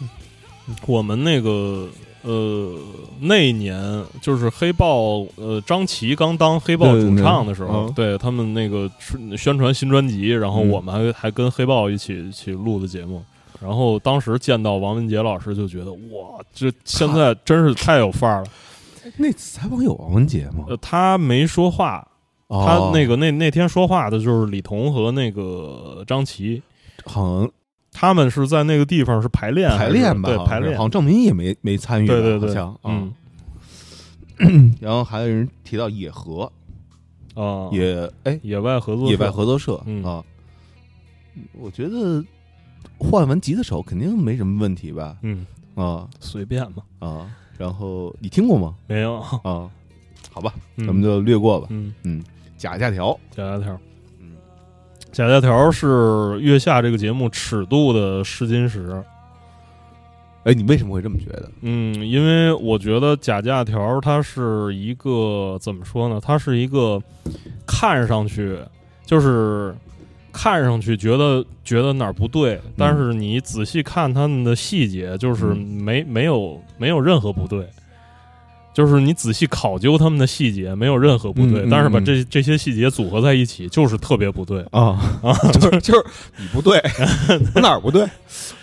[0.87, 1.89] 我们那个
[2.23, 2.75] 呃
[3.21, 13.23] 那一年就是黑豹呃张琪刚当黑豹主唱的时候，嗯对他们那个宣宣传新专辑，然后嗯我们还还跟黑豹一起一起录的节目。
[13.61, 18.49] 然后当时见到王文杰老师，就觉得哇，这现在真是太有范儿了。
[19.17, 20.65] 那次采访有王文杰吗？
[20.69, 22.05] 呃，他没说话，
[22.49, 26.61] 哦他那个那那天说话的就是李彤和那个张琪，
[27.05, 27.51] 好像
[27.91, 30.77] 他们是在那个地方是排练是排练吧，对排练。
[30.77, 33.13] 好，像郑明也没没参与吧，对对对，好像嗯。
[34.39, 34.75] 嗯。
[34.81, 36.51] 然后还有人提到野合，
[37.35, 40.03] 啊，野哎野外合作野外合作社嗯。
[40.05, 40.25] 啊，
[41.53, 42.25] 我觉得
[42.99, 45.17] 换完吉他手肯定没什么问题吧？
[45.23, 45.47] 嗯。
[45.75, 46.09] 啊。
[46.19, 48.75] 随便嘛，啊，然后你听过吗？
[48.87, 49.71] 没有，啊，
[50.31, 50.87] 好吧，嗯。
[50.87, 51.67] 咱们就略过吧。
[51.71, 51.95] 嗯。
[52.03, 52.23] 嗯，
[52.57, 53.81] 假假条，假假条，嗯，
[55.13, 58.91] 假假条是月下这个节目尺度的试金石，
[60.45, 61.51] 哎，你为什么会这么觉得？
[61.61, 66.19] 嗯，因为我觉得假假条它是一个怎么说呢？
[66.21, 67.01] 它是一个
[67.67, 68.59] 看上去
[69.05, 69.75] 就是
[70.33, 77.69] 看上去觉得觉得哪儿不对，但是你仔细看他们的细节，就是嗯没没有没有任何不对。
[78.75, 84.65] 就是你仔细考究他们的细节，没有任何不对，嗯嗯但是把嗯这这些细节组合在一起，就是特别不对。
[84.71, 86.05] 啊啊， 就是就是
[86.39, 86.83] 你不对，
[87.55, 88.07] 我 哪儿不对？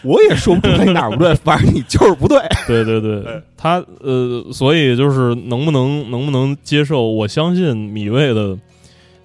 [0.03, 2.39] 我也说不出来哪儿不对， 反正你就是不对。
[2.67, 7.03] 对对对，他呃，所以就是能不能能不能接受？
[7.09, 8.57] 我相信米味的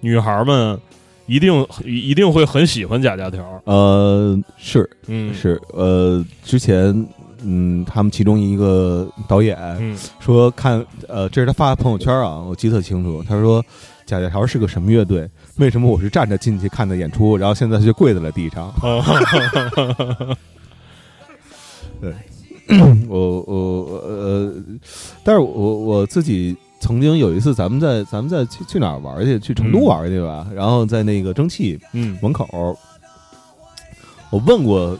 [0.00, 0.78] 女孩们
[1.26, 3.42] 一定一定会很喜欢假假条。
[3.64, 7.06] 呃，是嗯，是，呃，之前
[7.44, 13.22] 嗯，他们其中一个导演嗯说看，呃，这是他发的朋友圈啊，我记得特清楚。
[13.28, 13.64] 他说
[14.06, 15.28] 假假条是个什么乐队？
[15.56, 18.72] 为什么我是站着进去看的演出，然后现在他就跪在了地上？
[22.00, 22.12] 对
[23.08, 24.52] 我我呃，
[25.22, 25.48] 但是我
[25.78, 29.38] 我自己曾经有一次，咱们在咱们在去去哪儿玩去？
[29.38, 30.46] 去成都玩去吧。
[30.54, 32.46] 然后在那个蒸汽嗯门口，
[34.30, 34.98] 我问过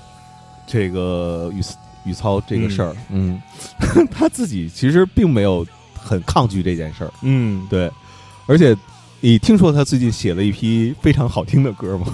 [0.67, 1.61] 这个宇
[2.05, 3.41] 宇操这个事儿，嗯，
[4.11, 5.67] 他自己其实并没有
[5.99, 7.91] 很抗拒这件事儿，嗯，对，
[8.47, 8.77] 而且
[9.21, 12.07] 你听说他最近写了一批非常好听的歌吗？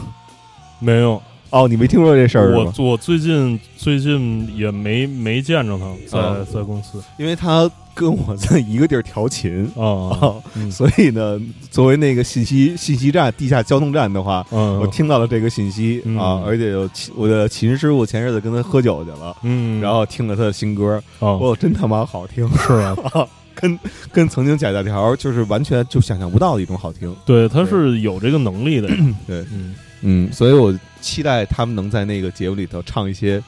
[0.79, 1.21] 没有。
[1.51, 2.55] 哦，你没听说这事儿？
[2.57, 9.65] 我我最近最近也没没见着他在、哦在公司因为他跟我在一个地儿调琴。
[9.77, 10.71] 啊，啊， 嗯。
[10.71, 11.41] 所以呢，
[11.71, 16.19] 作为那个信息信息站、地下交通站的话，嗯，我听到了这个信息嗯。
[16.19, 22.97] 啊，而且有我的琴师傅前日子跟他喝酒去了，嗯，然后听了他的新歌，哦，哇，真他妈好听，是啊，
[23.55, 23.79] 跟
[24.13, 27.15] 跟曾经假假条就是完全就想象不到的一种好听。
[27.27, 28.89] 对，他是有这个能力的，
[29.27, 29.75] 对，嗯。
[30.03, 33.43] 嗯，所以我期待他们能在那个节目里头唱一些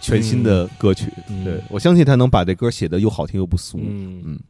[0.00, 1.06] 全新的歌曲。
[1.28, 1.44] 嗯。
[1.44, 3.78] 对我相信他能把这歌写的又好听又不俗。
[3.82, 4.22] 嗯。
[4.24, 4.40] 嗯。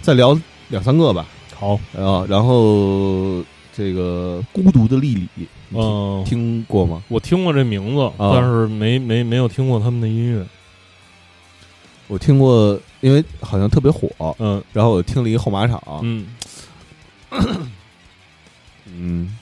[0.00, 7.02] 再聊两三个吧，好，啊，然后这个孤独的丽丽，嗯，听过吗？
[7.08, 8.32] 我听过这名字，啊。
[8.34, 10.46] 但是没没没有听过他们的音乐。
[12.06, 14.62] 我听过，因为好像特别火，嗯。
[14.74, 16.26] 然后我听了一个后马场，嗯。
[18.86, 19.36] 嗯，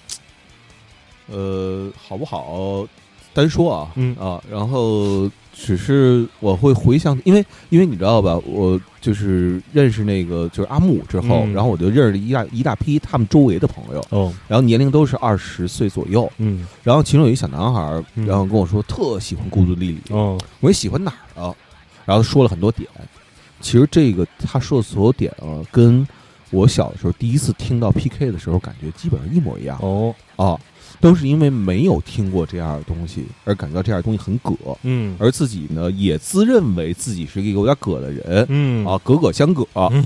[1.26, 2.86] 呃，好不好
[3.34, 4.16] 单说啊，嗯。
[4.16, 11.52] 啊，然后只是我会回想，因为因为你知道吧，我就是认识那个就是阿木之后，嗯。
[11.52, 14.32] 然后我就认识了一大一大批他们周围的朋友，哦。
[14.48, 16.66] 然后年龄都是二十岁左右，嗯。
[16.82, 18.26] 然后其中有一小男孩儿，嗯。
[18.26, 20.38] 然后跟我说特喜欢孤独莉莉，哦。
[20.60, 21.54] 我也喜欢哪儿啊？
[22.04, 22.88] 然后说了很多点。
[23.60, 26.06] 其实这个他说的所有点啊，跟
[26.50, 29.78] 我小的时候第一次听到 PK 的时候感觉基本上一模一样。
[29.80, 30.14] 哦。
[30.34, 30.58] 啊，
[31.02, 34.54] 都是因为没有听过这样的东西而感觉到这样的东西很葛，
[34.84, 35.16] 嗯。
[35.18, 38.86] 而自己呢也自认为自己是一个有点葛的人嗯。
[38.86, 39.66] 啊，葛葛相葛。
[39.74, 40.04] 啊， 嗯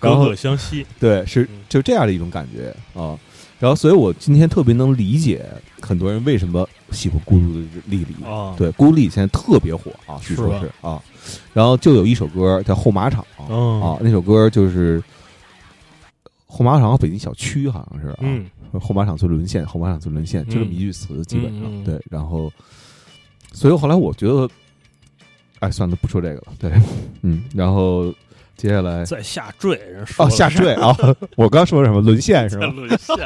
[0.00, 0.86] 然后隔葛相惜。
[0.98, 1.60] 对，是嗯。
[1.68, 3.18] 就这样的一种感觉啊。
[3.60, 5.44] 然后，所以我今天特别能理解
[5.80, 8.24] 很多人为什么喜欢孤独的丽丽。
[8.24, 8.54] 啊。
[8.56, 11.00] 对，孤独莉莉现在特别火啊，据说是啊。
[11.52, 15.00] 然后就有一首歌叫《后马场》哦啊，那首歌就是
[16.54, 18.44] 后马场和北京小区好像是啊，嗯
[18.78, 21.98] 后马场最沦陷，后马场最沦陷，就这么一句词，基本上、嗯嗯对。
[22.10, 22.52] 然后，
[23.52, 24.46] 所以后来我觉得，
[25.60, 26.44] 哎，算了，不说这个了。
[26.58, 26.70] 对，
[27.22, 28.14] 嗯，然后
[28.54, 30.94] 接下来在下坠，人说哦，下坠啊，
[31.36, 32.66] 我刚说什么沦陷是吧？
[32.66, 33.16] 沦陷。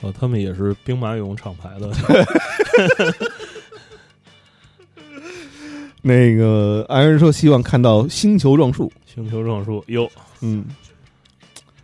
[0.00, 1.92] 哦，他们也是兵马俑厂牌的，
[6.08, 10.10] 那个安人说希望看到星球撞树，星球撞树哟，
[10.40, 10.64] 嗯，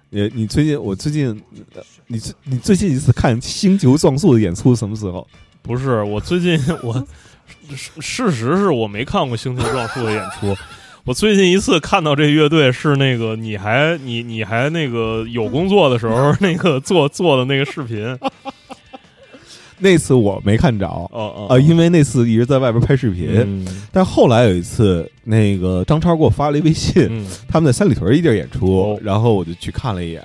[0.08, 1.28] 也你最近我最近
[1.74, 5.26] 呃你最你最近一次看星球撞树的演出什么时候？
[5.60, 7.06] 不是我最近我
[7.76, 10.56] 事事实是我没看过星球撞树的演出。
[11.04, 18.18] 我最近一次看到这乐队是那个你还你你还那个有工作的时候那个做做的那个视频，
[19.84, 23.28] 那次我没看着哦哦啊，因为那次一直在外边拍视频。
[23.36, 30.22] 嗯但后来有一次，那个张超给我发了一微信，嗯他们在三里屯一地儿演出，哦然后我就去看了一眼，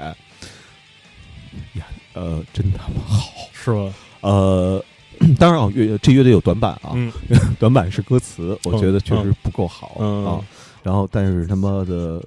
[1.74, 3.94] 呀，呃，真他妈好，是吗？
[4.22, 4.84] 呃，
[5.38, 7.12] 当然啊，乐这乐队有短板啊，嗯
[7.60, 10.40] 短板是歌词，我觉得确实不够好、嗯啊。
[10.82, 12.24] 然后，但是他妈的，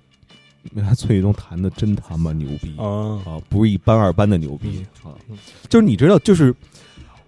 [0.73, 2.85] 那崔玉东弹的真他妈牛逼啊
[3.25, 5.37] 啊，不是一般二般的牛逼啊嗯！
[5.69, 6.55] 就是你知道，就是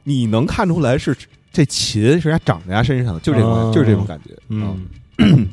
[0.05, 1.17] 你能看出来是
[1.53, 4.35] 这琴是人家长在人家身上的，就这种就是这种感觉。
[4.35, 4.77] 啊
[5.19, 5.49] 嗯，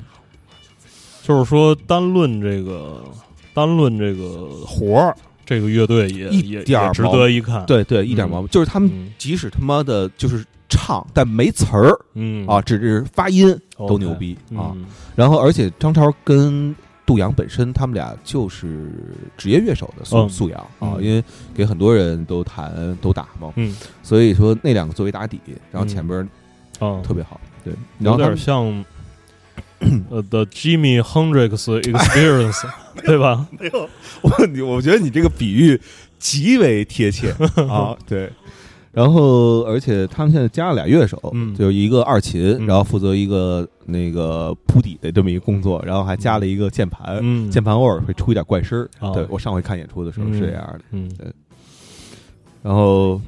[1.24, 3.04] 就是说单论这个
[3.54, 5.16] 单论这个活儿，
[5.46, 8.30] 这个乐队也一也也值点儿毛得一看。，对对，一点嗯。
[8.30, 9.12] 毛病，就是他们嗯。
[9.18, 12.46] 即使他妈的就是唱，但没词儿嗯。
[12.48, 14.74] 啊，只是发音都牛逼啊。
[14.76, 14.86] 嗯。
[15.16, 16.76] 然后，而且张超跟
[17.12, 18.90] 杜阳本身，他们俩就是
[19.36, 20.30] 职业乐手的素嗯。
[20.30, 21.04] 素养啊，嗯。
[21.04, 21.22] 因为
[21.54, 23.76] 给很多人都弹都打嘛，嗯。
[24.02, 25.42] 所以说那两个作为打底，
[25.74, 26.22] 然后前边
[26.80, 28.86] 啊，特别好，对，然有点像
[30.10, 32.66] 呃的 Jimmy Hendrix Experience，
[33.04, 33.46] 对吧？
[33.60, 33.90] 没有。
[34.22, 34.32] 我
[34.66, 35.82] 我觉得你这个比喻
[36.18, 37.32] 极为贴切
[37.68, 38.32] 啊， 对。
[38.92, 41.56] 然后，而且他们现在加了俩乐手，嗯。
[41.56, 42.66] 就是一个二琴，嗯。
[42.68, 50.82] 然后负责一个那个铺底的这么一个工作，然后还加了一个键盘，嗯，键盘偶尔会出一点怪声对我上回看演出的时候是这样的。
[50.92, 51.10] 嗯
[52.64, 53.20] 然后，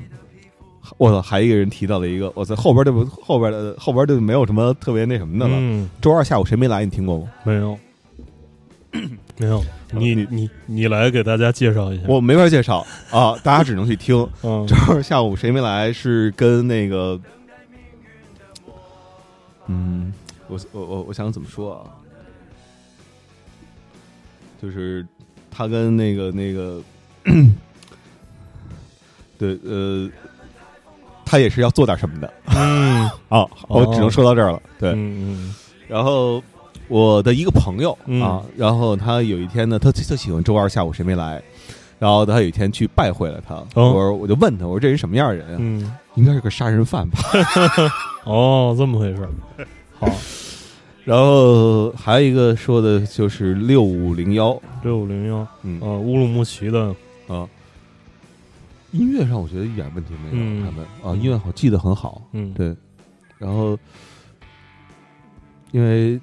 [0.97, 5.55] 我操，还一个人提到了一个，我操，后边这不后边的后边就没有什么特别那什么的了。
[5.57, 6.83] 嗯，周二下午谁没来？
[6.85, 7.27] 你听过吗？
[7.43, 7.77] 没有。
[9.37, 9.63] 没有，
[9.93, 12.03] 你你你你来给大家介绍一下。
[12.07, 14.15] 我没法介绍啊，大家只能去听。
[14.43, 15.91] 嗯 就是下午谁没来？
[15.93, 17.19] 是跟那个，
[19.67, 20.13] 嗯，
[20.47, 21.83] 我我我我想怎么说啊？
[24.61, 25.05] 就是
[25.51, 26.81] 他跟那个那个，
[29.37, 30.09] 对呃，
[31.25, 33.45] 他也是要做点什么的嗯 啊。
[33.67, 34.61] 我只能说到这儿了。
[34.79, 35.53] 对，嗯
[35.87, 36.41] 然后
[36.93, 38.21] 我的一个朋友、嗯。
[38.21, 41.41] 啊，然后他有一天呢，他特喜欢周二下午谁没来，
[41.97, 43.91] 然后他有一天去拜会了他，哦。
[43.91, 45.57] 我说我就问他，我说这人什么样的人啊？
[45.59, 45.91] 嗯。
[46.15, 47.19] 应该是个杀人犯吧。
[48.25, 49.27] 哦，这么回事。
[49.97, 50.07] 好，
[51.03, 55.79] 然后还有一个说的就是六五零幺，六五零幺，嗯。
[55.81, 56.95] 呃，乌鲁木齐的，
[57.27, 57.49] 啊，
[58.91, 60.63] 音乐上我觉得一点问题没有，嗯。
[60.63, 60.85] 他们。
[61.03, 62.75] 啊，音乐好记得很好，嗯，对，
[63.39, 63.75] 然后
[65.71, 66.21] 因为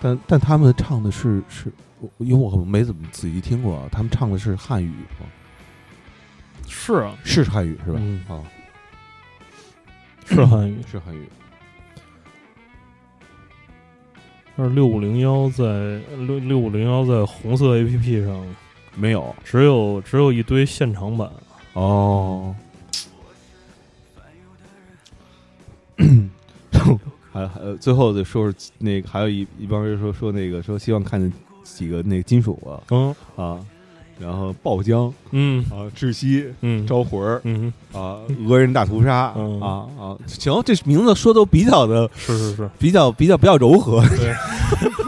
[0.00, 5.26] 但但他们唱的是是，我因为我没怎么仔细听过啊，他们唱的是汉语吗？
[6.68, 7.98] 是啊，是汉语是吧？
[8.00, 8.42] 嗯啊，
[10.26, 10.82] 是汉语。
[10.90, 11.28] 是汉语。
[14.56, 15.64] 但是六五零幺在
[16.26, 18.46] 六六五零幺在红色 A P P 上
[18.94, 21.30] 没有只有只有一堆现场版，
[21.74, 22.54] 哦。
[27.36, 31.30] 还还呃最后再说说那个，还有一一帮人说说那个说希望看见
[31.62, 33.14] 几个那个金属啊嗯。
[33.36, 33.58] 啊，
[34.18, 35.62] 然后爆浆嗯。
[35.70, 38.16] 啊，窒息、嗯，招魂儿嗯啊，
[38.48, 44.32] 俄人大屠杀嗯啊啊，行，这名字说都比较的是是是，比较比较比较柔和，对，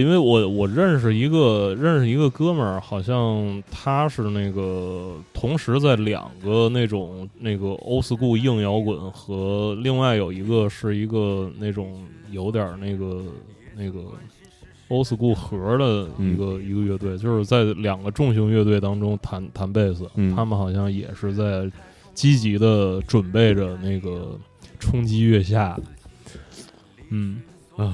[0.00, 13.22] 因为我我认识一个认识一个哥们儿，好像他是那个同时在两个那种那个 old school 硬摇滚和另外有一个是一个那种有点儿那个
[13.76, 14.00] 那个
[14.88, 20.34] old school 核的一个、一个乐队，就是在两个重型乐队当中弹弹贝斯，嗯。
[20.36, 21.70] 他们好像也是在
[22.14, 24.38] 积极的准备着那个
[24.78, 25.78] 冲击月下，
[27.10, 27.40] 嗯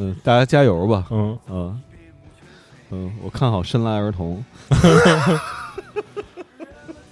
[0.00, 1.38] 嗯，大家加油吧，嗯。
[1.48, 1.80] 嗯
[2.92, 4.42] 嗯，我看好深蓝儿童，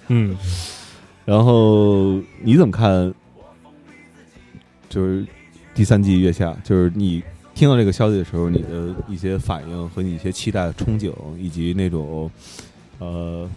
[0.09, 0.35] 嗯，
[1.23, 3.13] 然后你怎么看？
[4.89, 5.23] 就是
[5.75, 7.21] 第三季月下，就是你
[7.53, 12.29] 听到这个消息的时候，你的一些反应和你一些期待、憧憬，以及那种
[12.97, 13.47] 呃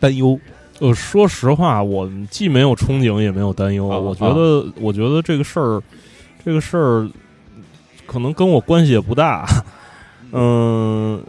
[0.00, 0.38] 担忧。
[0.78, 3.86] 呃，说实话，我既没有憧憬，也没有担忧。
[3.88, 5.82] 啊我觉得，我觉得这个事儿，
[6.44, 7.08] 这个事儿
[8.06, 9.46] 可能跟我关系也不大。
[10.32, 11.22] 嗯、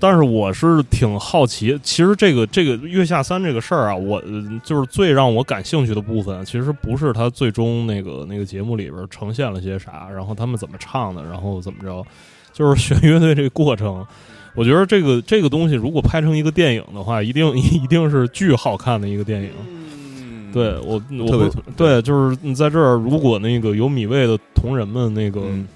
[0.00, 1.78] 但是我是挺好奇。
[1.82, 12.02] 其实这个这个月下三这个事儿啊，我呃就是最让我感兴趣的部分，其实不是他最终那个那个节目里边呈现了些啥，然后他们怎么唱的，然后怎么着，
[12.52, 14.06] 就是选乐队这个过程。
[14.54, 19.50] 我觉得这个这个东西如果拍成一个电影的话，一定一定是巨好看的一个电影。
[20.56, 25.68] 对我，我特别对，就是你在这儿，如果那个有米味的同仁们那个、嗯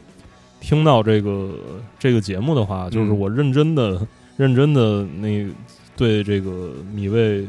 [0.63, 1.55] 听到这个
[1.99, 3.99] 这个节目的话，就是嗯我认真的、
[4.37, 5.47] 认真的那
[5.97, 7.47] 对这个米味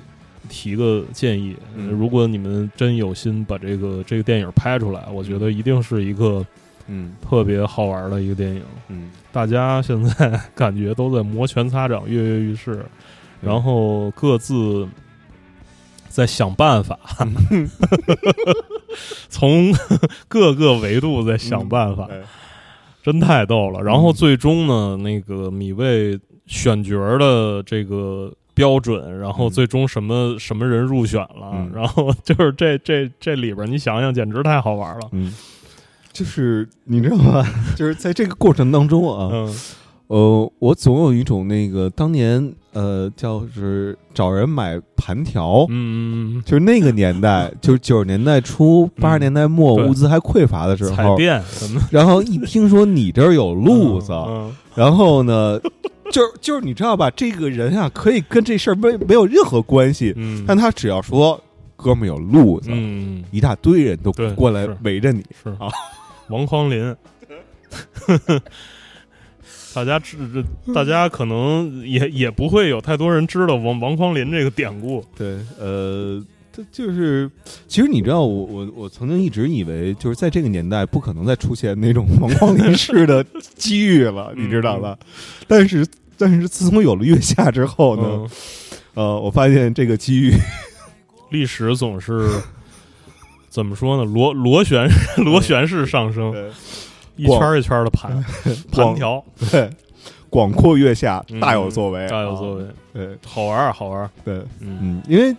[0.48, 1.54] 提个建议。
[1.76, 6.46] 嗯如果你们真有心把这个这个电影拍出来，我觉得一定是一个
[6.88, 8.62] 嗯特别好玩的一个电影。
[8.88, 12.86] 嗯大家现在 感觉都在摩拳擦掌、跃跃欲试，
[13.42, 14.88] 然后各自
[16.12, 17.00] 在想办法，
[19.30, 19.74] 从
[20.28, 22.22] 各个维度在想办法，哎。
[23.04, 23.82] 真太逗了。
[23.82, 31.72] 然后最终呢，那个米未选角的这个标准，然后嗯最终什么、什么人入选了，嗯。
[31.74, 35.10] 然后就是这这这里边，你想想，简直太好玩了。
[35.14, 35.34] 嗯。
[36.14, 37.44] 就是你知道吗？
[37.76, 39.56] 就是在这个过程当中啊，嗯
[40.12, 55.58] 呃，我总有一种那个当年呃，叫是找人买盘条，嗯，就是那个年代，就是九十年代初、八十年代末，物资还匮乏的时候彩候，电什么然后一听说你这儿有路子，嗯然后呢，
[56.12, 61.42] 就是就是你知道吧，这个人啊，可以跟这事儿没没有任何关系，嗯，但他只要说
[61.78, 65.72] 哥们儿有路子，嗯一大堆人都过来围着你，是啊，
[66.28, 66.94] 王匡林。
[69.74, 70.18] 大家知，
[70.74, 75.04] 大家可能也也不会有太多人知道王王匡林这个典故。
[75.18, 76.22] 对，呃，
[76.52, 77.30] 他就是，
[77.68, 83.26] 其实你知道，我我我曾经一直以为，就是在这个年代不可能再出现那种王匡林式的
[83.56, 84.98] 机遇了， 你知道吧？
[85.48, 85.88] 但是，
[86.18, 88.30] 但是自从有了月下之后呢，嗯，
[88.96, 90.34] 呃，我发现这个机遇，
[91.32, 92.30] 历史总是
[93.48, 94.04] 怎么说呢？
[94.04, 96.50] 螺螺旋螺旋式上升，对
[97.24, 98.12] 一圈儿一圈儿的盘
[98.72, 99.70] 盘广条，对，
[100.30, 104.10] 广阔月下嗯大有作为，大有作为，啊，对好玩儿好玩儿。
[104.24, 105.36] 对，嗯嗯，因为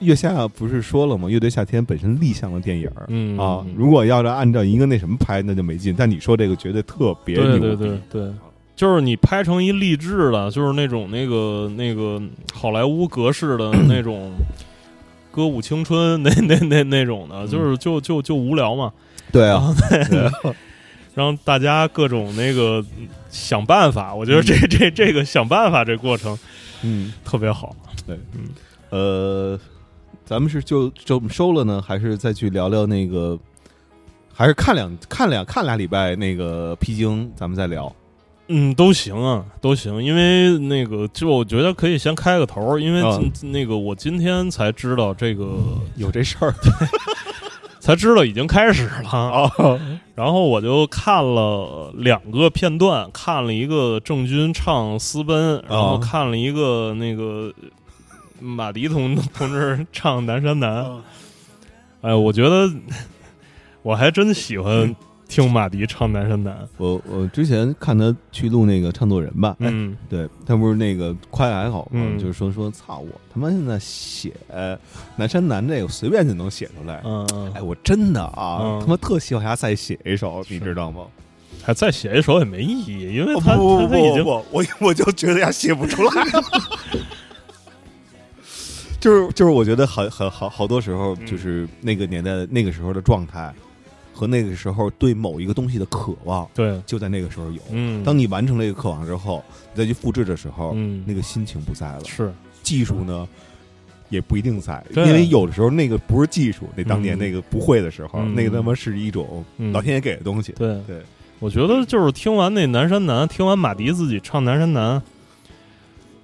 [0.00, 1.28] 月下不是说了吗？
[1.28, 3.06] 乐队夏天本身立项的电影儿。
[3.08, 5.94] 嗯啊，嗯如果要是按照一个那什么拍，那就没劲。
[5.96, 8.34] 但你说这个绝对特别牛逼，对对对对，
[8.74, 12.20] 就是你拍成一励志的，就是那种那个那个
[12.52, 14.32] 好莱坞格式的 那种
[15.30, 18.92] 歌舞青春那那那那种的，就是就就就无聊嘛。
[19.32, 19.74] 对啊，
[21.16, 26.38] 让大家各种那个嗯想办法，我觉得这这这个想办法这过程
[26.82, 27.74] 嗯，特别好。
[28.06, 28.50] 对，嗯
[28.90, 29.58] 呃，
[30.26, 33.38] 咱们是就就收了呢，还是再去聊聊那个？
[34.34, 37.90] 还是看两看两看俩礼拜那个披荆，咱们再聊。
[38.48, 43.02] 嗯，都行啊，都行，因为那个就我觉得可以先开个头，因为
[43.40, 45.44] 那个我今天才知道这个，
[45.96, 46.54] 有这事儿
[47.86, 49.08] 才知道已经开始了。
[49.10, 49.48] 啊，
[50.16, 57.52] 然后我就看了两个片段，看了一个郑钧唱《私奔》，然后看了一个那个
[58.40, 60.84] 马迪同同志唱《南山南》。
[62.00, 62.68] 哎，我觉得
[63.82, 64.96] 我还真喜欢
[65.28, 66.54] 听马迪唱《南山南》。
[66.76, 74.32] 我我之前看他去录那个唱作人吧，哎，嗯对他不是那个夸还好嘛，嗯就是说说操我他妈现在写
[75.16, 77.02] 南山南这个随便就能写出来。
[77.04, 81.06] 嗯嗯哎，，我真的啊，嗯他妈特希望他再写一首，你知道吗？
[81.62, 86.12] 还再写一首也没意义，因为他他他已经不，我我就觉得他写不出来。
[89.00, 93.52] 就 是就是，我觉得好很好好多时候，嗯就是那个年代那个时候的状态，
[94.16, 97.60] 和那个时候对某一个东西的渴望，对，就在那个时候有。
[97.70, 99.44] 嗯，当你完成这个渴望之后，
[99.74, 102.32] 你再去复制的时候，嗯那个心情不在了，是
[102.62, 103.28] 技术呢
[104.08, 110.52] 也不一定在，因为有的时候那个不是技术，那当年嗯那个不会的时候，嗯那个他妈是一种嗯老天爷给的东西。
[110.52, 111.02] 对对，
[111.38, 114.98] 我觉得就是听完那《南山南》，听完马迪自己唱《南山南》，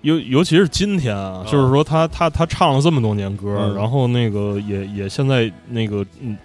[0.00, 6.36] 尤尤其是今天啊，啊就是说他他他唱了这么多年歌，嗯然后那个也也现在那个嗯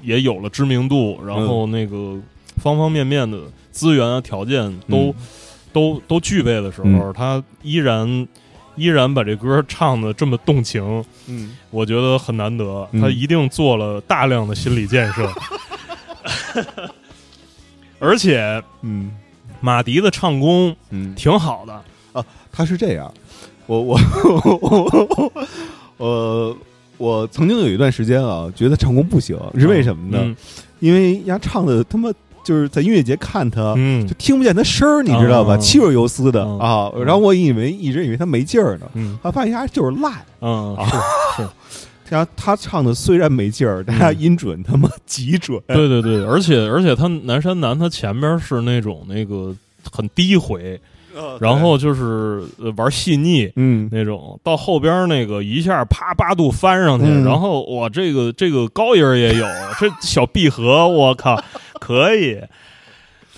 [0.00, 2.18] 也有了知名度，然后那个
[2.56, 3.38] 方方面面的
[3.70, 5.14] 资源啊条件都、嗯。
[5.72, 7.12] 都都具备的时候，嗯。
[7.14, 8.28] 他依然
[8.76, 13.00] 依然把这歌唱的这么动情，嗯，我觉得很难得，嗯。
[13.00, 15.32] 他一定做了大量的心理建设，
[17.98, 19.10] 而且嗯。
[19.64, 21.72] 马迪的唱功嗯，挺好的
[22.12, 23.14] 啊，他是这样，
[23.66, 23.96] 我我
[24.60, 25.32] 我
[25.98, 26.56] 呃，我
[27.32, 30.18] 曾经有一段时间啊，觉得唱功不行，是为什么呢？
[30.22, 30.36] 嗯
[30.80, 32.10] 因为人家唱的他妈
[32.42, 33.74] 就是在音乐节看他。
[33.76, 35.54] 嗯就听不见他声儿，你知道吧？
[35.56, 36.90] 嗯气若游丝的嗯啊！
[36.96, 40.10] 嗯然后我以为一直以为他没劲儿呢，嗯后来发现丫就是赖。
[40.40, 40.84] 嗯，啊
[41.36, 41.48] 是是，
[42.10, 45.60] 他他唱的虽然没劲儿，但他音准他妈极准。
[45.68, 49.54] 对对对，而且而且他南山南他前边是那种那个
[49.92, 50.80] 很低回，
[51.14, 53.50] 呃然后就是呃玩细腻。
[53.56, 59.46] 嗯，那种到后边那个一下啪八度翻上去，嗯然后我，这个这个高音也有，
[59.78, 61.42] 这小闭合，我靠，
[61.80, 62.38] 可以，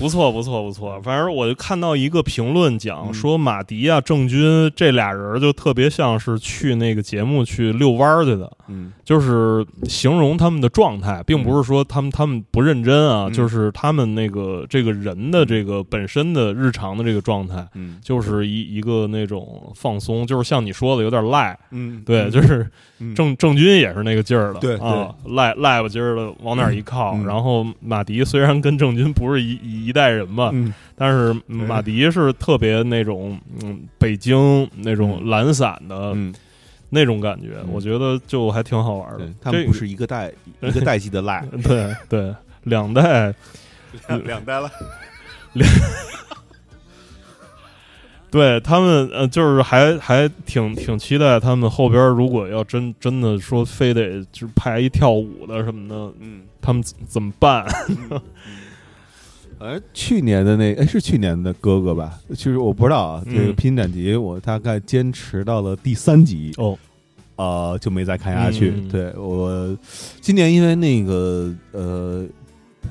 [0.05, 1.01] 不错不错不错。
[1.01, 3.15] 反正我就看到一个评论讲嗯。
[3.15, 8.93] 说，马迪啊、郑钧这俩人就特别像是去那个节目去遛弯儿去的，嗯。
[9.03, 13.33] 就是形容他们的状态，并不是说他们他们不认真啊，嗯。
[13.33, 17.99] 就是他们那个这个人的这个本身的日常的这个状态，嗯。
[18.03, 23.15] 就是一一个那种放松，就是像你说的有点赖，嗯，对，就是嗯。
[23.15, 27.25] 郑郑钧也是那个劲儿的，对啊，赖赖吧劲儿的往那儿一靠，嗯。
[27.25, 30.73] 然后马迪虽然跟郑钧不是一一一代人吧，嗯。
[30.97, 35.31] 但是马迪是特别那种嗯北京那种嗯。
[35.31, 36.35] 懒散的嗯，
[36.91, 37.69] 那种感觉，嗯。
[37.73, 39.29] 我觉得就还挺好玩的。
[39.41, 41.45] 他们不是一个代 一个代际的赖。
[41.65, 42.35] 对对，
[42.65, 43.33] 两代
[44.25, 44.71] 两代了，
[48.31, 57.65] 对他们，呃，就是还还挺挺期待他们后边如果要真真的说非得就是拍一跳舞的什么的，嗯，他们怎怎么办？
[58.11, 58.21] 好
[59.71, 62.19] 像去年的那哎是去年的哥哥吧？
[62.31, 66.79] 其实我不知道啊，这个披荆斩棘我大概坚持到了第三集，哦，
[67.37, 68.73] 啊，就没再看下去。
[68.77, 68.89] 嗯。
[68.89, 69.77] 对我
[70.21, 72.27] 今年因为那个呃，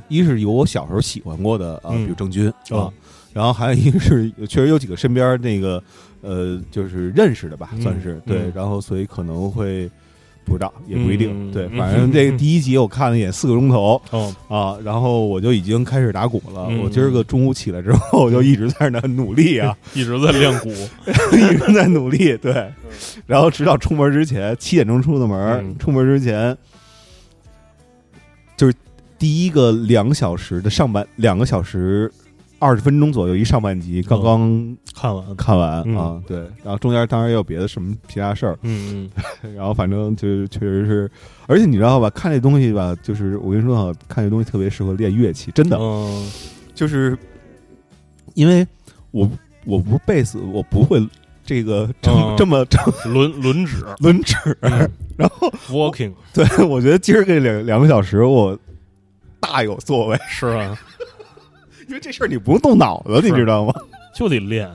[0.08, 2.04] 一是有我小时候喜欢过的啊，嗯。
[2.04, 2.94] 比如郑钧啊哦，
[3.34, 5.82] 然后还有一个是确实有几个身边那个
[6.22, 7.82] 呃，就是认识的吧，嗯。
[7.82, 9.90] 算是对嗯，然后所以可能会
[10.46, 11.30] 不知道，也不一定。
[11.34, 11.78] 嗯对，嗯。
[11.78, 16.68] 反正这个 第一集我看了一眼四个钟头嗯，啊，然后我就已经开始打鼓了。
[16.70, 16.80] 嗯。
[16.84, 20.70] 我今儿个中午起来之后，我就一直在那努力啊， 一直在练鼓，
[21.36, 22.72] 一直在努力，对，
[23.26, 25.78] 然后直到出门之前，七点钟出的门，嗯。
[25.78, 26.56] 出门之前
[28.56, 28.74] 就是
[29.18, 32.12] 第一个两个小时的上半两个小时
[32.64, 35.98] 二十分钟左右一上半集刚刚看完，看完、嗯。
[35.98, 39.10] 啊，对，然后中间当然也有别的什么其他事儿，嗯
[39.56, 41.12] 然后反正就确实是，
[41.46, 46.32] 而且你知道吧，看这东西吧，就是我跟你说啊，看这东西特别适合练乐器，真的，嗯。
[46.74, 47.18] 就是
[48.34, 48.66] 因为
[49.12, 49.30] 我
[49.66, 51.06] 我不是贝斯，我不会
[51.46, 52.80] 这个这么、嗯这么这
[53.10, 54.90] 轮轮指 轮指，嗯。
[55.16, 56.12] 然后，walking。
[56.34, 58.58] 对我觉得今儿这两两个小时我
[59.40, 60.76] 大有作为，是啊，
[61.88, 63.74] 因为这事儿你不用动脑子，你知道吗？
[64.16, 64.70] 就得练，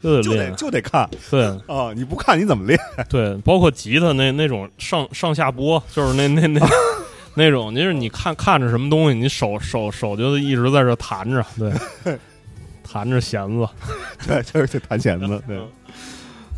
[0.00, 1.08] 就 得就得练，就得看。
[1.30, 1.44] 对。
[1.66, 2.78] 啊，你不看你怎么练？
[3.08, 6.60] 对，包括吉他那那种上上下拨，就是那那那
[7.34, 12.18] 那种，就是你看看着什么东西，你手手手就一直在这弹着，对，
[12.82, 13.68] 弹着弦子，
[14.26, 15.56] 对，就是得弹弦子，对。
[15.56, 15.68] 嗯，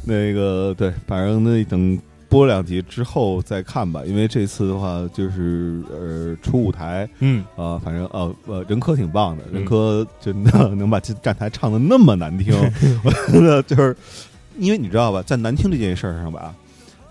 [0.04, 1.98] 那个对，反正那等。
[2.34, 7.44] 播两集之后再看吧，因为这次的话就是呃出舞台，嗯。
[7.54, 9.54] 啊，反正呃呃，任科挺棒的，嗯。
[9.54, 12.52] 任科真的 能把这站台唱的那么难听，
[13.04, 13.96] 我觉得就是
[14.58, 16.52] 因为你知道吧，在难听这件事儿上吧，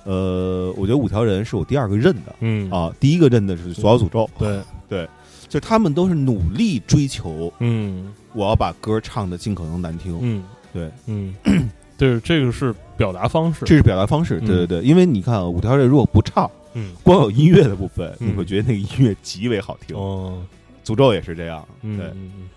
[0.03, 4.29] 呃，我觉得五条人是我第二个认的嗯，啊，第一个认的是所要诅咒，
[4.89, 5.07] 对，
[5.47, 8.13] 就他们都是努力追求嗯。
[8.33, 10.43] 我要把歌唱的尽可能难听，嗯。
[10.73, 11.33] 对，嗯，
[11.97, 16.93] 对，这个是表达方式，这是表达方式，嗯对对对，因为你看啊，五条人如果不唱，嗯。
[17.03, 18.29] 光有音乐的部分，嗯。
[18.29, 20.43] 你会觉得那个音乐极为好听，哦，
[20.83, 22.31] 诅咒也是这样，对，嗯嗯。
[22.37, 22.49] 嗯，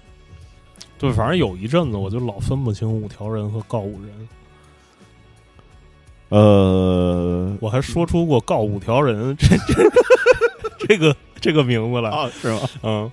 [0.98, 4.28] 对，反正有一阵子我就老分不清五条人和告五人，
[6.30, 9.90] 呃，我还说出过告五条人这这
[10.88, 12.60] 这个这个名字来，啊，是吗？
[12.82, 13.12] 嗯。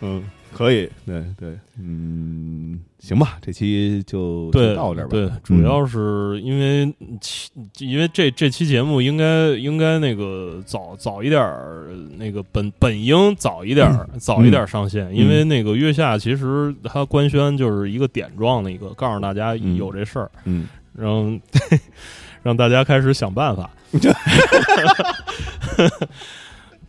[0.00, 0.22] 嗯，
[0.54, 5.10] 可以，对对，嗯，行吧，这期就到这儿吧。
[5.10, 21.40] 对，主要是因为其因为这这期节目应该应该那个早早一点儿，那个本本应早一点儿、早一点儿上线，因为那个月下其实它官宣就是一个点状的一个，告诉大家嗯有这事儿，嗯，让
[22.42, 23.70] 让大家开始想办法。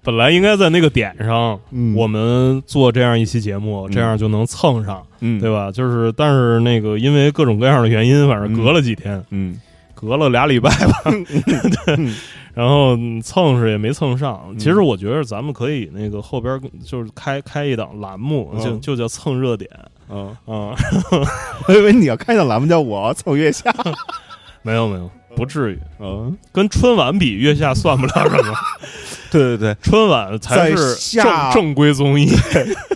[0.06, 1.95] 本来应该在那个点上，嗯。
[1.95, 5.03] 我们做这样一期节目，这样就能蹭上。
[5.19, 5.52] 嗯，对？
[5.52, 5.72] 吧？
[5.72, 9.60] 就是，但是那个因为各种各样的原因，反正隔了几天，嗯。
[9.95, 11.02] 隔了俩礼拜吧，
[11.86, 12.10] 对，
[12.53, 14.44] 然后嗯蹭是也没蹭上。
[14.49, 14.60] 嗯。
[14.60, 18.82] 其实我觉得咱们可以那个后边就是开开一档栏目，就嗯。
[18.82, 19.69] 就叫蹭热点。
[20.10, 20.76] 嗯，啊，
[21.68, 23.73] 我以为你要开档栏目叫我蹭月下。
[24.61, 28.53] 没 有没有，不至于，嗯，跟春晚比，月下算不了什么，
[29.30, 32.28] 对对对，春晚才是正正规综艺。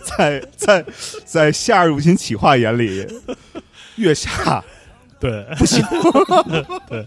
[0.03, 0.86] 在在
[1.26, 3.06] 在夏日入侵企划眼里，
[3.98, 4.64] 月下
[5.20, 5.84] 对，不行。
[6.90, 7.06] 对。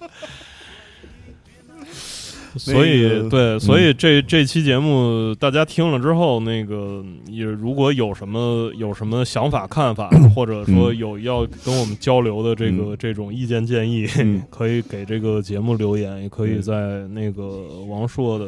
[2.59, 10.99] 所以，对，所以这这期节目大家听了之后，那个也如果有什么有什么想法看法， 或者说嗯。
[10.99, 12.97] 有要跟我们交流的这个、嗯。
[12.99, 14.43] 这种意见建议，嗯。
[14.51, 16.63] 可以给这个节目留言，也可以嗯。
[16.63, 18.47] 在那个王硕的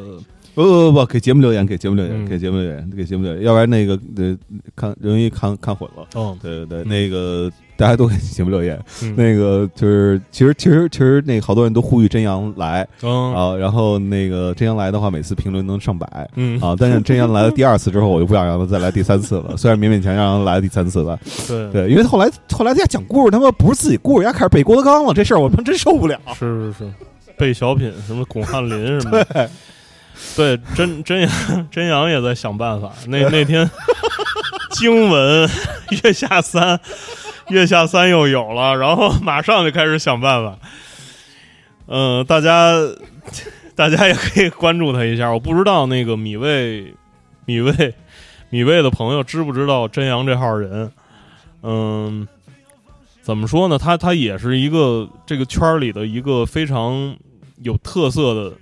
[0.53, 2.25] 不不不，给节目留言，给节目留言，嗯。
[2.25, 4.37] 给节目留言，给节目留言，要不然那个呃
[4.75, 6.07] 看容易看看混了。
[6.13, 6.87] 哦，对对对，嗯。
[6.87, 8.79] 那个大家都给节目留言。
[9.03, 26.19] 嗯那个就是，其实其实其实那个好多人都呼吁真阳来嗯啊，然后那个真阳来的话，每次评论能上百嗯啊，但是真阳来了第二次之后，我就不想让他再来第三次了，虽然勉勉强强让他来第三次吧， 对对，因为后来后来他家讲故事，他妈不是自己故事，人家开始背郭德纲了，这事儿我他妈真受不了。
[26.37, 26.91] 是是是，
[27.37, 29.49] 背小品什么巩汉林什么的。
[30.35, 32.89] 对，真真阳真阳也在想办法。
[33.07, 33.69] 那那天
[34.71, 35.49] 经文
[36.03, 36.79] 月下三，
[37.49, 40.57] 月下三又有了，然后马上就开始想办法。
[41.87, 42.73] 嗯、大家
[43.75, 45.31] 大家也可以关注他一下。
[45.31, 46.93] 我不知道那个米未
[47.45, 47.93] 米未
[48.49, 50.91] 米未的朋友知不知道真阳这号人？
[51.61, 52.27] 嗯，
[53.21, 53.77] 怎么说呢？
[53.77, 57.15] 他他也是一个这个圈里的一个非常
[57.61, 58.53] 有特色的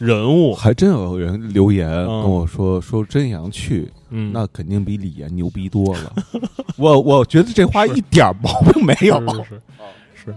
[0.00, 0.54] 人物。
[0.54, 6.12] 还真有人留言嗯跟我说说真阳去，嗯，那肯定比李岩牛逼多了。
[6.76, 10.34] 我我觉得这话一点毛病没有，是是是是，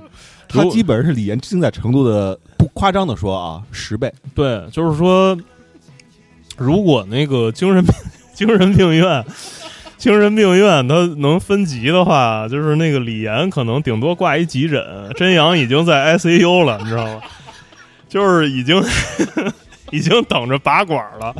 [0.48, 4.14] 他基本上是李岩精彩程度的，不夸张的说啊，十倍。
[4.35, 5.38] 对，就是说，
[6.57, 7.94] 如果那个精神病
[8.35, 9.26] 精神病院。
[9.95, 14.84] 精神病院他能分级的话，就是那个李岩可能顶多挂一急诊，
[15.15, 17.22] 真阳已经在 ICU 了，你知道吗？
[18.14, 18.80] 就是已经
[19.90, 21.35] 已经等着拔管了。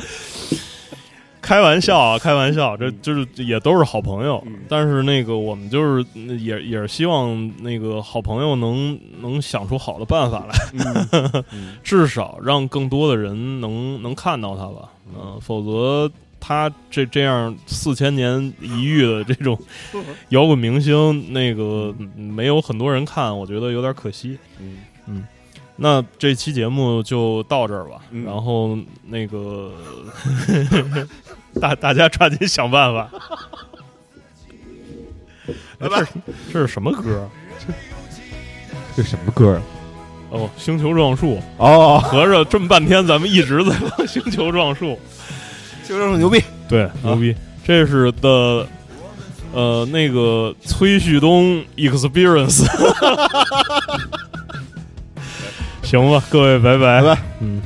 [1.40, 4.44] 开玩笑啊，开玩笑，这就是也都是好朋友。
[4.68, 11.44] 但是那个我们就是嗯也也是希望那个好朋友能能想出好的办法来，
[11.84, 14.90] 至少让更多的人能能看到他吧。
[15.16, 19.56] 嗯、否则他这这样四千年一遇的这种
[20.30, 24.40] 摇滚明星，那个嗯没有很多人看，我觉得有点可惜。
[25.08, 25.28] 嗯
[25.84, 29.70] 那这期节目就到这儿吧，嗯然后那个
[31.60, 33.10] 大大家抓紧想办法。
[35.80, 36.08] 哎这是
[36.54, 37.30] 这是什么歌？
[38.96, 39.62] 这什么歌？
[40.30, 41.38] 哦，星球撞树。
[41.58, 44.98] 哦，合着这么半天，咱们一直在放星球撞树。
[45.86, 46.42] 就这么牛逼。
[46.70, 47.36] 对，牛逼！
[47.66, 48.66] 这是的，
[49.52, 52.64] 呃，那个崔旭东 Experience。
[56.02, 57.02] 行吧，各位，拜拜。
[57.02, 57.22] 拜拜。
[57.40, 57.62] 嗯。